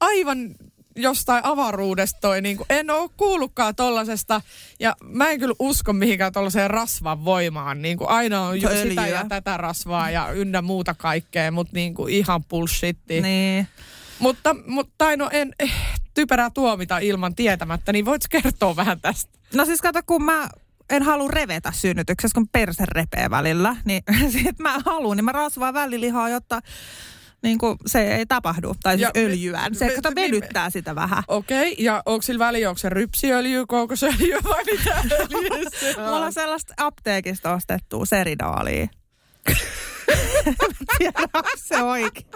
aivan 0.00 0.54
jostain 0.96 1.44
avaruudesta 1.44 2.20
toi, 2.20 2.42
niin 2.42 2.56
kuin, 2.56 2.66
en 2.70 2.90
ole 2.90 3.10
kuullutkaan 3.16 3.74
tollasesta. 3.74 4.40
Ja 4.80 4.96
mä 5.02 5.30
en 5.30 5.40
kyllä 5.40 5.54
usko 5.58 5.92
mihinkään 5.92 6.32
tollaiseen 6.32 6.70
rasvan 6.70 7.24
voimaan. 7.24 7.82
Niin 7.82 7.98
kuin 7.98 8.10
aina 8.10 8.42
on 8.42 8.52
Öljyä. 8.54 8.82
sitä 8.82 9.06
ja 9.06 9.24
tätä 9.28 9.56
rasvaa 9.56 10.10
ja 10.10 10.32
ynnä 10.32 10.62
muuta 10.62 10.94
kaikkea, 10.94 11.50
mutta 11.50 11.74
niin 11.74 11.94
kuin 11.94 12.14
ihan 12.14 12.44
bullshitti. 12.44 13.20
Niin. 13.20 13.68
Mutta, 14.18 14.56
mutta 14.66 15.16
no 15.16 15.28
en 15.32 15.52
eh, 15.60 15.72
typerää 16.14 16.50
tuomita 16.50 16.98
ilman 16.98 17.34
tietämättä, 17.34 17.92
niin 17.92 18.04
voit 18.04 18.22
kertoa 18.30 18.76
vähän 18.76 19.00
tästä? 19.00 19.38
No 19.54 19.64
siis 19.64 19.80
kato, 19.80 20.00
kun 20.06 20.24
mä 20.24 20.48
en 20.90 21.02
halua 21.02 21.28
revetä 21.28 21.72
synnytyksessä, 21.72 22.34
kun 22.34 22.48
perse 22.48 22.84
repee 22.86 23.30
välillä, 23.30 23.76
niin 23.84 24.02
sit 24.32 24.58
mä 24.58 24.78
haluan, 24.84 25.16
niin 25.16 25.24
mä 25.24 25.32
rasvaan 25.32 25.74
välilihaa, 25.74 26.28
jotta 26.28 26.60
niin 27.42 27.58
kuin 27.58 27.76
se 27.86 28.16
ei 28.16 28.26
tapahdu. 28.26 28.74
Tai 28.82 28.96
siis 28.96 29.10
ja, 29.14 29.22
öljyään. 29.22 29.74
Se 29.74 29.94
kato 29.94 30.14
vedyttää 30.14 30.70
sitä 30.70 30.94
vähän. 30.94 31.22
Okei, 31.28 31.72
okay. 31.72 31.84
ja 31.84 32.02
onko 32.06 32.22
sillä 32.22 32.46
väliä, 32.46 32.68
onko 32.68 32.78
se 32.78 32.88
rypsiöljy, 32.88 33.66
kookosöljy 33.66 34.38
vai 34.44 34.64
mitä 34.64 35.02
Mulla 36.04 36.26
on 36.26 36.32
sellaista 36.32 36.74
apteekista 36.76 37.54
ostettua 37.54 38.04
seridaalia. 38.04 38.86
tiedä, 40.98 41.20
se 41.56 41.82
oikein. 41.82 42.26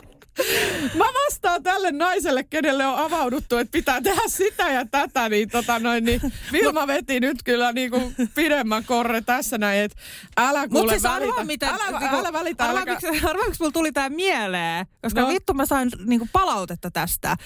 Mä 0.95 1.05
vastaan 1.05 1.63
tälle 1.63 1.93
naiselle, 1.93 2.45
kenelle 2.45 2.87
on 2.87 2.99
avauduttu, 2.99 3.57
että 3.57 3.73
pitää 3.73 4.01
tehdä 4.01 4.23
sitä 4.27 4.71
ja 4.71 4.87
tätä, 4.91 5.29
niin, 5.29 5.49
tota 5.49 5.79
noin, 5.79 6.05
niin 6.05 6.21
Vilma 6.53 6.87
veti 6.87 7.21
nyt 7.21 7.43
kyllä 7.45 7.73
niin 7.73 7.91
kuin 7.91 8.15
pidemmän 8.35 8.85
korre 8.85 9.21
tässä 9.21 9.59
näin, 9.59 9.81
että 9.81 9.99
älä 10.37 10.69
kuule 10.69 10.93
siis 10.93 11.03
välitä. 11.03 11.27
Arvaa, 11.27 11.45
mitä, 11.45 11.69
älä, 11.69 12.01
niinku, 12.01 12.17
älä 12.17 12.33
välitä. 12.33 12.65
Arvaa, 12.65 12.85
miksi, 12.85 13.07
arvaa, 13.27 13.45
miksi 13.45 13.61
mulla 13.61 13.73
tuli 13.73 13.93
tää 13.93 14.09
mieleen, 14.09 14.87
koska 15.03 15.21
no. 15.21 15.29
vittu 15.29 15.55
mä 15.55 15.67
sain 15.67 15.91
niin 16.05 16.21
kuin 16.21 16.31
palautetta 16.33 16.91
tästä, 16.91 17.37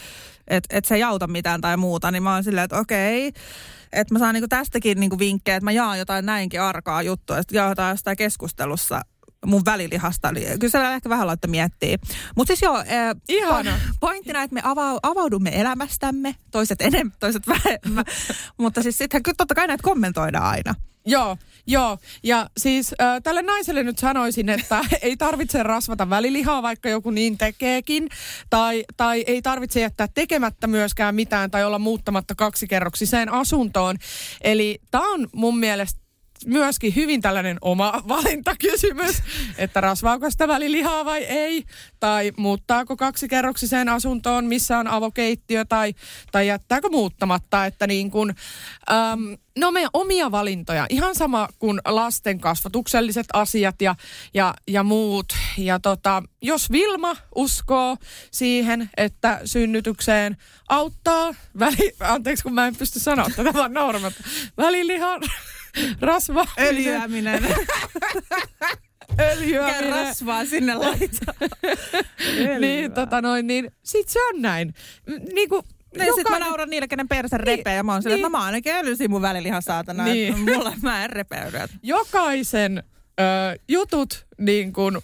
että 0.49 0.77
et 0.77 0.85
se 0.85 0.95
ei 0.95 1.03
auta 1.03 1.27
mitään 1.27 1.61
tai 1.61 1.77
muuta, 1.77 2.11
niin 2.11 2.23
mä 2.23 2.35
oon 2.35 2.45
silleen, 2.45 2.65
että 2.65 2.79
okei, 2.79 3.33
että 3.93 4.15
mä 4.15 4.19
saan 4.19 4.35
niinku 4.35 4.49
tästäkin 4.49 5.01
niinku 5.01 5.19
vinkkejä, 5.19 5.57
että 5.57 5.65
mä 5.65 5.73
jaan 5.73 5.99
jotain 5.99 6.27
näinkin 6.27 6.61
arkaa 6.61 7.03
juttua, 7.03 7.39
että 7.39 7.57
jaetaan 7.57 7.91
jostain 7.91 8.17
keskustelussa 8.17 9.01
mun 9.47 9.63
välilihasta. 9.65 10.29
Eli 10.29 10.41
kyllä 10.61 10.71
se 10.71 10.95
ehkä 10.95 11.09
vähän 11.09 11.27
laittaa 11.27 11.51
miettiä. 11.51 11.99
Mutta 12.37 12.49
siis 12.51 12.63
joo, 12.63 12.79
äh, 12.79 12.87
Ihana. 13.29 13.81
pointtina, 14.01 14.43
että 14.43 14.55
me 14.55 14.61
ava- 14.61 15.01
avaudumme 15.03 15.61
elämästämme, 15.61 16.35
toiset 16.51 16.81
enemmän, 16.81 17.17
toiset 17.21 17.43
vähemmän. 17.47 18.05
Mutta 18.59 18.83
siis 18.83 18.99
sittenhän 18.99 19.23
kyllä 19.23 19.35
totta 19.39 19.55
kai 19.55 19.67
näitä 19.67 19.83
kommentoidaan 19.83 20.45
aina. 20.45 20.75
Joo, 21.07 21.37
Joo, 21.71 21.99
ja 22.23 22.51
siis 22.57 22.95
äh, 23.01 23.23
tälle 23.23 23.43
naiselle 23.43 23.83
nyt 23.83 23.99
sanoisin, 23.99 24.49
että 24.49 24.81
ei 25.03 25.17
tarvitse 25.17 25.63
rasvata 25.63 26.11
välilihaa, 26.11 26.63
vaikka 26.63 26.89
joku 26.89 27.11
niin 27.11 27.39
tekeekin, 27.39 28.09
tai, 28.51 28.85
tai 28.97 29.25
ei 29.27 29.43
tarvitse 29.43 29.81
jättää 29.81 30.09
tekemättä 30.15 30.67
myöskään 30.67 31.15
mitään 31.15 31.51
tai 31.51 31.65
olla 31.65 31.79
muuttamatta 31.79 32.35
kaksikerroksiseen 32.35 33.33
asuntoon. 33.33 33.97
Eli 34.41 34.79
tämä 34.91 35.13
on 35.13 35.29
mun 35.35 35.59
mielestä 35.59 36.01
myöskin 36.47 36.95
hyvin 36.97 37.21
tällainen 37.21 37.59
oma 37.61 38.03
valintakysymys, 38.09 39.23
että 39.59 39.81
rasvaako 39.81 40.31
sitä 40.31 40.49
välilihaa 40.49 41.05
vai 41.05 41.25
ei, 41.25 41.65
tai 42.01 42.33
muuttaako 42.37 42.97
kaksikerroksiseen 42.97 43.89
asuntoon, 43.89 44.45
missä 44.45 44.79
on 44.79 44.89
avokeittiö, 44.89 45.65
tai, 45.65 45.95
tai 46.33 46.47
jättääkö 46.47 46.89
muuttamatta, 46.89 47.67
että 47.67 47.87
niin 47.87 48.11
kuin, 48.11 48.35
äm, 48.91 49.37
ne 49.59 49.67
on 49.67 49.73
meidän 49.73 49.91
omia 49.93 50.31
valintoja, 50.31 50.87
ihan 50.91 51.15
sama 51.15 51.49
kuin 51.59 51.81
lasten 51.85 52.41
kasvatukselliset 52.41 53.27
asiat 53.33 53.83
ja, 53.83 53.95
ja, 54.35 54.55
ja 54.67 54.83
muut. 54.83 55.27
Ja 55.59 55.79
tota, 55.81 56.23
jos 56.43 56.73
Vilma 56.73 57.17
uskoo 57.35 57.97
siihen, 58.31 58.91
että 58.97 59.41
synnytykseen 59.45 60.37
auttaa, 60.69 61.35
väli, 61.59 61.95
anteeksi 62.01 62.43
kun 62.43 62.55
mä 62.55 62.67
en 62.67 62.77
pysty 62.77 63.01
sanoa 63.01 63.27
tätä 63.37 63.55
vaan 63.55 63.73
nauramatta, 63.73 64.23
välilihan 64.57 65.21
rasva. 66.01 66.47
Öljyäminen. 66.61 67.45
Öljyäminen. 69.21 69.85
Mikä 69.85 69.91
rasvaa 70.05 70.45
sinne 70.45 70.75
laittaa. 70.75 71.35
niin, 72.61 72.93
tota 72.93 73.23
noin, 73.23 73.47
niin 73.47 73.71
sit 73.83 74.09
se 74.09 74.19
on 74.35 74.43
näin. 74.43 74.75
M- 75.07 75.35
Niin 75.35 75.49
kuin 75.49 75.63
Niin, 75.97 76.05
sit 76.15 76.15
mä 76.17 76.21
jokainen- 76.31 76.47
nauran 76.47 76.71
niille, 76.71 76.89
kenen 76.89 77.09
perse 77.09 77.39
repeä 77.39 77.73
ja 77.75 77.83
mä 77.83 77.93
oon 77.93 78.03
silleen, 78.03 78.17
niin. 78.19 78.27
että 78.27 78.39
no 78.39 78.39
mä 78.39 78.45
ainakin 78.47 78.75
öljysin 78.75 79.11
mun 79.11 79.23
välilihan 79.23 79.63
saatana. 79.63 80.05
Niin. 80.05 80.35
Niin. 80.45 80.57
Mulla 80.57 80.73
mä 80.83 81.05
en 81.05 81.11
repeydy. 81.11 81.57
että- 81.57 81.77
jokaisen 81.83 82.83
ö, 83.21 83.59
jutut 83.69 84.27
niin 84.39 84.73
kuin 84.73 84.99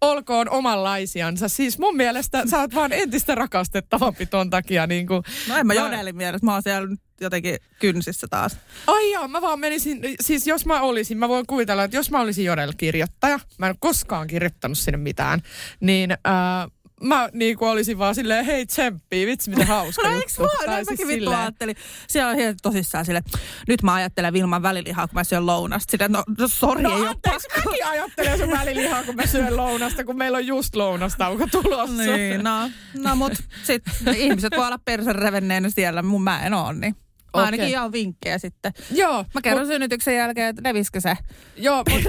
olkoon 0.00 0.50
omanlaisiansa. 0.50 1.48
Siis 1.48 1.78
mun 1.78 1.96
mielestä 1.96 2.42
sä 2.50 2.58
oot 2.58 2.74
vaan 2.74 2.92
entistä 2.92 3.34
rakastettavampi 3.34 4.26
ton 4.26 4.50
takia. 4.50 4.86
Niin 4.86 5.06
kuin, 5.06 5.22
No 5.48 5.56
en 5.56 5.66
mä 5.66 5.74
jodelin 5.74 6.16
mielessä, 6.16 6.46
mä 6.46 6.52
oon 6.52 6.62
siellä 6.62 6.96
jotenkin 7.20 7.56
kynsissä 7.78 8.26
taas. 8.30 8.56
Ai 8.86 9.12
joo, 9.12 9.28
mä 9.28 9.40
vaan 9.40 9.60
menisin, 9.60 10.00
siis 10.20 10.46
jos 10.46 10.66
mä 10.66 10.80
olisin, 10.80 11.18
mä 11.18 11.28
voin 11.28 11.46
kuvitella, 11.46 11.84
että 11.84 11.96
jos 11.96 12.10
mä 12.10 12.20
olisin 12.20 12.44
Jodel-kirjoittaja, 12.44 13.40
mä 13.58 13.68
en 13.68 13.74
koskaan 13.78 14.26
kirjoittanut 14.26 14.78
sinne 14.78 14.98
mitään, 14.98 15.42
niin 15.80 16.10
ää, 16.24 16.68
mä 17.02 17.28
niin 17.32 17.58
kuin 17.58 17.68
olisin 17.68 17.98
vaan 17.98 18.14
silleen, 18.14 18.44
hei 18.44 18.66
tsemppii, 18.66 19.26
vitsi 19.26 19.50
miten 19.50 19.66
hauska 19.66 20.02
No 20.08 20.08
juttu. 20.08 20.20
eiks 20.22 20.38
vaan? 20.38 20.50
Tai 20.58 20.66
No, 20.66 20.74
siis 20.76 20.90
mäkin 20.90 21.08
vittu 21.08 21.30
ajattelin. 21.30 21.76
Siellä 22.08 22.30
on 22.30 22.38
ihan 22.40 22.54
tosissaan 22.62 23.04
sille. 23.04 23.22
Nyt 23.68 23.82
mä 23.82 23.94
ajattelen 23.94 24.32
Vilman 24.32 24.62
välilihaa, 24.62 25.08
kun 25.08 25.14
mä 25.14 25.24
syön 25.24 25.46
lounasta. 25.46 25.90
Silleen, 25.90 26.12
no, 26.12 26.22
no 26.38 26.48
sori, 26.48 26.82
No 26.82 26.96
ei 26.98 27.06
anteeksi, 27.06 27.48
mäkin 27.56 27.86
ajattelen 27.90 28.38
sun 28.38 28.50
välilihaa, 28.50 29.02
kun 29.04 29.16
mä 29.16 29.26
syön 29.26 29.56
lounasta, 29.56 30.04
kun 30.04 30.16
meillä 30.18 30.36
on 30.38 30.46
just 30.46 30.76
lounastauko 30.76 31.46
tulossa. 31.46 32.02
Niin, 32.16 32.44
no, 32.44 32.70
no 32.94 33.16
mut 33.16 33.32
sit 33.62 33.82
ihmiset 34.16 34.52
voi 34.56 34.66
olla 34.66 34.78
persen 34.84 35.14
revenneenä 35.14 35.70
siellä, 35.70 36.02
mun 36.02 36.22
mä 36.22 36.42
en 36.46 36.54
oo, 36.54 36.72
niin. 36.72 36.96
Mä 37.34 37.44
ainakin 37.44 37.64
Okei. 37.64 37.72
jaan 37.72 37.92
vinkkejä 37.92 38.38
sitten. 38.38 38.72
Joo, 38.90 39.24
Mä 39.34 39.40
kerron 39.42 39.66
synnytyksen 39.66 40.16
jälkeen, 40.16 40.48
että 40.48 40.62
leviskö 40.64 41.00
se. 41.00 41.16
Joo, 41.56 41.84
mutta 41.90 42.08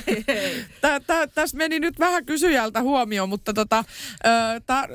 tä, 0.80 1.00
tä, 1.00 1.26
tässä 1.26 1.56
meni 1.56 1.80
nyt 1.80 1.98
vähän 1.98 2.26
kysyjältä 2.26 2.82
huomioon, 2.82 3.28
mutta 3.28 3.52
tota... 3.54 3.84
Ta, 4.66 4.88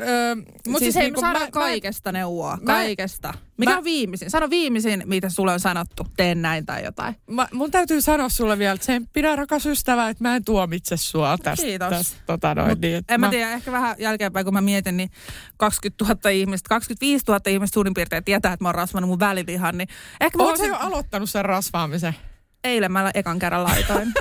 Mutta 0.67 0.79
siis, 0.79 0.95
hei, 0.95 1.03
niinku 1.03 1.21
me 1.21 1.27
saadaan 1.27 1.51
kaikesta 1.51 2.11
neuvoa. 2.11 2.57
Kaikesta. 2.65 3.33
Mikä 3.59 3.71
mä- 3.71 3.77
on 3.77 3.83
viimeisin? 3.83 4.29
Sano 4.29 4.49
viimeisin, 4.49 5.03
mitä 5.05 5.29
sulle 5.29 5.53
on 5.53 5.59
sanottu. 5.59 6.07
Teen 6.17 6.41
näin 6.41 6.65
tai 6.65 6.83
jotain. 6.83 7.15
Mä, 7.27 7.47
mun 7.53 7.71
täytyy 7.71 8.01
sanoa 8.01 8.29
sulle 8.29 8.59
vielä, 8.59 8.73
että 8.73 8.85
sen 8.85 9.07
pidä 9.07 9.35
rakas 9.35 9.65
ystävä, 9.65 10.09
että 10.09 10.23
mä 10.23 10.35
en 10.35 10.45
tuomitse 10.45 10.97
sua 10.97 11.37
tästä. 11.37 11.65
Kiitos. 11.65 11.89
tästä 11.89 12.17
tota 12.25 12.55
noin, 12.55 12.81
niin, 12.81 12.95
että 12.95 13.13
En 13.13 13.19
mä 13.19 13.29
tiedä, 13.29 13.51
ehkä 13.51 13.71
vähän 13.71 13.95
jälkeenpäin, 13.99 14.45
kun 14.45 14.53
mä 14.53 14.61
mietin, 14.61 14.97
niin 14.97 15.11
20 15.57 16.05
000 16.05 16.29
ihmistä, 16.29 16.69
25 16.69 17.23
000 17.27 17.41
ihmistä 17.47 17.73
suurin 17.73 17.93
piirtein 17.93 18.23
tietää, 18.23 18.53
että 18.53 18.63
mä 18.63 18.67
oon 18.69 18.75
rasvannut 18.75 19.09
mun 19.09 19.19
välilihan, 19.19 19.77
niin 19.77 19.89
ehkä 20.21 20.37
mä 20.37 20.43
voisin... 20.43 20.67
jo 20.67 20.75
aloittanut 20.79 21.29
sen 21.29 21.45
rasvaamisen? 21.45 22.15
Eilen 22.63 22.91
mä 22.91 23.11
ekan 23.13 23.39
kerran 23.39 23.63
laitoin. 23.63 24.13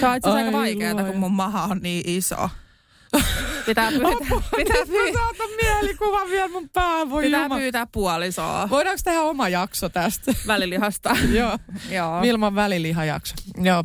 Se 0.00 0.06
on 0.06 0.16
itse 0.16 0.30
aika 0.30 0.52
vaikeaa, 0.52 1.04
kun 1.04 1.16
mun 1.16 1.32
maha 1.32 1.62
on 1.62 1.78
niin 1.82 2.02
iso. 2.08 2.50
Pitää 3.66 3.90
pyytää, 3.90 4.40
pitää, 4.56 4.86
pyytää, 4.86 5.12
saatan 5.22 5.50
mielikuvan 5.62 6.30
vielä 6.30 6.48
mun 6.48 6.68
päähän, 6.68 7.10
voi 7.10 7.22
pitää 7.22 7.42
jumala. 7.42 7.60
pyytää 7.60 7.86
puolisoa 7.92 8.70
Voidaanko 8.70 9.00
tehdä 9.04 9.20
oma 9.20 9.48
jakso 9.48 9.88
tästä? 9.88 10.34
välilihasta. 10.46 11.16
Joo. 11.38 11.58
Joo. 11.90 12.22
Vilman 12.22 12.54
välilihajakso. 12.54 13.34
Joo. 13.62 13.84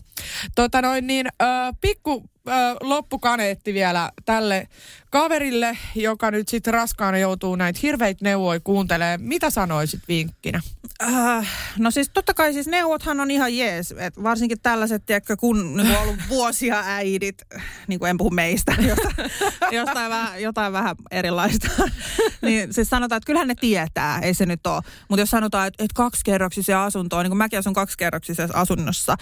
Tota 0.55 0.81
noin 0.81 1.07
niin, 1.07 1.27
ö, 1.41 1.45
pikku 1.81 2.23
ö, 2.47 2.51
loppukaneetti 2.81 3.73
vielä 3.73 4.11
tälle 4.25 4.67
kaverille, 5.09 5.77
joka 5.95 6.31
nyt 6.31 6.47
sitten 6.47 6.73
raskaana 6.73 7.17
joutuu 7.17 7.55
näitä 7.55 7.79
hirveitä 7.83 8.23
neuvoja 8.23 8.59
kuuntelee. 8.59 9.17
Mitä 9.17 9.49
sanoisit 9.49 10.01
vinkkinä? 10.07 10.61
Äh, 11.03 11.47
no 11.77 11.91
siis 11.91 12.09
totta 12.13 12.33
kai 12.33 12.53
siis 12.53 12.67
neuvothan 12.67 13.19
on 13.19 13.31
ihan 13.31 13.57
jees. 13.57 13.93
Et 13.97 14.23
varsinkin 14.23 14.61
tällaiset, 14.61 15.05
tiedätkö, 15.05 15.37
kun 15.37 15.77
niin 15.77 15.97
on 15.97 16.01
ollut 16.01 16.19
vuosia 16.29 16.83
äidit, 16.85 17.41
niin 17.87 17.99
kuin 17.99 18.09
en 18.09 18.17
puhu 18.17 18.29
meistä, 18.29 18.75
jostain, 18.89 19.31
jostain 19.71 20.09
vähän, 20.09 20.41
jotain 20.41 20.73
vähän 20.73 20.95
erilaista. 21.11 21.67
niin 22.41 22.73
siis 22.73 22.89
sanotaan, 22.89 23.17
että 23.17 23.25
kyllähän 23.25 23.47
ne 23.47 23.55
tietää, 23.55 24.19
ei 24.19 24.33
se 24.33 24.45
nyt 24.45 24.67
ole. 24.67 24.81
Mutta 25.09 25.21
jos 25.21 25.29
sanotaan, 25.29 25.67
että, 25.67 25.83
että 25.83 25.95
kaksikerroksisia 25.95 26.83
asuntoa, 26.83 27.23
niin 27.23 27.31
kuin 27.31 27.37
mäkin 27.37 27.59
asun 27.59 27.73
kaksikerroksisessa 27.73 28.59
asunnossa, 28.59 29.15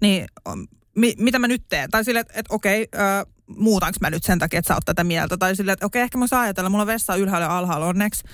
niin 0.00 0.26
um, 0.52 0.66
mi, 0.96 1.14
mitä 1.18 1.38
mä 1.38 1.48
nyt 1.48 1.62
teen? 1.68 1.90
Tai 1.90 2.04
silleen, 2.04 2.20
että, 2.20 2.40
että 2.40 2.54
okei, 2.54 2.88
äh, 2.94 3.26
muutanko 3.46 3.96
mä 4.00 4.10
nyt 4.10 4.24
sen 4.24 4.38
takia, 4.38 4.58
että 4.58 4.68
sä 4.68 4.74
oot 4.74 4.84
tätä 4.84 5.04
mieltä? 5.04 5.36
Tai 5.36 5.56
silleen, 5.56 5.72
että 5.72 5.86
okei, 5.86 6.02
ehkä 6.02 6.18
mä 6.18 6.26
saan 6.26 6.42
ajatella, 6.42 6.70
mulla 6.70 6.82
on 6.82 6.86
vessa 6.86 7.16
ylhäällä 7.16 7.46
ja 7.46 7.58
alhaalla 7.58 7.86
onneksi. 7.86 8.24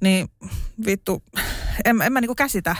Niin 0.00 0.28
vittu, 0.86 1.22
en, 1.84 2.02
en 2.02 2.12
mä 2.12 2.20
niinku 2.20 2.34
käsitä. 2.34 2.76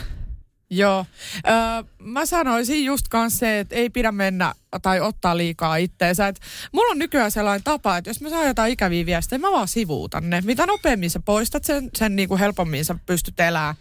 Joo. 0.70 1.06
Ö, 1.36 1.84
mä 1.98 2.26
sanoisin 2.26 2.84
just 2.84 3.08
kans 3.08 3.38
se, 3.38 3.58
että 3.58 3.74
ei 3.74 3.90
pidä 3.90 4.12
mennä 4.12 4.54
tai 4.82 5.00
ottaa 5.00 5.36
liikaa 5.36 5.76
itteensä. 5.76 6.28
Et 6.28 6.40
mulla 6.72 6.90
on 6.90 6.98
nykyään 6.98 7.30
sellainen 7.30 7.64
tapa, 7.64 7.96
että 7.96 8.10
jos 8.10 8.20
mä 8.20 8.30
saan 8.30 8.46
jotain 8.46 8.72
ikäviä 8.72 9.06
viestejä, 9.06 9.38
mä 9.38 9.52
vaan 9.52 9.68
sivuutan 9.68 10.30
ne. 10.30 10.40
Mitä 10.40 10.66
nopeammin 10.66 11.10
sä 11.10 11.20
poistat 11.20 11.64
sen, 11.64 11.90
sen 11.94 12.16
niinku 12.16 12.38
helpommin 12.38 12.84
sä 12.84 12.94
pystyt 13.06 13.40
elämään. 13.40 13.74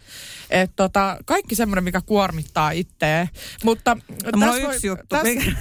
Et 0.50 0.70
tota, 0.76 1.16
kaikki 1.24 1.54
semmoinen, 1.54 1.84
mikä 1.84 2.00
kuormittaa 2.00 2.70
itteä. 2.70 3.28
Mutta 3.64 3.96
mulla 4.36 4.46
tässä 4.46 4.68
on 4.68 4.74
yksi 4.74 4.86
juttu. 4.86 5.06
Tässä, 5.08 5.52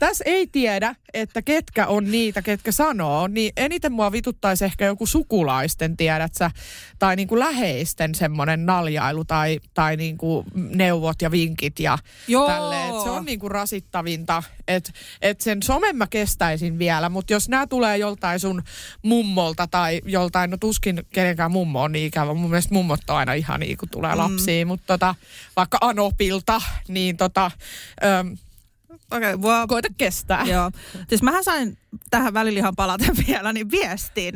tässä 0.00 0.24
ei 0.26 0.46
tiedä, 0.46 0.94
että 1.14 1.42
ketkä 1.42 1.86
on 1.86 2.10
niitä, 2.10 2.42
ketkä 2.42 2.72
sanoo, 2.72 3.28
niin 3.28 3.52
eniten 3.56 3.92
mua 3.92 4.12
vituttaisi 4.12 4.64
ehkä 4.64 4.84
joku 4.84 5.06
sukulaisten, 5.06 5.96
tiedät 5.96 6.34
sä, 6.34 6.50
tai 6.98 7.16
niinku 7.16 7.38
läheisten 7.38 8.14
semmoinen 8.14 8.66
naljailu 8.66 9.24
tai, 9.24 9.60
tai 9.74 9.96
niinku 9.96 10.44
neuvot 10.54 11.22
ja 11.22 11.30
vinkit 11.30 11.80
ja 11.80 11.98
Joo. 12.28 12.48
tälleen. 12.48 12.94
Et 12.94 13.02
se 13.02 13.10
on 13.10 13.24
niinku 13.24 13.48
rasittavinta, 13.48 14.42
että 14.68 14.92
et 15.22 15.40
sen 15.40 15.62
somen 15.62 15.96
mä 15.96 16.06
kestäisin 16.06 16.78
vielä, 16.78 17.08
mutta 17.08 17.32
jos 17.32 17.48
nämä 17.48 17.66
tulee 17.66 17.98
joltain 17.98 18.40
sun 18.40 18.62
mummolta 19.02 19.66
tai 19.66 20.00
joltain, 20.04 20.50
no 20.50 20.56
tuskin 20.60 21.02
kenenkään 21.12 21.50
mummo 21.52 21.82
on 21.82 21.92
niin 21.92 22.06
ikävä. 22.06 22.34
Mun 22.34 22.50
mielestä 22.50 22.74
mummot 22.74 23.00
on 23.08 23.16
aina 23.16 23.32
ihan 23.34 23.60
niin, 23.60 23.76
kun 23.76 23.88
tulee 23.88 24.14
lapsia, 24.14 24.66
mutta 24.66 24.86
tota, 24.86 25.14
vaikka 25.56 25.78
Anopilta, 25.80 26.62
niin 26.88 27.16
tota, 27.16 27.50
öm, 28.04 28.36
Okei, 29.10 29.34
okay, 29.34 29.66
koita 29.68 29.88
kestää. 29.96 30.44
Joo. 30.44 30.70
Siis 31.08 31.22
mähän 31.22 31.44
sain 31.44 31.78
tähän 32.10 32.34
välilihan 32.34 32.76
palaten 32.76 33.16
vielä, 33.26 33.52
niin 33.52 33.70
viestin. 33.70 34.34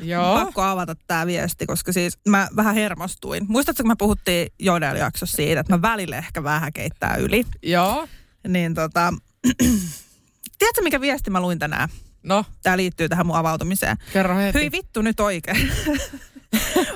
Joo. 0.00 0.34
Pakko 0.44 0.62
avata 0.62 0.94
tämä 1.06 1.26
viesti, 1.26 1.66
koska 1.66 1.92
siis 1.92 2.18
mä 2.28 2.48
vähän 2.56 2.74
hermostuin. 2.74 3.44
Muistatko, 3.48 3.82
kun 3.82 3.90
me 3.90 3.96
puhuttiin 3.98 4.48
Jodel-jaksossa 4.58 5.36
siitä, 5.36 5.60
että 5.60 5.72
mä 5.72 5.82
välillä 5.82 6.18
ehkä 6.18 6.42
vähän 6.42 6.72
keittää 6.72 7.16
yli. 7.16 7.44
Joo. 7.62 8.08
Niin 8.48 8.74
tota... 8.74 9.14
Tiedätkö, 10.58 10.82
mikä 10.82 11.00
viesti 11.00 11.30
mä 11.30 11.40
luin 11.40 11.58
tänään? 11.58 11.88
No, 12.22 12.44
Tämä 12.62 12.76
liittyy 12.76 13.08
tähän 13.08 13.26
mun 13.26 13.36
avautumiseen. 13.36 13.96
kerro 14.12 14.36
heti. 14.36 14.58
Hyi 14.58 14.72
vittu 14.72 15.02
nyt 15.02 15.20
oikein. 15.20 15.72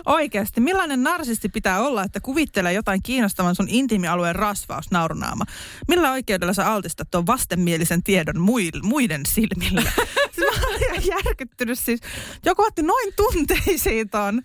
Oikeasti, 0.07 0.61
millainen 0.61 1.03
narsisti 1.03 1.49
pitää 1.49 1.81
olla, 1.81 2.03
että 2.03 2.21
kuvittelee 2.21 2.73
jotain 2.73 3.03
kiinnostavan 3.03 3.55
sun 3.55 3.69
intiimialueen 3.69 4.37
rasvaus 4.37 4.91
naurunaama? 4.91 5.45
Millä 5.89 6.13
oikeudella 6.13 6.53
sä 6.53 6.73
altistat 6.73 7.11
tuon 7.11 7.27
vastenmielisen 7.27 8.03
tiedon 8.03 8.41
muiden 8.83 9.23
silmille? 9.29 9.93
siis 10.33 10.47
mä 10.61 10.67
olin 10.67 10.83
ihan 10.83 11.07
järkyttynyt 11.25 11.79
siis. 11.79 12.01
Joku 12.45 12.63
otti 12.63 12.83
noin 12.83 13.13
tunteisiin 13.17 14.11
ton. 14.11 14.43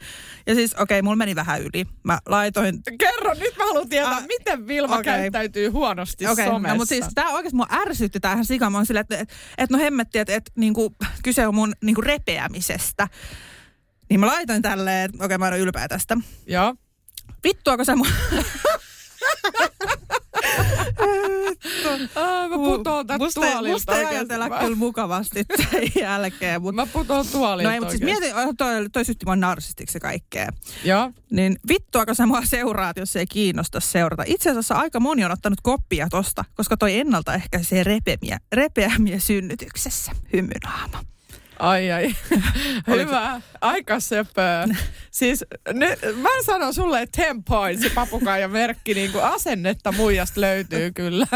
Ja 0.48 0.56
siis 0.56 0.74
okei, 0.74 0.84
okay, 0.84 1.02
mulla 1.02 1.16
meni 1.16 1.36
vähän 1.36 1.62
yli. 1.62 1.86
Mä 2.04 2.20
laitoin 2.26 2.80
Kerro, 3.00 3.34
nyt 3.34 3.58
mä 3.58 3.66
haluan 3.66 3.90
tietää, 3.90 4.10
Ah, 4.18 4.28
miten 4.28 4.68
Vilma 4.68 4.96
okei. 4.98 5.04
käyttäytyy 5.14 5.70
huonosti 5.70 6.28
Okei, 6.28 6.46
somessa. 6.46 6.74
no, 6.74 6.78
mutta 6.78 6.90
siis 6.90 7.06
tämä 7.16 7.30
oikeasti 7.30 7.56
mua 7.56 7.68
ärsytti 7.72 8.20
tämä 8.20 8.34
ihan 8.34 8.46
sika. 8.46 8.70
Mä 8.70 8.78
oon 8.78 8.86
silleen, 8.86 9.02
että 9.02 9.18
et, 9.18 9.30
et, 9.58 9.70
no 9.70 9.78
hemmetti, 9.78 10.20
että 10.20 10.36
et, 10.36 10.52
niinku, 10.56 10.96
kyse 11.24 11.48
on 11.48 11.56
mun 11.56 11.74
niinku 11.84 12.02
repeämisestä. 12.02 13.08
Niin 14.10 14.20
mä 14.20 14.28
laitoin 14.28 14.62
tälleen, 14.62 15.06
että 15.06 15.26
okei 15.26 15.38
mä 15.38 15.46
oon 15.46 15.60
ylpeä 15.60 15.88
tästä. 15.88 16.18
Joo. 16.48 16.76
Vittuako 17.44 17.84
se 17.86 17.96
mun... 17.96 18.08
Aa, 22.16 22.48
mä 22.50 22.56
putoon 22.56 23.08
tästä 23.08 23.26
musta, 23.26 23.42
tuolilta 23.42 23.74
musta 23.74 23.96
ei 24.00 24.06
ajatella 24.06 24.50
Mä- 24.50 24.60
kyllä 24.60 24.76
mukavasti 24.76 25.44
tämän 25.46 25.84
jälkeen. 26.02 26.62
Mutta, 26.62 26.76
Mä 26.82 26.86
putoon 26.94 27.28
tuolilta 27.28 27.70
no 27.70 27.74
ei, 27.74 27.80
mutta 27.80 27.92
siis 27.92 28.04
mieti, 28.04 28.26
toi, 28.58 28.90
toi 28.90 29.06
sytti 29.06 29.26
mua 29.26 29.36
narsistiksi 29.36 30.00
kaikkea. 30.00 30.50
Joo. 30.84 31.12
Niin 31.32 31.60
vittuako 31.68 32.14
sä 32.14 32.26
mua 32.26 32.46
seuraat, 32.46 32.98
jos 32.98 33.16
ei 33.16 33.28
kiinnosta 33.28 33.80
seurata. 33.80 34.24
Itse 34.26 34.50
asiassa 34.50 34.76
aika 34.76 35.00
moni 35.00 35.26
on 35.26 35.32
ottanut 35.32 35.62
koppia 35.64 36.08
tosta, 36.10 36.46
koska 36.56 36.78
toi 36.78 37.00
ennaltaehkäisee 37.00 37.84
repemiä, 37.84 38.38
repeämiä 38.52 39.20
synnytyksessä. 39.20 40.12
Hymynaama. 40.34 41.04
Ai 41.60 41.92
ai. 41.92 42.16
Hyvä. 42.88 43.42
Aika 43.62 44.00
söpöä. 44.00 44.68
Siis 45.12 45.46
nyt, 45.74 46.00
mä 46.16 46.30
sanon 46.46 46.74
sulle, 46.74 47.02
että 47.02 47.22
10 47.22 47.44
points, 47.44 47.84
se 47.84 47.90
papukaijan 47.90 48.52
merkki, 48.52 48.94
niin 48.94 49.12
kuin 49.12 49.24
asennetta 49.24 49.92
muijasta 49.92 50.42
löytyy 50.42 50.92
kyllä. 50.92 51.28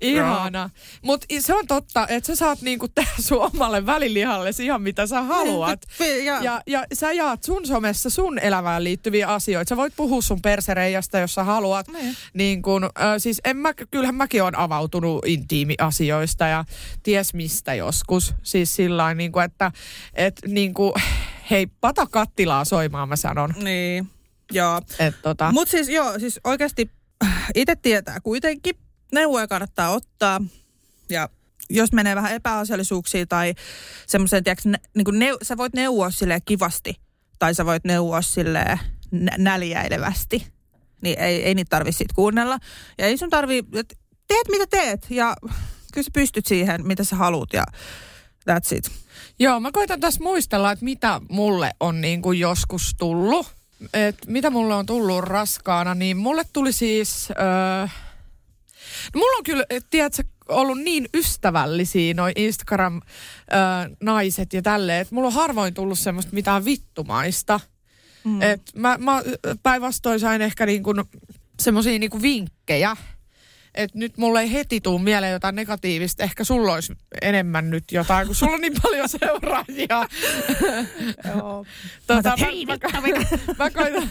Ihana. 0.00 0.70
Mutta 1.02 1.26
se 1.40 1.54
on 1.54 1.66
totta, 1.66 2.06
että 2.08 2.26
sä 2.26 2.36
saat 2.36 2.60
niin 2.60 2.78
kuin 2.78 2.92
tehdä 2.94 3.10
sun 3.20 3.38
omalle 3.40 3.86
välilihalle 3.86 4.50
ihan 4.62 4.82
mitä 4.82 5.06
sä 5.06 5.22
haluat. 5.22 5.80
Ja, 6.24 6.42
Ja, 6.42 6.60
ja 6.66 6.84
sä 6.92 7.12
jaat 7.12 7.42
sun 7.42 7.66
somessa 7.66 8.10
sun 8.10 8.38
elämään 8.38 8.84
liittyviä 8.84 9.28
asioita. 9.28 9.68
Sä 9.68 9.76
voit 9.76 9.92
puhua 9.96 10.22
sun 10.22 10.42
persereijasta, 10.42 11.18
jos 11.18 11.34
sä 11.34 11.44
haluat. 11.44 11.88
Niin. 11.88 12.16
Niin 12.34 12.62
kun, 12.62 12.84
äh, 12.84 12.90
siis 13.18 13.40
en 13.44 13.56
mä, 13.56 13.74
kyllähän 13.74 14.14
mäkin 14.14 14.42
on 14.42 14.58
avautunut 14.58 15.26
intiimiasioista 15.26 16.46
ja 16.46 16.64
ties 17.02 17.34
mistä 17.34 17.74
joskus. 17.74 18.34
Siis 18.42 18.76
sillä 18.76 19.14
niin 19.14 19.32
kuin, 19.32 19.44
että 19.44 19.63
et, 20.14 20.40
niin 20.46 20.74
kuin, 20.74 20.92
hei, 21.50 21.66
pata 21.66 22.06
kattilaa 22.06 22.64
soimaan 22.64 23.08
mä 23.08 23.16
sanon. 23.16 23.54
Niin, 23.62 24.08
joo. 24.52 24.80
Et, 24.98 25.14
tota, 25.22 25.52
Mutta 25.52 25.70
siis 25.70 25.88
joo, 25.88 26.18
siis 26.18 26.40
oikeasti 26.44 26.90
itse 27.54 27.76
tietää 27.76 28.20
kuitenkin. 28.22 28.74
Neuvoja 29.12 29.48
kannattaa 29.48 29.90
ottaa. 29.90 30.40
Ja 31.10 31.28
jos 31.70 31.92
menee 31.92 32.16
vähän 32.16 32.32
epäasiallisuuksia 32.32 33.26
tai 33.26 33.54
semmoisen, 34.06 34.44
tiedätkö, 34.44 34.68
niin 34.94 35.04
kuin 35.04 35.18
neu, 35.18 35.38
sä 35.42 35.56
voit 35.56 35.74
neuvoa 35.74 36.10
sille 36.10 36.38
kivasti. 36.44 36.94
Tai 37.38 37.54
sä 37.54 37.66
voit 37.66 37.84
neuvoa 37.84 38.22
sille 38.22 38.78
näljäilevästi. 39.38 40.46
Niin 41.02 41.18
ei, 41.18 41.42
ei 41.42 41.54
niitä 41.54 41.70
tarvitse 41.70 41.98
siitä 41.98 42.14
kuunnella. 42.14 42.58
Ja 42.98 43.06
ei 43.06 43.18
sun 43.18 43.30
tarvii, 43.30 43.64
et 43.74 43.98
teet 44.28 44.48
mitä 44.48 44.66
teet. 44.66 45.06
Ja 45.10 45.36
kyllä 45.92 46.04
sä 46.04 46.10
pystyt 46.12 46.46
siihen, 46.46 46.86
mitä 46.86 47.04
sä 47.04 47.16
haluat. 47.16 47.52
Ja 47.52 47.64
that's 48.50 48.76
it. 48.76 48.90
Joo, 49.38 49.60
mä 49.60 49.70
koitan 49.72 50.00
tässä 50.00 50.22
muistella, 50.22 50.72
että 50.72 50.84
mitä 50.84 51.20
mulle 51.28 51.70
on 51.80 52.00
niin 52.00 52.22
kuin 52.22 52.40
joskus 52.40 52.94
tullut. 52.98 53.46
Et 53.92 54.16
mitä 54.26 54.50
mulle 54.50 54.74
on 54.74 54.86
tullut 54.86 55.24
raskaana, 55.24 55.94
niin 55.94 56.16
mulle 56.16 56.42
tuli 56.52 56.72
siis... 56.72 57.28
Öö, 57.30 57.86
no 59.14 59.20
mulla 59.20 59.36
on 59.36 59.44
kyllä, 59.44 59.64
et 59.70 59.86
tiedätkö, 59.90 60.22
ollut 60.48 60.78
niin 60.78 61.08
ystävällisiä 61.14 62.14
noi 62.14 62.32
Instagram-naiset 62.36 64.52
ja 64.52 64.62
tälleen, 64.62 65.00
että 65.00 65.14
mulla 65.14 65.26
on 65.26 65.34
harvoin 65.34 65.74
tullut 65.74 65.98
semmoista 65.98 66.34
mitään 66.34 66.64
vittumaista. 66.64 67.60
Mm. 68.24 68.42
Et 68.42 68.62
mä, 68.74 68.98
mä 68.98 69.22
päinvastoin 69.62 70.20
sain 70.20 70.42
ehkä 70.42 70.66
niin 70.66 70.82
kuin 70.82 71.04
semmoisia 71.60 71.98
niin 71.98 72.10
kuin 72.10 72.22
vinkkejä, 72.22 72.96
että 73.74 73.98
nyt 73.98 74.18
mulle 74.18 74.40
ei 74.40 74.52
heti 74.52 74.80
tuu 74.80 74.98
mieleen 74.98 75.32
jotain 75.32 75.54
negatiivista. 75.54 76.22
Ehkä 76.22 76.44
sulla 76.44 76.72
olisi 76.72 76.92
enemmän 77.22 77.70
nyt 77.70 77.84
jotain, 77.92 78.26
kun 78.26 78.34
sulla 78.36 78.54
on 78.54 78.60
niin 78.60 78.74
paljon 78.82 79.08
seuraajia. 79.08 79.88
Joo. 81.34 81.66
tota, 82.06 82.36
mä, 82.40 82.46
mä, 82.66 82.78
mä, 83.58 83.70
koitan, 83.70 84.08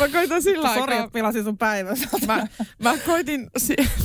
mä 0.00 0.08
koitan 0.08 0.42
sillä 0.42 0.74
Sori, 0.74 0.94
aikaa... 0.94 1.08
pilasin 1.08 1.44
sun 1.44 1.58
päivän. 1.58 1.96
Mä, 2.26 2.46
mä, 2.78 2.98
koitin, 3.06 3.50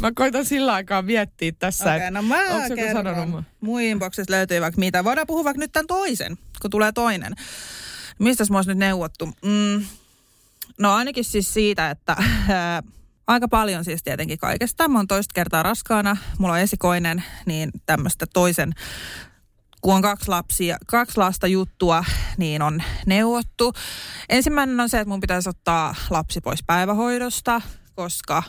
mä 0.02 0.12
koitan 0.16 0.46
sillä 0.46 0.74
aikaa 0.74 1.02
miettiä 1.02 1.52
tässä, 1.60 1.84
Okei, 1.84 1.98
että 1.98 2.12
no 2.12 2.22
mä 2.22 2.40
onko 2.50 2.74
joku 2.76 2.94
sanonut 2.94 3.46
mun? 3.62 3.82
Inboxissa 3.82 4.32
löytyy 4.34 4.62
vaikka 4.62 4.80
mitä. 4.80 5.04
Voidaan 5.04 5.28
puhua 5.28 5.44
vaikka 5.44 5.60
nyt 5.60 5.72
tämän 5.72 5.88
toisen, 5.88 6.38
kun 6.62 6.72
tulee 6.72 6.92
toinen. 6.92 7.36
Mistä 8.20 8.44
mä 8.50 8.58
olisi 8.58 8.70
nyt 8.70 8.78
neuvottu? 8.78 9.26
Mm, 9.26 9.86
no 10.78 10.94
ainakin 10.94 11.24
siis 11.24 11.54
siitä, 11.54 11.90
että 11.90 12.16
ää, 12.50 12.84
aika 13.30 13.48
paljon 13.48 13.86
siis 13.86 14.04
tietenkin 14.04 14.38
kaikesta. 14.38 14.88
Mä 14.88 15.00
oon 15.00 15.08
toista 15.08 15.34
kertaa 15.34 15.64
raskaana, 15.64 16.18
mulla 16.38 16.54
on 16.54 16.60
esikoinen, 16.60 17.24
niin 17.46 17.72
tämmöistä 17.86 18.26
toisen 18.34 18.74
kun 19.82 19.96
on 19.96 20.02
kaksi, 20.02 20.30
lapsia, 20.30 20.78
kaksi 20.88 21.18
lasta 21.18 21.48
juttua, 21.48 22.04
niin 22.38 22.62
on 22.62 22.84
neuvottu. 23.06 23.74
Ensimmäinen 24.30 24.80
on 24.80 24.90
se, 24.90 25.00
että 25.00 25.10
mun 25.10 25.20
pitäisi 25.20 25.50
ottaa 25.50 25.96
lapsi 26.10 26.42
pois 26.42 26.64
päivähoidosta, 26.64 27.62
koska 27.96 28.44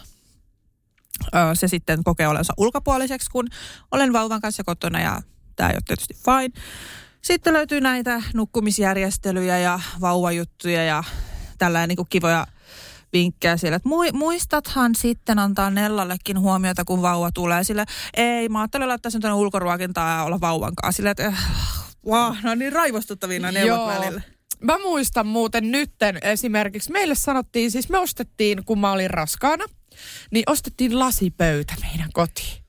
se 1.55 1.69
sitten 1.69 2.05
kokee 2.05 2.29
olensa 2.29 2.53
ulkopuoliseksi, 2.57 3.31
kun 3.31 3.49
olen 3.91 4.13
vauvan 4.13 4.41
kanssa 4.41 4.65
kotona 4.65 5.01
ja 5.01 5.23
tämä 5.57 5.71
ei 5.71 5.75
ole 5.77 5.83
tietysti 5.87 6.15
fine. 6.15 6.63
Sitten 7.23 7.53
löytyy 7.53 7.81
näitä 7.81 8.23
nukkumisjärjestelyjä 8.35 9.59
ja 9.59 9.81
vauvajuttuja 10.01 10.85
ja 10.85 11.05
tällainen 11.59 11.97
niin 11.97 12.07
kivoja 12.11 12.47
vinkkejä 13.13 13.57
siellä, 13.57 13.77
että 13.77 13.89
mui- 13.89 14.13
muistathan 14.13 14.95
sitten 14.95 15.39
antaa 15.39 15.71
Nellallekin 15.71 16.39
huomiota, 16.39 16.85
kun 16.85 17.03
vauva 17.03 17.31
tulee. 17.35 17.65
Sillä 17.65 17.87
ei, 18.15 18.49
mä 18.49 18.61
ajattelin 18.61 18.89
laittaa 18.89 19.11
sen 19.11 19.21
tuonne 19.21 19.35
ulkoruokintaan 19.35 20.19
ja 20.19 20.25
olla 20.25 20.41
vauvan 20.41 20.75
kanssa. 20.75 20.97
Sillä, 20.97 21.11
että 21.11 21.27
äh, 21.27 21.49
wow, 22.07 22.35
no 22.43 22.55
niin 22.55 22.73
raivostuttavia 22.73 23.41
nämä 23.41 23.53
neuvot 23.53 23.77
Joo. 23.77 23.87
välillä. 23.87 24.23
Mä 24.61 24.79
muistan 24.79 25.27
muuten 25.27 25.71
nytten 25.71 26.19
esimerkiksi, 26.23 26.93
meille 26.93 27.15
sanottiin, 27.15 27.71
siis 27.71 27.89
me 27.89 27.99
ostettiin, 27.99 28.65
kun 28.65 28.81
mä 28.81 28.93
olin 28.93 29.11
raskaana, 29.11 29.65
niin 30.31 30.45
ostettiin 30.47 30.99
lasipöytä 30.99 31.75
meidän 31.81 32.11
kotiin. 32.13 32.63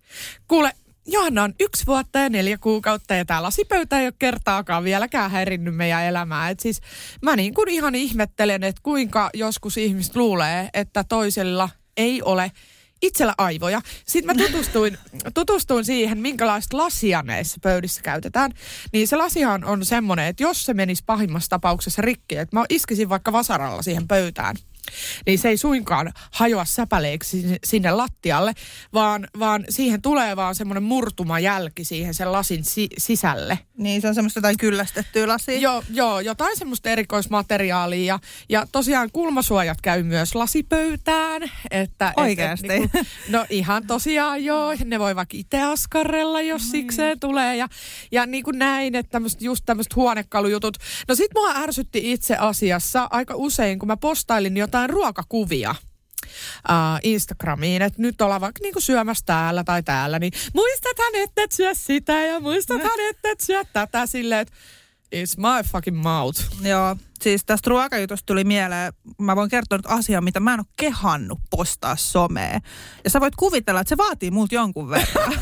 Kuule, 0.48 0.72
Johanna 1.12 1.44
on 1.44 1.54
yksi 1.60 1.86
vuotta 1.86 2.20
ja 2.20 2.30
neljä 2.30 2.58
kuukautta 2.58 3.16
ja 3.16 3.26
tämä 3.26 3.44
lasipöytä 3.44 4.00
ei 4.00 4.06
ole 4.06 4.14
kertaakaan 4.20 4.84
vieläkään 4.84 5.32
häirinnyt 5.32 5.76
meidän 5.76 6.04
elämää. 6.04 6.50
Et 6.50 6.60
siis 6.60 6.82
mä 7.22 7.36
niin 7.36 7.54
kuin 7.54 7.70
ihan 7.70 7.96
ihmettelen, 7.96 8.64
että 8.64 8.82
kuinka 8.84 9.30
joskus 9.34 9.78
ihmiset 9.78 10.16
luulee, 10.16 10.70
että 10.74 11.04
toisella 11.04 11.70
ei 11.98 12.22
ole 12.22 12.52
itsellä 13.02 13.34
aivoja. 13.38 13.82
Sitten 14.08 14.38
mä 14.38 14.46
tutustuin, 14.46 14.98
tutustuin 15.34 15.86
siihen, 15.86 16.18
minkälaista 16.18 16.78
lasia 16.78 17.22
näissä 17.22 17.58
pöydissä 17.64 18.02
käytetään. 18.02 18.52
Niin 18.94 19.08
se 19.08 19.16
lasihan 19.16 19.64
on 19.64 19.86
semmoinen, 19.86 20.26
että 20.26 20.44
jos 20.44 20.66
se 20.66 20.74
menisi 20.74 21.04
pahimmassa 21.06 21.50
tapauksessa 21.50 22.02
rikki, 22.02 22.38
että 22.38 22.56
mä 22.56 22.66
iskisin 22.70 23.10
vaikka 23.10 23.32
vasaralla 23.32 23.82
siihen 23.82 24.08
pöytään, 24.08 24.56
niin 25.26 25.40
se 25.40 25.50
ei 25.50 25.58
suinkaan 25.58 26.14
hajoa 26.32 26.66
säpäleeksi 26.66 27.60
sinne- 27.64 27.92
lattialle, 27.92 28.54
vaan, 28.94 29.28
vaan 29.40 29.66
siihen 29.70 30.02
tulee 30.02 30.36
vaan 30.36 30.56
semmoinen 30.56 30.84
murtumajälki 30.84 31.84
siihen 31.84 32.14
sen 32.14 32.32
lasin 32.32 32.64
si- 32.64 32.90
sisälle. 32.98 33.60
Niin 33.78 34.02
se 34.02 34.08
on 34.08 34.16
semmoista 34.16 34.38
jotain 34.38 34.58
kyllästettyä 34.58 35.28
lasia. 35.28 35.60
Joo, 35.60 35.84
joo, 35.90 36.20
jotain 36.20 36.58
semmoista 36.58 36.90
erikoismateriaalia. 36.90 38.06
Ja, 38.06 38.20
ja 38.50 38.68
tosiaan 38.72 39.10
kulmasuojat 39.14 39.82
käy 39.82 40.04
myös 40.04 40.36
lasipöytään. 40.36 41.52
Että, 41.72 42.14
Oikeasti? 42.18 42.68
Et, 42.68 42.84
et, 42.84 42.94
niinku, 42.94 43.10
no 43.30 43.46
ihan 43.50 43.88
tosiaan 43.88 44.44
joo. 44.44 44.74
Ne 44.86 45.00
voi 45.00 45.16
vaikka 45.16 45.38
itse 45.38 45.62
askarrella, 45.62 46.42
jos 46.42 46.72
sikseen 46.72 47.20
tulee. 47.20 47.56
Ja, 47.58 47.68
ja 48.12 48.26
niin 48.26 48.44
kuin 48.44 48.60
näin, 48.60 48.96
että 48.96 49.12
tämmöset, 49.12 49.42
just 49.42 49.64
tämmöiset 49.66 49.96
huonekalujutut. 49.96 50.78
No 51.08 51.16
sit 51.16 51.32
mua 51.36 51.56
ärsytti 51.56 52.12
itse 52.12 52.36
asiassa 52.36 53.08
aika 53.12 53.34
usein, 53.36 53.80
kun 53.80 53.88
mä 53.88 53.98
postailin 53.98 54.58
jotain 54.58 54.71
ruokakuvia. 54.88 55.76
Uh, 56.70 57.00
Instagramiin, 57.04 57.82
että 57.82 58.02
nyt 58.02 58.22
ollaan 58.22 58.42
vaikka 58.42 58.60
niinku 58.64 58.82
syömässä 58.82 59.26
täällä 59.26 59.64
tai 59.64 59.84
täällä, 59.84 60.20
niin 60.20 60.34
muistathan, 60.54 61.16
että 61.16 61.44
et 61.44 61.52
syö 61.52 61.74
sitä 61.74 62.14
ja 62.14 62.40
muistathan, 62.40 63.00
että 63.10 63.30
et 63.30 63.40
syö 63.40 63.64
tätä 63.74 64.06
silleen, 64.06 64.42
että 64.42 64.54
It's 65.16 65.38
my 65.38 65.64
fucking 65.72 66.02
mouth. 66.04 66.40
Joo, 66.62 66.96
siis 67.22 67.46
tästä 67.46 67.70
ruokajutusta 67.70 68.26
tuli 68.26 68.44
mieleen, 68.44 68.94
mä 69.18 69.36
voin 69.36 69.50
kertoa 69.50 69.78
nyt 69.78 69.86
asian, 69.86 70.24
mitä 70.24 70.40
mä 70.40 70.54
en 70.54 70.60
ole 70.60 70.68
kehannut 70.76 71.40
postaa 71.50 71.96
someen. 71.96 72.62
Ja 73.04 73.10
sä 73.10 73.20
voit 73.20 73.36
kuvitella, 73.36 73.80
että 73.82 73.90
se 73.90 73.98
vaatii 73.98 74.32
multa 74.32 74.56
jonkun 74.56 74.90
verran. 74.90 75.34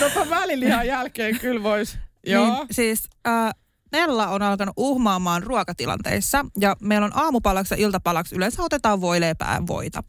No 0.00 0.30
välilihan 0.30 0.86
jälkeen 0.86 1.38
kyllä 1.38 1.62
vois. 1.62 1.98
Joo. 2.26 2.46
Niin, 2.46 2.66
siis 2.70 3.08
äh, 3.26 3.54
Nella 3.94 4.28
on 4.28 4.42
alkanut 4.42 4.74
uhmaamaan 4.76 5.42
ruokatilanteissa 5.42 6.44
ja 6.60 6.76
meillä 6.80 7.04
on 7.04 7.16
aamupalaksi 7.16 7.74
ja 7.74 7.78
iltapalaksi 7.78 8.36
yleensä 8.36 8.62
otetaan 8.62 9.00
voileipää 9.00 9.62
voita. 9.66 10.02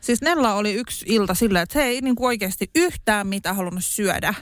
Siis 0.00 0.22
Nella 0.22 0.54
oli 0.54 0.72
yksi 0.74 1.04
ilta 1.08 1.34
silleen, 1.34 1.62
että 1.62 1.72
se 1.72 1.82
ei 1.82 2.00
niin 2.00 2.16
kuin 2.16 2.26
oikeasti 2.26 2.70
yhtään 2.74 3.26
mitään 3.26 3.56
halunnut 3.56 3.84
syödä. 3.84 4.34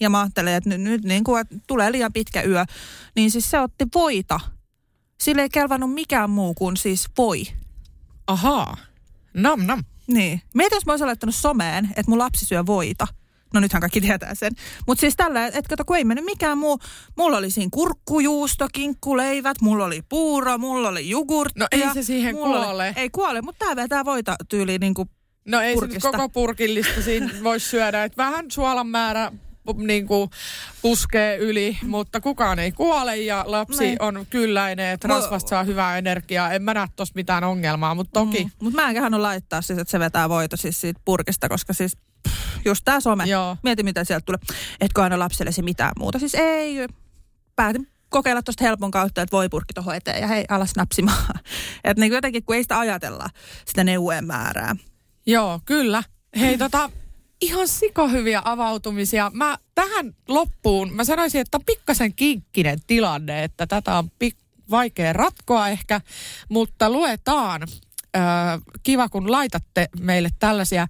Ja 0.00 0.10
mä 0.10 0.20
ajattelin, 0.20 0.52
että 0.52 0.68
nyt, 0.68 0.80
nyt 0.80 1.04
niin 1.04 1.24
kuin, 1.24 1.40
että 1.40 1.56
tulee 1.66 1.92
liian 1.92 2.12
pitkä 2.12 2.42
yö. 2.42 2.64
Niin 3.16 3.30
siis 3.30 3.50
se 3.50 3.60
otti 3.60 3.84
voita. 3.94 4.40
Sille 5.20 5.42
ei 5.42 5.48
kelvannut 5.48 5.94
mikään 5.94 6.30
muu 6.30 6.54
kuin 6.54 6.76
siis 6.76 7.08
voi. 7.18 7.42
Ahaa. 8.26 8.76
Nam 9.34 9.60
nam. 9.66 9.84
Niin. 10.06 10.42
Mieti, 10.54 10.74
jos 10.74 10.86
mä 10.86 10.92
olisin 10.92 11.06
laittanut 11.06 11.34
someen, 11.34 11.84
että 11.84 12.10
mun 12.10 12.18
lapsi 12.18 12.46
syö 12.46 12.66
voita. 12.66 13.06
No 13.54 13.60
nythän 13.60 13.80
kaikki 13.80 14.00
tietää 14.00 14.34
sen. 14.34 14.52
Mutta 14.86 15.00
siis 15.00 15.16
tällä, 15.16 15.46
että 15.46 15.62
kato, 15.68 15.84
kun 15.84 15.96
ei 15.96 16.04
mennyt 16.04 16.24
mikään 16.24 16.58
muu. 16.58 16.78
Mulla 17.16 17.36
oli 17.36 17.50
siinä 17.50 17.68
kurkkujuusto, 17.72 18.68
kinkkuleivät, 18.72 19.60
mulla 19.60 19.84
oli 19.84 20.02
puuro, 20.08 20.58
mulla 20.58 20.88
oli 20.88 21.08
jogurttia. 21.10 21.60
No 21.62 21.68
ei 21.72 21.94
se 21.94 22.02
siihen 22.02 22.34
kuole. 22.36 22.66
Oli, 22.66 22.82
ei 22.96 23.10
kuole, 23.10 23.42
mutta 23.42 23.64
tää 23.66 23.76
vetää 23.76 24.04
voita 24.04 24.36
tyyliin 24.48 24.80
niin 24.80 24.94
kuin 24.94 25.10
No 25.44 25.60
ei 25.60 25.74
purkista. 25.74 26.00
se 26.00 26.08
nyt 26.08 26.16
koko 26.16 26.28
purkillista 26.28 27.02
siinä 27.02 27.30
voisi 27.44 27.68
syödä. 27.68 28.04
Et 28.04 28.16
vähän 28.16 28.50
suolan 28.50 28.86
määrä 28.86 29.32
niin 29.76 30.06
kuin 30.06 30.30
puskee 30.82 31.36
yli, 31.36 31.78
mutta 31.82 32.20
kukaan 32.20 32.58
ei 32.58 32.72
kuole 32.72 33.16
ja 33.16 33.44
lapsi 33.46 33.84
Niin. 33.84 34.02
on 34.02 34.26
kylläinen, 34.30 34.86
että 34.92 35.08
rasvasta 35.08 35.48
saa 35.48 35.64
hyvää 35.64 35.98
energiaa. 35.98 36.52
En 36.52 36.62
mä 36.62 36.74
näe 36.74 36.86
tossa 36.96 37.12
mitään 37.14 37.44
ongelmaa, 37.44 37.94
mutta 37.94 38.20
toki. 38.20 38.44
Mm. 38.44 38.50
Mutta 38.62 38.80
mä 38.82 38.88
en 38.88 38.94
kehannut 38.94 39.20
laittaa 39.20 39.62
siis, 39.62 39.78
että 39.78 39.90
se 39.90 39.98
vetää 39.98 40.28
voito 40.28 40.56
siis 40.56 40.80
siitä 40.80 41.00
purkista, 41.04 41.48
koska 41.48 41.72
siis 41.72 41.96
pff, 42.28 42.66
just 42.66 42.84
tää 42.84 43.00
some. 43.00 43.24
Joo. 43.24 43.56
Mieti 43.62 43.82
mitä 43.82 44.04
sieltä 44.04 44.24
tulee. 44.24 44.40
Etkö 44.80 45.02
aina 45.02 45.18
lapsellesi 45.18 45.62
mitään 45.62 45.92
muuta. 45.98 46.18
Siis 46.18 46.34
ei, 46.34 46.86
päätin 47.56 47.88
kokeilla 48.08 48.42
tuosta 48.42 48.64
helpon 48.64 48.90
kautta, 48.90 49.22
että 49.22 49.36
voi 49.36 49.48
purkki 49.48 49.74
tuohon 49.74 49.96
eteen 49.96 50.20
ja 50.20 50.26
hei, 50.26 50.44
alas 50.48 50.76
napsimaan. 50.76 51.34
Että 51.84 52.00
niin 52.00 52.12
jotenkin, 52.12 52.44
kun 52.44 52.56
ei 52.56 52.62
sitä 52.62 52.78
ajatella, 52.78 53.30
sitä 53.66 53.84
neuvojen 53.84 54.26
määrää. 54.26 54.76
Joo, 55.26 55.60
kyllä. 55.64 56.02
Hei 56.40 56.58
tota, 56.58 56.90
ihan 57.40 57.68
sikahyviä 57.68 58.42
avautumisia. 58.44 59.30
Mä 59.34 59.58
tähän 59.74 60.14
loppuun, 60.28 60.92
mä 60.92 61.04
sanoisin, 61.04 61.40
että 61.40 61.56
on 61.56 61.64
pikkasen 61.66 62.14
kinkkinen 62.14 62.78
tilanne, 62.86 63.44
että 63.44 63.66
tätä 63.66 63.98
on 63.98 64.10
pik- 64.24 64.50
vaikea 64.70 65.12
ratkoa 65.12 65.68
ehkä, 65.68 66.00
mutta 66.48 66.90
luetaan. 66.90 67.62
Öö, 68.16 68.22
kiva, 68.82 69.08
kun 69.08 69.32
laitatte 69.32 69.88
meille 70.00 70.28
tällaisia. 70.38 70.88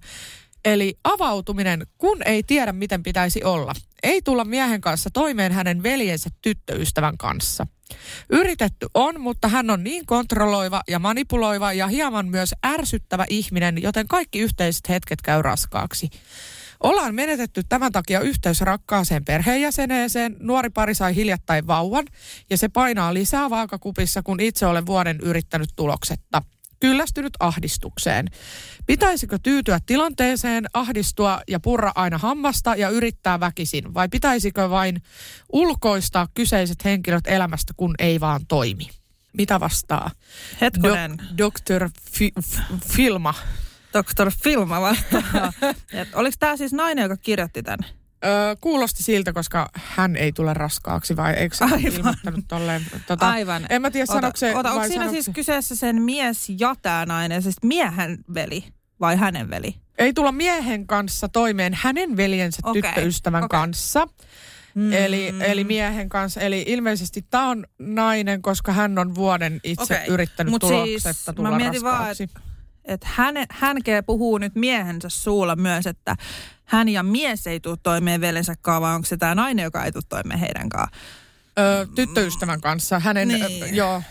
Eli 0.65 0.95
avautuminen, 1.03 1.87
kun 1.97 2.17
ei 2.25 2.43
tiedä, 2.43 2.71
miten 2.71 3.03
pitäisi 3.03 3.43
olla. 3.43 3.73
Ei 4.03 4.21
tulla 4.21 4.45
miehen 4.45 4.81
kanssa 4.81 5.09
toimeen 5.13 5.51
hänen 5.51 5.83
veljensä 5.83 6.29
tyttöystävän 6.41 7.17
kanssa. 7.17 7.67
Yritetty 8.29 8.87
on, 8.93 9.21
mutta 9.21 9.47
hän 9.47 9.69
on 9.69 9.83
niin 9.83 10.05
kontrolloiva 10.05 10.81
ja 10.87 10.99
manipuloiva 10.99 11.73
ja 11.73 11.87
hieman 11.87 12.27
myös 12.27 12.55
ärsyttävä 12.65 13.25
ihminen, 13.29 13.81
joten 13.81 14.07
kaikki 14.07 14.39
yhteiset 14.39 14.89
hetket 14.89 15.21
käy 15.21 15.41
raskaaksi. 15.41 16.09
Ollaan 16.83 17.15
menetetty 17.15 17.61
tämän 17.69 17.91
takia 17.91 18.19
yhteys 18.19 18.61
rakkaaseen 18.61 19.25
perheenjäseneeseen. 19.25 20.35
Nuori 20.39 20.69
pari 20.69 20.95
sai 20.95 21.15
hiljattain 21.15 21.67
vauvan 21.67 22.05
ja 22.49 22.57
se 22.57 22.69
painaa 22.69 23.13
lisää 23.13 23.49
vaakakupissa, 23.49 24.23
kun 24.23 24.39
itse 24.39 24.65
olen 24.65 24.85
vuoden 24.85 25.19
yrittänyt 25.21 25.69
tuloksetta. 25.75 26.41
Kyllästynyt 26.81 27.33
ahdistukseen. 27.39 28.27
Pitäisikö 28.85 29.39
tyytyä 29.43 29.79
tilanteeseen, 29.85 30.65
ahdistua 30.73 31.41
ja 31.47 31.59
purra 31.59 31.91
aina 31.95 32.17
hammasta 32.17 32.75
ja 32.75 32.89
yrittää 32.89 33.39
väkisin? 33.39 33.93
Vai 33.93 34.09
pitäisikö 34.09 34.69
vain 34.69 35.01
ulkoistaa 35.53 36.27
kyseiset 36.33 36.85
henkilöt 36.85 37.27
elämästä, 37.27 37.73
kun 37.77 37.95
ei 37.99 38.19
vaan 38.19 38.41
toimi? 38.47 38.89
Mitä 39.33 39.59
vastaa? 39.59 40.11
Hetkonen. 40.61 41.17
Dr. 41.37 41.89
Fi- 42.11 42.33
F- 42.39 42.75
Filma. 42.95 43.33
Dr. 43.93 44.31
Filma 44.43 44.81
vastaa. 44.81 45.53
Oliko 46.13 46.35
tämä 46.39 46.57
siis 46.57 46.73
nainen, 46.73 47.03
joka 47.03 47.17
kirjoitti 47.17 47.63
tämän? 47.63 48.00
Öö, 48.25 48.55
kuulosti 48.61 49.03
siltä, 49.03 49.33
koska 49.33 49.69
hän 49.73 50.15
ei 50.15 50.31
tule 50.31 50.53
raskaaksi, 50.53 51.15
vai 51.15 51.33
eikö 51.33 51.55
se 51.55 51.63
Aivan. 51.65 51.79
ilmoittanut 51.79 52.45
tolleen? 52.47 52.81
Tota, 53.07 53.29
Aivan. 53.29 53.65
En 53.69 53.81
mä 53.81 53.91
tiedä, 53.91 54.05
sanoiko 54.05 54.37
se, 54.37 54.55
ota, 54.55 54.71
onko 54.71 54.87
siinä 54.87 55.09
siis 55.09 55.25
se- 55.25 55.31
kyseessä 55.33 55.75
sen 55.75 56.01
mies 56.01 56.47
ja 56.59 56.75
tämä 56.81 57.05
nainen, 57.05 57.41
siis 57.41 57.55
miehen 57.63 58.17
veli 58.33 58.63
vai 58.99 59.15
hänen 59.15 59.49
veli? 59.49 59.75
Ei 59.97 60.13
tulla 60.13 60.31
miehen 60.31 60.87
kanssa 60.87 61.29
toimeen 61.29 61.73
hänen 61.81 62.17
veljensä 62.17 62.61
Okei, 62.63 62.81
tyttöystävän 62.81 63.43
okei. 63.43 63.59
kanssa. 63.59 64.07
Mm. 64.75 64.93
Eli, 64.93 65.33
eli 65.39 65.63
miehen 65.63 66.09
kanssa. 66.09 66.41
Eli 66.41 66.63
ilmeisesti 66.67 67.25
tämä 67.29 67.49
on 67.49 67.65
nainen, 67.79 68.41
koska 68.41 68.71
hän 68.71 68.99
on 68.99 69.15
vuoden 69.15 69.59
itse 69.63 69.83
okay. 69.83 70.05
yrittänyt 70.07 70.51
Mut 70.51 70.59
tuloksetta 70.59 71.13
siis 71.13 71.35
tulla 71.35 71.51
mä 71.51 71.57
mietin 71.57 71.83
vaan, 71.83 71.97
raskaaksi. 71.97 72.29
Että 72.85 73.07
hän, 73.11 73.35
hänkee 73.51 74.01
puhuu 74.01 74.37
nyt 74.37 74.55
miehensä 74.55 75.09
suulla 75.09 75.55
myös, 75.55 75.87
että 75.87 76.15
hän 76.65 76.89
ja 76.89 77.03
mies 77.03 77.47
ei 77.47 77.59
tule 77.59 77.77
toimeen 77.83 78.21
veljensä 78.21 78.53
kanssa, 78.61 78.81
vai 78.81 78.95
onko 78.95 79.05
se 79.05 79.17
tämä 79.17 79.35
nainen, 79.35 79.63
joka 79.63 79.85
ei 79.85 79.91
tule 79.91 80.03
toimeen 80.09 80.39
heidän 80.39 80.69
kanssaan? 80.69 81.01
Ö, 81.59 81.87
tyttöystävän 81.95 82.61
kanssa. 82.61 82.99
Hänen, 82.99 83.27
Niin. 83.27 83.63
ö, 83.63 83.67
joo. 83.67 84.01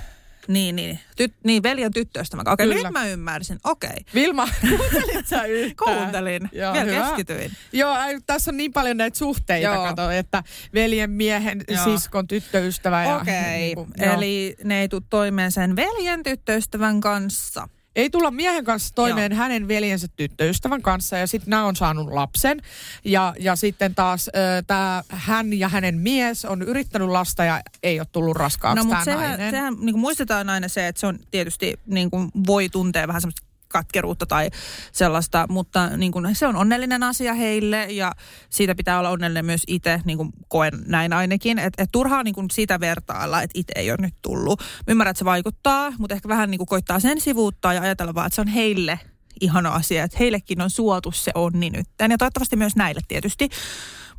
Niin, 0.49 0.77
niin. 0.77 0.99
Tyt, 1.17 1.35
niin, 1.45 1.63
veli 1.63 1.85
on 1.85 1.93
tyttöystävän 1.93 2.45
kanssa. 2.45 2.55
Okei, 2.65 2.67
Kyllä. 2.77 2.89
nyt 2.89 2.93
mä 2.93 3.07
ymmärsin. 3.07 3.59
Okei. 3.65 3.97
Vilma, 4.15 4.49
kuuntelit 4.79 5.27
sä 5.27 5.45
yhtään? 5.45 5.97
Kuuntelin. 5.99 6.49
Joo, 6.53 6.73
Vielä 6.73 6.93
hyvä. 6.93 7.07
keskityin. 7.07 7.53
Joo, 7.73 7.91
ai, 7.93 8.19
tässä 8.27 8.51
on 8.51 8.57
niin 8.57 8.73
paljon 8.73 8.97
näitä 8.97 9.19
suhteita, 9.19 9.75
Joo. 9.75 9.85
kato, 9.85 10.11
että 10.11 10.43
veljen, 10.75 11.11
miehen, 11.11 11.65
Joo. 11.69 11.85
siskon, 11.85 12.29
tyttöystävä. 12.29 13.05
Ja, 13.05 13.17
Okei. 13.17 13.35
niin 13.59 13.75
kuin, 13.75 13.89
joo. 13.97 14.15
Eli 14.15 14.57
ne 14.65 14.81
ei 14.81 14.89
tule 14.89 15.03
toimeen 15.11 15.53
sen 15.53 15.77
veljen 15.77 16.23
tyttöystävän 16.23 17.01
kanssa. 17.01 17.69
Ei 17.97 18.11
tulla 18.11 18.31
miehen 18.31 18.65
kanssa 18.65 18.95
toimeen 18.95 19.33
Joo. 19.33 19.39
hänen 19.39 19.69
veljensä 19.69 20.09
tyttöystävän 20.17 20.83
kanssa 20.83 21.17
ja 21.17 21.27
sitten 21.27 21.51
nämä 21.51 21.65
on 21.65 21.77
saanut 21.77 22.09
lapsen. 22.11 22.61
Ja, 23.05 23.35
ja 23.39 23.57
sitten 23.57 23.95
taas 23.95 24.31
tämä 24.67 25.03
hän 25.09 25.53
ja 25.59 25.69
hänen 25.69 25.99
mies 25.99 26.45
on 26.45 26.63
yrittänyt 26.63 27.09
lasta 27.09 27.45
ja 27.45 27.61
ei 27.83 28.01
ole 28.01 28.07
tullut 28.13 28.37
raskaaksi 28.37 28.77
No 28.77 28.85
mutta 28.85 29.05
sehän, 29.05 29.29
nainen. 29.29 29.51
sehän 29.51 29.75
niin 29.75 29.93
kuin 29.93 30.01
muistetaan 30.01 30.49
aina 30.51 30.69
se, 30.69 30.87
että 30.87 31.01
se 31.01 31.07
on 31.07 31.19
tietysti 31.31 31.81
niin 31.87 32.11
kuin 32.11 32.31
voi 32.47 32.69
tuntea 32.69 33.09
vähän 33.09 33.21
semmoista 33.21 33.50
katkeruutta 33.73 34.27
tai 34.27 34.51
sellaista, 34.93 35.47
mutta 35.49 35.97
niin 35.97 36.13
kuin, 36.13 36.35
se 36.35 36.47
on 36.47 36.57
onnellinen 36.57 37.03
asia 37.03 37.35
heille 37.35 37.85
ja 37.85 38.13
siitä 38.51 38.75
pitää 38.75 38.99
olla 38.99 39.11
onnellinen 39.11 39.47
myös 39.47 39.63
itse, 39.67 40.01
niin 40.05 40.17
kuin 40.17 40.31
koen 40.49 40.73
näin 40.87 41.13
ainakin. 41.13 41.59
Että 41.59 41.83
et 41.83 41.89
turhaa 41.93 42.23
niin 42.23 42.35
kuin 42.35 42.51
sitä 42.51 42.81
vertailla, 42.81 43.43
että 43.43 43.59
itse 43.59 43.73
ei 43.77 43.91
ole 43.91 43.99
nyt 44.01 44.15
tullut. 44.23 44.61
Mä 44.61 44.91
ymmärrän, 44.91 45.11
että 45.11 45.19
se 45.19 45.25
vaikuttaa, 45.25 45.93
mutta 45.99 46.15
ehkä 46.15 46.29
vähän 46.29 46.51
niin 46.51 46.59
kuin 46.59 46.69
koittaa 46.69 47.01
sen 47.01 47.21
sivuuttaa 47.21 47.75
ja 47.75 47.83
ajatella 47.83 48.15
vaan, 48.15 48.27
että 48.27 48.35
se 48.35 48.41
on 48.41 48.49
heille 48.49 49.01
ihana 49.41 49.71
asia, 49.71 50.05
että 50.05 50.17
heillekin 50.21 50.61
on 50.61 50.71
suotu 50.71 51.13
se 51.13 51.31
onni 51.35 51.71
nyt. 51.71 51.87
Ja 52.01 52.19
toivottavasti 52.19 52.57
myös 52.57 52.77
näille 52.77 53.01
tietysti. 53.09 53.49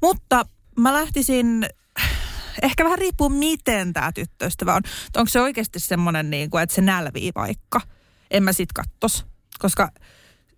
Mutta 0.02 0.46
mä 0.78 0.94
lähtisin 0.94 1.66
ehkä 2.62 2.84
vähän 2.84 3.00
riippuu, 3.00 3.30
miten 3.30 3.94
tämä 3.94 4.12
tyttöystävä 4.12 4.76
on. 4.76 4.82
Onko 5.16 5.30
se 5.30 5.42
oikeasti 5.42 5.80
semmoinen, 5.80 6.30
niin 6.30 6.50
kuin, 6.50 6.64
että 6.64 6.76
se 6.76 6.82
nälvii 6.82 7.32
vaikka? 7.36 7.82
En 8.32 8.44
mä 8.44 8.54
sit 8.54 8.74
kattos. 8.74 9.31
Koska 9.62 9.90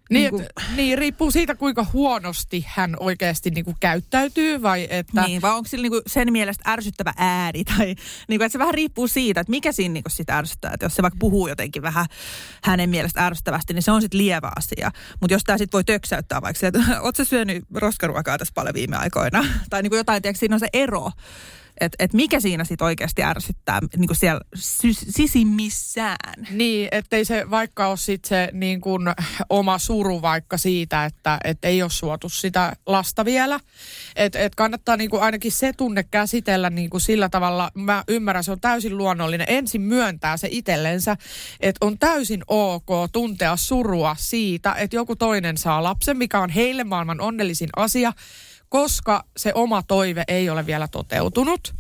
Niin, 0.10 0.22
niin 0.22 0.30
kuin- 0.30 0.44
et, 0.44 0.76
niin, 0.76 0.98
riippuu 0.98 1.32
siitä, 1.32 1.56
kuinka 1.56 1.86
huonosti 1.94 2.66
hän 2.68 2.96
oikeasti 3.00 3.50
niin 3.50 3.66
kuin 3.66 3.78
käyttäytyy 3.80 4.62
vai 4.62 4.88
että... 4.90 5.22
Niin, 5.22 5.42
vai 5.42 5.52
onko 5.52 5.68
sillä 5.70 5.82
niinku 5.82 6.02
sen 6.08 6.32
mielestä 6.32 6.72
ärsyttävä 6.72 7.14
ääni? 7.18 7.64
Tai 7.78 7.96
niinku, 8.28 8.44
että 8.44 8.50
se 8.50 8.60
vähän 8.60 8.74
riippuu 8.74 9.08
siitä, 9.08 9.42
että 9.42 9.52
mikä 9.52 9.72
siinä 9.72 9.94
niinku 9.94 10.10
sitä 10.10 10.38
ärsyttää. 10.38 10.72
Että 10.74 10.86
jos 10.86 10.96
se 10.96 11.02
vaikka 11.02 11.18
puhuu 11.20 11.48
jotenkin 11.48 11.82
vähän 11.82 12.06
hänen 12.64 12.90
mielestä 12.90 13.26
ärsyttävästi, 13.26 13.74
niin 13.74 13.84
se 13.84 13.92
on 13.92 14.02
sitten 14.02 14.18
lievä 14.18 14.52
asia. 14.56 14.92
Mutta 15.20 15.34
jos 15.34 15.44
tämä 15.44 15.58
sitten 15.58 15.78
voi 15.78 15.84
töksäyttää 15.84 16.42
vaikka 16.42 16.60
se, 16.60 16.68
että 16.68 16.80
oot 17.02 17.16
sä 17.16 17.26
syönyt 17.26 17.64
roskaruokaa 17.74 18.38
tässä 18.38 18.52
paljon 18.56 18.74
viime 18.74 18.98
aikoina? 18.98 19.46
tai 19.70 19.82
niinku 19.82 19.96
jotain, 19.96 20.22
tiedätkö, 20.22 20.40
siinä 20.40 20.56
on 20.56 20.60
se 20.60 20.70
ero. 20.74 21.12
Että 21.80 21.96
et 22.00 22.14
mikä 22.14 22.40
siinä 22.40 22.64
sitten 22.64 22.86
oikeasti 22.86 23.24
ärsyttää 23.24 23.80
niinku 23.98 24.14
siellä 24.14 24.42
sy- 24.56 24.94
sisimmissään. 24.94 26.46
Niin, 26.50 26.88
ettei 26.92 27.26
se 27.26 27.50
vaikka 27.50 27.88
ole 27.88 27.98
sit 27.98 28.26
se 28.26 28.50
niin 28.52 28.82
kuin 28.82 29.02
oma 29.50 29.78
suru 29.78 30.22
vaikka 30.22 30.58
siitä, 30.58 31.06
että 31.06 31.40
et 31.44 31.66
ei 31.66 31.82
ole 31.82 31.90
suotu 31.90 32.30
sitä 32.30 32.74
lasta 32.86 33.26
vielä. 33.26 33.60
Että 34.16 34.40
et 34.40 34.56
kannattaa 34.56 34.98
niin 34.98 35.10
kuin 35.10 35.24
ainakin 35.24 35.52
se 35.52 35.74
tunne 35.74 36.04
käsitellä 36.04 36.70
niin 36.70 36.90
kuin 36.90 37.02
sillä 37.02 37.30
tavalla, 37.30 37.72
mä 37.74 38.04
ymmärrän, 38.08 38.44
se 38.44 38.52
on 38.52 38.62
täysin 38.62 38.98
luonnollinen. 38.98 39.48
Ensin 39.50 39.82
myöntää 39.82 40.38
se 40.38 40.48
itsellensä, 40.52 41.18
että 41.60 41.86
on 41.86 42.00
täysin 42.00 42.44
ok 42.48 42.90
tuntea 43.12 43.56
surua 43.56 44.16
siitä, 44.20 44.74
että 44.74 44.96
joku 44.96 45.16
toinen 45.16 45.58
saa 45.58 45.84
lapsen, 45.84 46.18
mikä 46.18 46.40
on 46.40 46.50
heille 46.50 46.84
maailman 46.84 47.22
onnellisin 47.22 47.70
asia, 47.76 48.14
koska 48.74 49.24
se 49.38 49.52
oma 49.56 49.84
toive 49.84 50.24
ei 50.28 50.50
ole 50.50 50.66
vielä 50.66 50.88
toteutunut. 50.88 51.76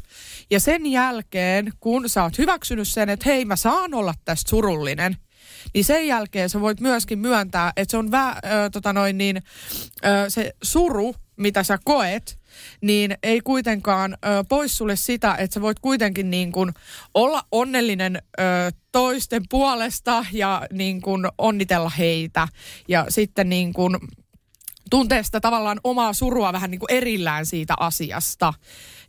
Ja 0.52 0.60
sen 0.60 0.86
jälkeen, 0.86 1.74
kun 1.80 2.10
sä 2.10 2.24
oot 2.24 2.38
hyväksynyt 2.38 2.88
sen, 2.88 3.10
että 3.10 3.24
hei 3.30 3.46
mä 3.46 3.56
saan 3.56 3.94
olla 3.94 4.14
tästä 4.26 4.50
surullinen, 4.50 5.18
niin 5.74 5.86
sen 5.86 6.08
jälkeen 6.08 6.50
sä 6.50 6.62
voit 6.62 6.80
myöskin 6.80 7.20
myöntää, 7.20 7.74
että 7.76 7.91
se 7.91 7.98
on 7.98 8.12
vä, 8.12 8.30
ö, 8.30 8.70
tota 8.72 8.94
noin 8.94 9.18
niin, 9.18 9.38
ö, 10.06 10.30
se 10.30 10.54
suru, 10.64 11.16
mitä 11.36 11.64
sä 11.64 11.80
koet, 11.84 12.39
niin 12.82 13.18
ei 13.24 13.41
kuitenkaan 13.41 14.14
ö, 14.14 14.44
pois 14.50 14.78
sulle 14.78 14.96
sitä, 14.96 15.36
että 15.36 15.54
sä 15.54 15.62
voit 15.62 15.80
kuitenkin 15.80 16.30
niin 16.30 16.52
kuin 16.52 16.74
olla 17.14 17.44
onnellinen 17.52 18.16
ö, 18.39 18.41
toisten 18.91 19.44
puolesta 19.50 20.26
ja 20.32 20.68
niin 20.72 21.02
kuin 21.02 21.28
onnitella 21.38 21.89
heitä. 21.89 22.48
Ja 22.88 23.06
sitten 23.10 23.50
niin 23.50 23.74
kuin 23.74 23.98
tuntee 24.90 25.24
sitä 25.24 25.40
tavallaan 25.40 25.80
omaa 25.84 26.14
surua 26.14 26.54
vähän 26.54 26.72
niin 26.72 26.80
kuin 26.80 26.92
erillään 26.92 27.46
siitä 27.46 27.74
asiasta. 27.80 28.54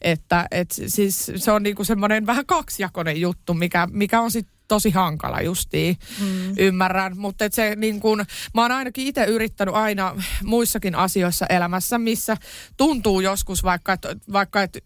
Että 0.00 0.46
et 0.50 0.70
siis 0.86 1.32
se 1.36 1.52
on 1.52 1.62
niin 1.62 1.76
kuin 1.76 1.86
semmoinen 1.86 2.26
vähän 2.26 2.46
kaksijakoinen 2.46 3.20
juttu, 3.20 3.54
mikä, 3.54 3.88
mikä 3.92 4.20
on 4.20 4.30
sitten 4.30 4.53
tosi 4.68 4.90
hankala 4.90 5.40
justiin, 5.40 5.96
mm. 6.20 6.54
ymmärrän. 6.58 7.18
Mutta 7.18 7.44
se 7.50 7.76
niin 7.76 8.00
kun, 8.00 8.24
mä 8.54 8.62
oon 8.62 8.72
ainakin 8.72 9.06
itse 9.06 9.24
yrittänyt 9.24 9.74
aina 9.74 10.16
muissakin 10.44 10.94
asioissa 10.94 11.46
elämässä, 11.46 11.98
missä 11.98 12.36
tuntuu 12.76 13.20
joskus 13.20 13.62
vaikka, 13.62 13.92
että 13.92 14.16
vaikka, 14.32 14.62
et 14.62 14.78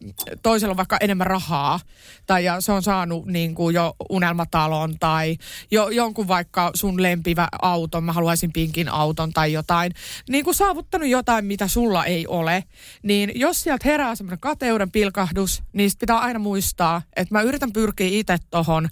toisella 0.43 0.73
on 0.73 0.77
vaikka 0.77 0.97
enemmän 1.01 1.27
rahaa, 1.27 1.81
tai 2.27 2.45
ja 2.45 2.61
se 2.61 2.73
on 2.73 2.83
saanut 2.83 3.27
niin 3.27 3.55
kuin 3.55 3.75
jo 3.75 3.97
unelmatalon, 4.11 4.99
tai 4.99 5.37
jo, 5.71 5.89
jonkun 5.89 6.29
vaikka 6.29 6.71
sun 6.75 7.03
lempivä 7.03 7.49
auton, 7.63 8.05
mä 8.05 8.13
haluaisin 8.13 8.53
pinkin 8.53 8.89
auton 8.89 9.33
tai 9.33 9.53
jotain, 9.53 9.93
niin 10.29 10.45
kuin 10.45 10.55
saavuttanut 10.55 11.09
jotain, 11.09 11.45
mitä 11.45 11.69
sulla 11.69 12.05
ei 12.05 12.27
ole, 12.27 12.65
niin 13.03 13.33
jos 13.35 13.63
sieltä 13.63 13.89
herää 13.89 14.15
semmoinen 14.15 14.41
kateuden 14.41 14.91
pilkahdus, 14.91 15.63
niin 15.73 15.91
pitää 16.01 16.19
aina 16.19 16.39
muistaa, 16.39 17.03
että 17.17 17.35
mä 17.35 17.43
yritän 17.43 17.73
pyrkiä 17.73 18.09
itse 18.11 18.37
tohon, 18.51 18.89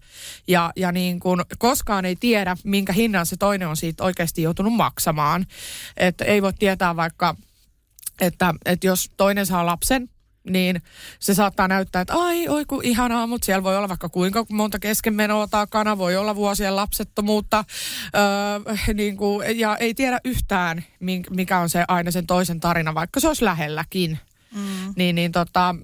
ja, 0.49 0.73
ja 0.77 0.93
niin 0.93 1.21
kuin 1.21 1.41
koskaan 1.59 2.05
ei 2.05 2.17
tiedä, 2.17 2.57
minkä 2.65 2.93
hinnan 2.93 3.27
se 3.27 3.37
toinen 3.37 3.69
on 3.69 3.77
siitä 3.77 4.05
oikeasti 4.05 4.43
joutunut 4.43 4.73
maksamaan. 4.73 5.47
Että 5.97 6.25
ei 6.25 6.43
voi 6.43 6.53
tietää 6.53 6.97
vaikka, 6.97 7.37
että, 8.21 8.55
että 8.65 8.87
jos 8.87 9.11
toinen 9.17 9.47
saa 9.47 9.67
lapsen, 9.67 10.09
niin 10.51 10.83
se 11.19 11.35
saattaa 11.35 11.69
näyttää, 11.69 12.03
että 12.03 12.15
ai, 12.15 12.49
oi 12.49 12.65
kun 12.65 12.85
ihanaa, 12.85 13.27
mutta 13.27 13.47
siellä 13.47 13.63
voi 13.63 13.77
olla 13.77 13.89
vaikka 13.89 14.09
kuinka 14.09 14.47
monta 14.51 14.79
keskenmenoa 14.79 15.47
takana, 15.47 15.99
voi 15.99 16.17
olla 16.17 16.37
vuosien 16.37 16.77
lapsettomuutta, 16.77 17.65
öö, 18.15 18.95
niin 18.95 19.17
kuin, 19.17 19.59
ja 19.59 19.77
ei 19.77 19.95
tiedä 19.95 20.21
yhtään, 20.25 20.85
mikä 21.31 21.59
on 21.59 21.69
se 21.69 21.85
aina 21.89 22.11
sen 22.11 22.27
toisen 22.27 22.61
tarina, 22.61 22.95
vaikka 22.95 23.21
se 23.21 23.29
olisi 23.29 23.45
lähelläkin. 23.45 24.19
Mm. 24.55 24.95
Niin, 24.97 25.15
niin 25.15 25.33
tota, 25.33 25.75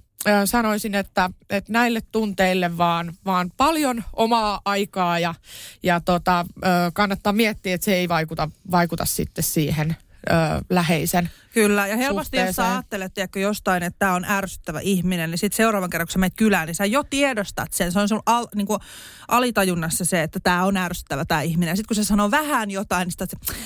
sanoisin, 0.45 0.95
että, 0.95 1.31
että 1.51 1.73
näille 1.73 2.01
tunteille 2.13 2.79
vaan, 2.79 3.13
vaan 3.25 3.53
paljon 3.57 4.05
omaa 4.13 4.61
aikaa 4.65 5.19
ja, 5.19 5.35
ja 5.83 6.01
tota, 6.01 6.47
kannattaa 6.93 7.33
miettiä, 7.33 7.75
että 7.75 7.85
se 7.85 7.95
ei 7.95 8.09
vaikuta, 8.09 8.51
vaikuta 8.71 9.05
sitten 9.05 9.45
siihen 9.45 9.97
ö, 10.31 10.35
läheisen 10.71 11.31
Kyllä, 11.53 11.87
ja 11.87 11.97
helposti 11.97 12.37
jos 12.37 12.57
sä 12.57 12.73
ajattelet 12.73 13.15
tiedätkö, 13.15 13.41
jostain, 13.41 13.83
että 13.83 13.99
tämä 13.99 14.15
on 14.15 14.25
ärsyttävä 14.25 14.81
ihminen, 14.81 15.31
niin 15.31 15.39
sitten 15.39 15.57
seuraavan 15.57 15.91
kerran, 15.91 16.07
kun 16.07 16.13
sä 16.13 16.19
menet 16.19 16.35
kylään, 16.37 16.67
niin 16.67 16.75
sä 16.75 16.85
jo 16.85 17.03
tiedostat 17.03 17.73
sen. 17.73 17.93
Se 17.93 18.01
on 18.01 18.09
sun 18.09 18.23
al, 18.27 18.47
niin 18.55 18.67
kuin 18.67 18.81
alitajunnassa 19.29 20.05
se, 20.05 20.23
että 20.23 20.41
tämä 20.41 20.65
on 20.65 20.77
ärsyttävä 20.77 21.25
tämä 21.25 21.43
ihminen. 21.43 21.73
Ja 21.73 21.77
sitten 21.77 21.89
kun 21.89 21.97
se 21.97 22.05
sanoo 22.05 22.31
vähän 22.31 22.71
jotain, 22.71 23.07
niin 23.07 23.11
sitten 23.11 23.57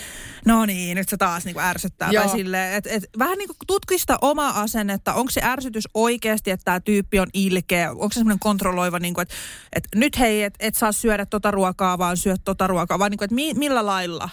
no 0.47 0.67
niin, 0.67 0.97
nyt 0.97 1.09
se 1.09 1.17
taas 1.17 1.45
niin 1.45 1.55
kuin 1.55 1.65
ärsyttää. 1.65 2.11
Joo. 2.11 2.25
Tai 2.25 2.37
silleen, 2.37 2.75
et, 2.75 2.87
et, 2.87 3.05
vähän 3.19 3.39
niin 3.39 3.49
kuin 3.49 3.57
tutkista 3.67 4.19
omaa 4.23 4.61
asennetta. 4.61 5.15
Onko 5.15 5.31
se 5.31 5.41
ärsytys 5.45 5.89
oikeasti, 5.95 6.51
että 6.51 6.65
tämä 6.65 6.81
tyyppi 6.81 7.21
on 7.21 7.29
ilkeä? 7.33 7.91
Onko 7.91 8.09
se 8.11 8.15
semmoinen 8.15 8.39
kontrolloiva, 8.39 8.99
niin 8.99 9.15
kuin, 9.15 9.23
että, 9.23 9.35
että 9.73 9.89
nyt 9.95 10.19
hei, 10.19 10.43
et, 10.43 10.55
et 10.61 10.75
saa 10.75 10.93
syödä 10.93 11.27
tota 11.27 11.51
ruokaa, 11.51 11.99
vaan 11.99 12.17
syöt 12.17 12.41
tota 12.45 12.67
ruokaa. 12.67 12.99
Vaan 12.99 13.11
niin 13.11 13.19
kuin, 13.19 13.27
että 13.27 13.35
mi, 13.35 13.55
millä 13.55 13.87
lailla? 13.87 14.29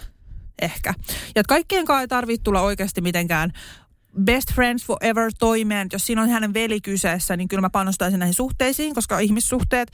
Ehkä. 0.62 0.94
Ja 1.36 1.44
kaikkien 1.48 1.86
kanssa 1.86 2.02
ei 2.02 2.08
tarvitse 2.08 2.44
tulla 2.44 2.62
oikeasti 2.62 3.02
mitenkään 3.02 3.52
best 4.24 4.54
friends 4.54 4.86
forever 4.86 5.32
toimeen. 5.40 5.88
Jos 5.94 6.06
siinä 6.06 6.22
on 6.22 6.30
hänen 6.30 6.54
veli 6.54 6.82
kyseessä, 6.82 7.38
niin 7.38 7.48
kyllä 7.48 7.62
mä 7.62 7.70
panostaisin 7.70 8.20
näihin 8.20 8.34
suhteisiin, 8.34 8.96
koska 8.96 9.20
ihmissuhteet, 9.20 9.92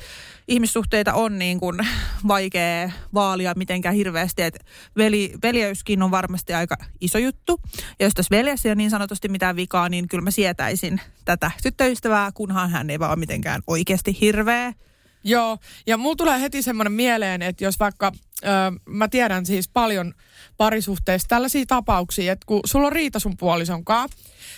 ihmissuhteita 0.48 1.14
on 1.14 1.40
niin 1.40 1.60
kuin 1.60 1.80
vaikea 2.28 2.92
vaalia 3.14 3.54
mitenkään 3.56 3.96
hirveästi. 3.96 4.42
Et 4.42 4.66
veli, 4.98 5.34
veljeyskin 5.44 6.04
on 6.04 6.12
varmasti 6.12 6.54
aika 6.54 6.76
iso 7.02 7.18
juttu. 7.18 7.60
Ja 8.00 8.06
jos 8.06 8.14
tässä 8.14 8.36
veljessä 8.36 8.70
ei 8.70 8.72
ole 8.72 8.76
niin 8.76 8.90
sanotusti 8.90 9.30
mitään 9.30 9.56
vikaa, 9.56 9.90
niin 9.90 10.08
kyllä 10.08 10.24
mä 10.24 10.32
sietäisin 10.32 11.02
tätä 11.26 11.52
tyttöystävää, 11.64 12.32
kunhan 12.34 12.70
hän 12.70 12.90
ei 12.90 13.00
vaan 13.00 13.20
mitenkään 13.20 13.62
oikeasti 13.68 14.18
hirveä. 14.22 14.74
Joo, 15.24 15.58
ja 15.88 15.98
mulla 15.98 16.16
tulee 16.16 16.42
heti 16.42 16.62
semmoinen 16.62 16.94
mieleen, 16.94 17.42
että 17.42 17.64
jos 17.64 17.80
vaikka, 17.80 18.12
ö, 18.44 18.48
mä 18.86 19.08
tiedän 19.08 19.46
siis 19.46 19.68
paljon 19.68 20.14
parisuhteista 20.58 21.28
tällaisia 21.28 21.66
tapauksia, 21.68 22.32
että 22.34 22.46
kun 22.46 22.60
sulla 22.66 22.88
on 22.88 22.94
riita 22.94 23.20
sun 23.20 23.38
puolisonkaan, 23.38 24.10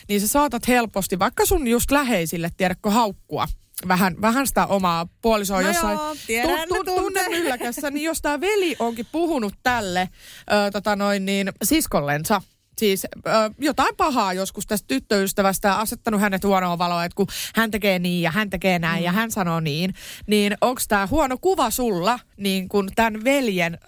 niin 0.08 0.22
sä 0.22 0.28
saatat 0.28 0.68
helposti 0.68 1.20
vaikka 1.20 1.46
sun 1.46 1.68
just 1.68 1.92
läheisille, 1.92 2.50
tiedätkö, 2.58 2.90
haukkua. 2.90 3.48
Vähän, 3.88 4.22
vähän 4.22 4.48
sitä 4.48 4.66
omaa 4.66 5.08
puolisoa 5.22 5.62
no 5.62 5.68
jossain 5.68 5.98
joo, 5.98 6.16
tiedän, 6.28 6.68
tu, 6.68 6.84
tu, 6.84 6.96
tunnemylläkässä, 6.96 7.92
niin 7.92 8.04
jos 8.04 8.22
tämä 8.22 8.42
veli 8.42 8.76
onkin 8.80 9.06
puhunut 9.12 9.54
tälle 9.64 10.10
ö, 10.52 10.72
tota 10.72 10.96
noin, 10.96 11.26
niin 11.26 11.52
siskollensa, 11.64 12.42
siis 12.82 13.06
ö, 13.06 13.30
jotain 13.58 13.96
pahaa 13.96 14.34
joskus 14.34 14.68
tästä 14.68 14.88
tyttöystävästä 14.88 15.68
ja 15.68 15.80
asettanut 15.80 16.22
hänet 16.22 16.44
huonoon 16.44 16.78
valoon, 16.78 17.06
että 17.06 17.16
kun 17.16 17.28
hän 17.56 17.72
tekee 17.72 18.00
niin 18.00 18.22
ja 18.22 18.32
hän 18.32 18.50
tekee 18.50 18.80
näin 18.80 19.02
mm. 19.02 19.06
ja 19.06 19.12
hän 19.12 19.32
sanoo 19.32 19.60
niin, 19.60 19.94
niin 20.28 20.58
onko 20.62 20.82
tämä 20.88 21.08
huono 21.08 21.38
kuva 21.42 21.70
sulla 21.70 22.20
niin 22.38 22.70
kuin 22.70 22.90
tämän 22.96 23.24
veljen 23.24 23.78
ö, 23.84 23.88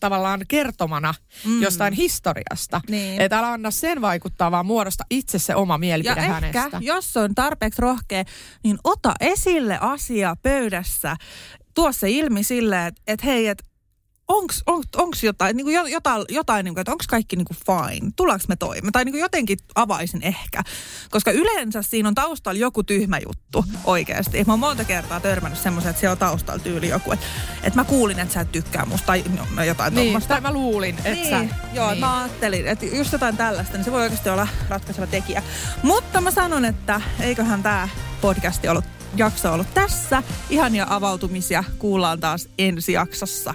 tavallaan 0.00 0.40
kertomana 0.48 1.14
mm. 1.44 1.62
jostain 1.62 1.92
historiasta? 1.94 2.80
Niin. 2.88 3.20
Että 3.20 3.38
älä 3.38 3.52
anna 3.52 3.70
sen 3.70 4.00
vaikuttaa, 4.00 4.50
vaan 4.50 4.66
muodosta 4.66 5.04
itse 5.10 5.38
se 5.38 5.54
oma 5.54 5.78
mielipide 5.78 6.20
ja 6.20 6.32
hänestä. 6.32 6.64
ehkä, 6.64 6.78
jos 6.80 7.16
on 7.16 7.34
tarpeeksi 7.34 7.82
rohkea, 7.82 8.24
niin 8.64 8.78
ota 8.84 9.14
esille 9.20 9.78
asia 9.80 10.36
pöydässä 10.42 11.16
tuo 11.74 11.92
se 11.92 12.10
ilmi 12.10 12.44
silleen, 12.44 12.86
että 12.86 13.02
et 13.06 13.24
hei, 13.24 13.46
että 13.46 13.69
onks, 14.30 14.62
on, 14.66 14.82
onks 14.96 15.24
jotain, 15.24 15.56
niin 15.56 15.64
kuin 15.64 15.92
jotain, 15.92 16.24
jotain 16.28 16.64
niin 16.64 16.74
kuin, 16.74 16.80
että 16.80 16.92
onko 16.92 17.04
kaikki 17.08 17.36
niin 17.36 17.44
kuin 17.44 17.56
fine, 17.66 18.10
tullaanko 18.16 18.44
me 18.48 18.56
toimeen, 18.56 18.92
tai 18.92 19.04
niin 19.04 19.12
kuin 19.12 19.20
jotenkin 19.20 19.58
avaisin 19.74 20.22
ehkä. 20.22 20.62
Koska 21.10 21.30
yleensä 21.30 21.82
siinä 21.82 22.08
on 22.08 22.14
taustalla 22.14 22.60
joku 22.60 22.82
tyhmä 22.82 23.18
juttu 23.26 23.64
oikeasti. 23.84 24.44
Mä 24.44 24.52
oon 24.52 24.60
monta 24.60 24.84
kertaa 24.84 25.20
törmännyt 25.20 25.60
semmoisen, 25.60 25.90
että 25.90 26.00
siellä 26.00 26.12
on 26.12 26.18
taustalla 26.18 26.62
tyyli 26.62 26.88
joku, 26.88 27.12
että, 27.12 27.26
että 27.62 27.80
mä 27.80 27.84
kuulin, 27.84 28.18
että 28.18 28.34
sä 28.34 28.40
et 28.40 28.52
tykkää 28.52 28.86
musta, 28.86 29.06
tai 29.06 29.24
no, 29.36 29.46
no 29.56 29.64
jotain 29.64 29.94
niin, 29.94 30.04
tuommoista. 30.04 30.28
Tai 30.28 30.40
mä 30.40 30.52
luulin, 30.52 30.94
että 30.94 31.10
niin, 31.10 31.30
sä... 31.30 31.54
Joo, 31.72 31.90
niin. 31.90 32.00
mä 32.00 32.20
ajattelin, 32.20 32.66
että 32.66 32.86
just 32.86 33.12
jotain 33.12 33.36
tällaista, 33.36 33.76
niin 33.76 33.84
se 33.84 33.92
voi 33.92 34.02
oikeasti 34.02 34.28
olla 34.28 34.48
ratkaiseva 34.68 35.06
tekijä. 35.06 35.42
Mutta 35.82 36.20
mä 36.20 36.30
sanon, 36.30 36.64
että 36.64 37.00
eiköhän 37.20 37.62
tämä 37.62 37.88
podcasti 38.20 38.68
ollut 38.68 38.84
jakso 39.16 39.52
ollut 39.52 39.74
tässä. 39.74 40.22
Ihania 40.50 40.86
avautumisia 40.90 41.64
kuullaan 41.78 42.20
taas 42.20 42.48
ensi 42.58 42.92
jaksossa. 42.92 43.54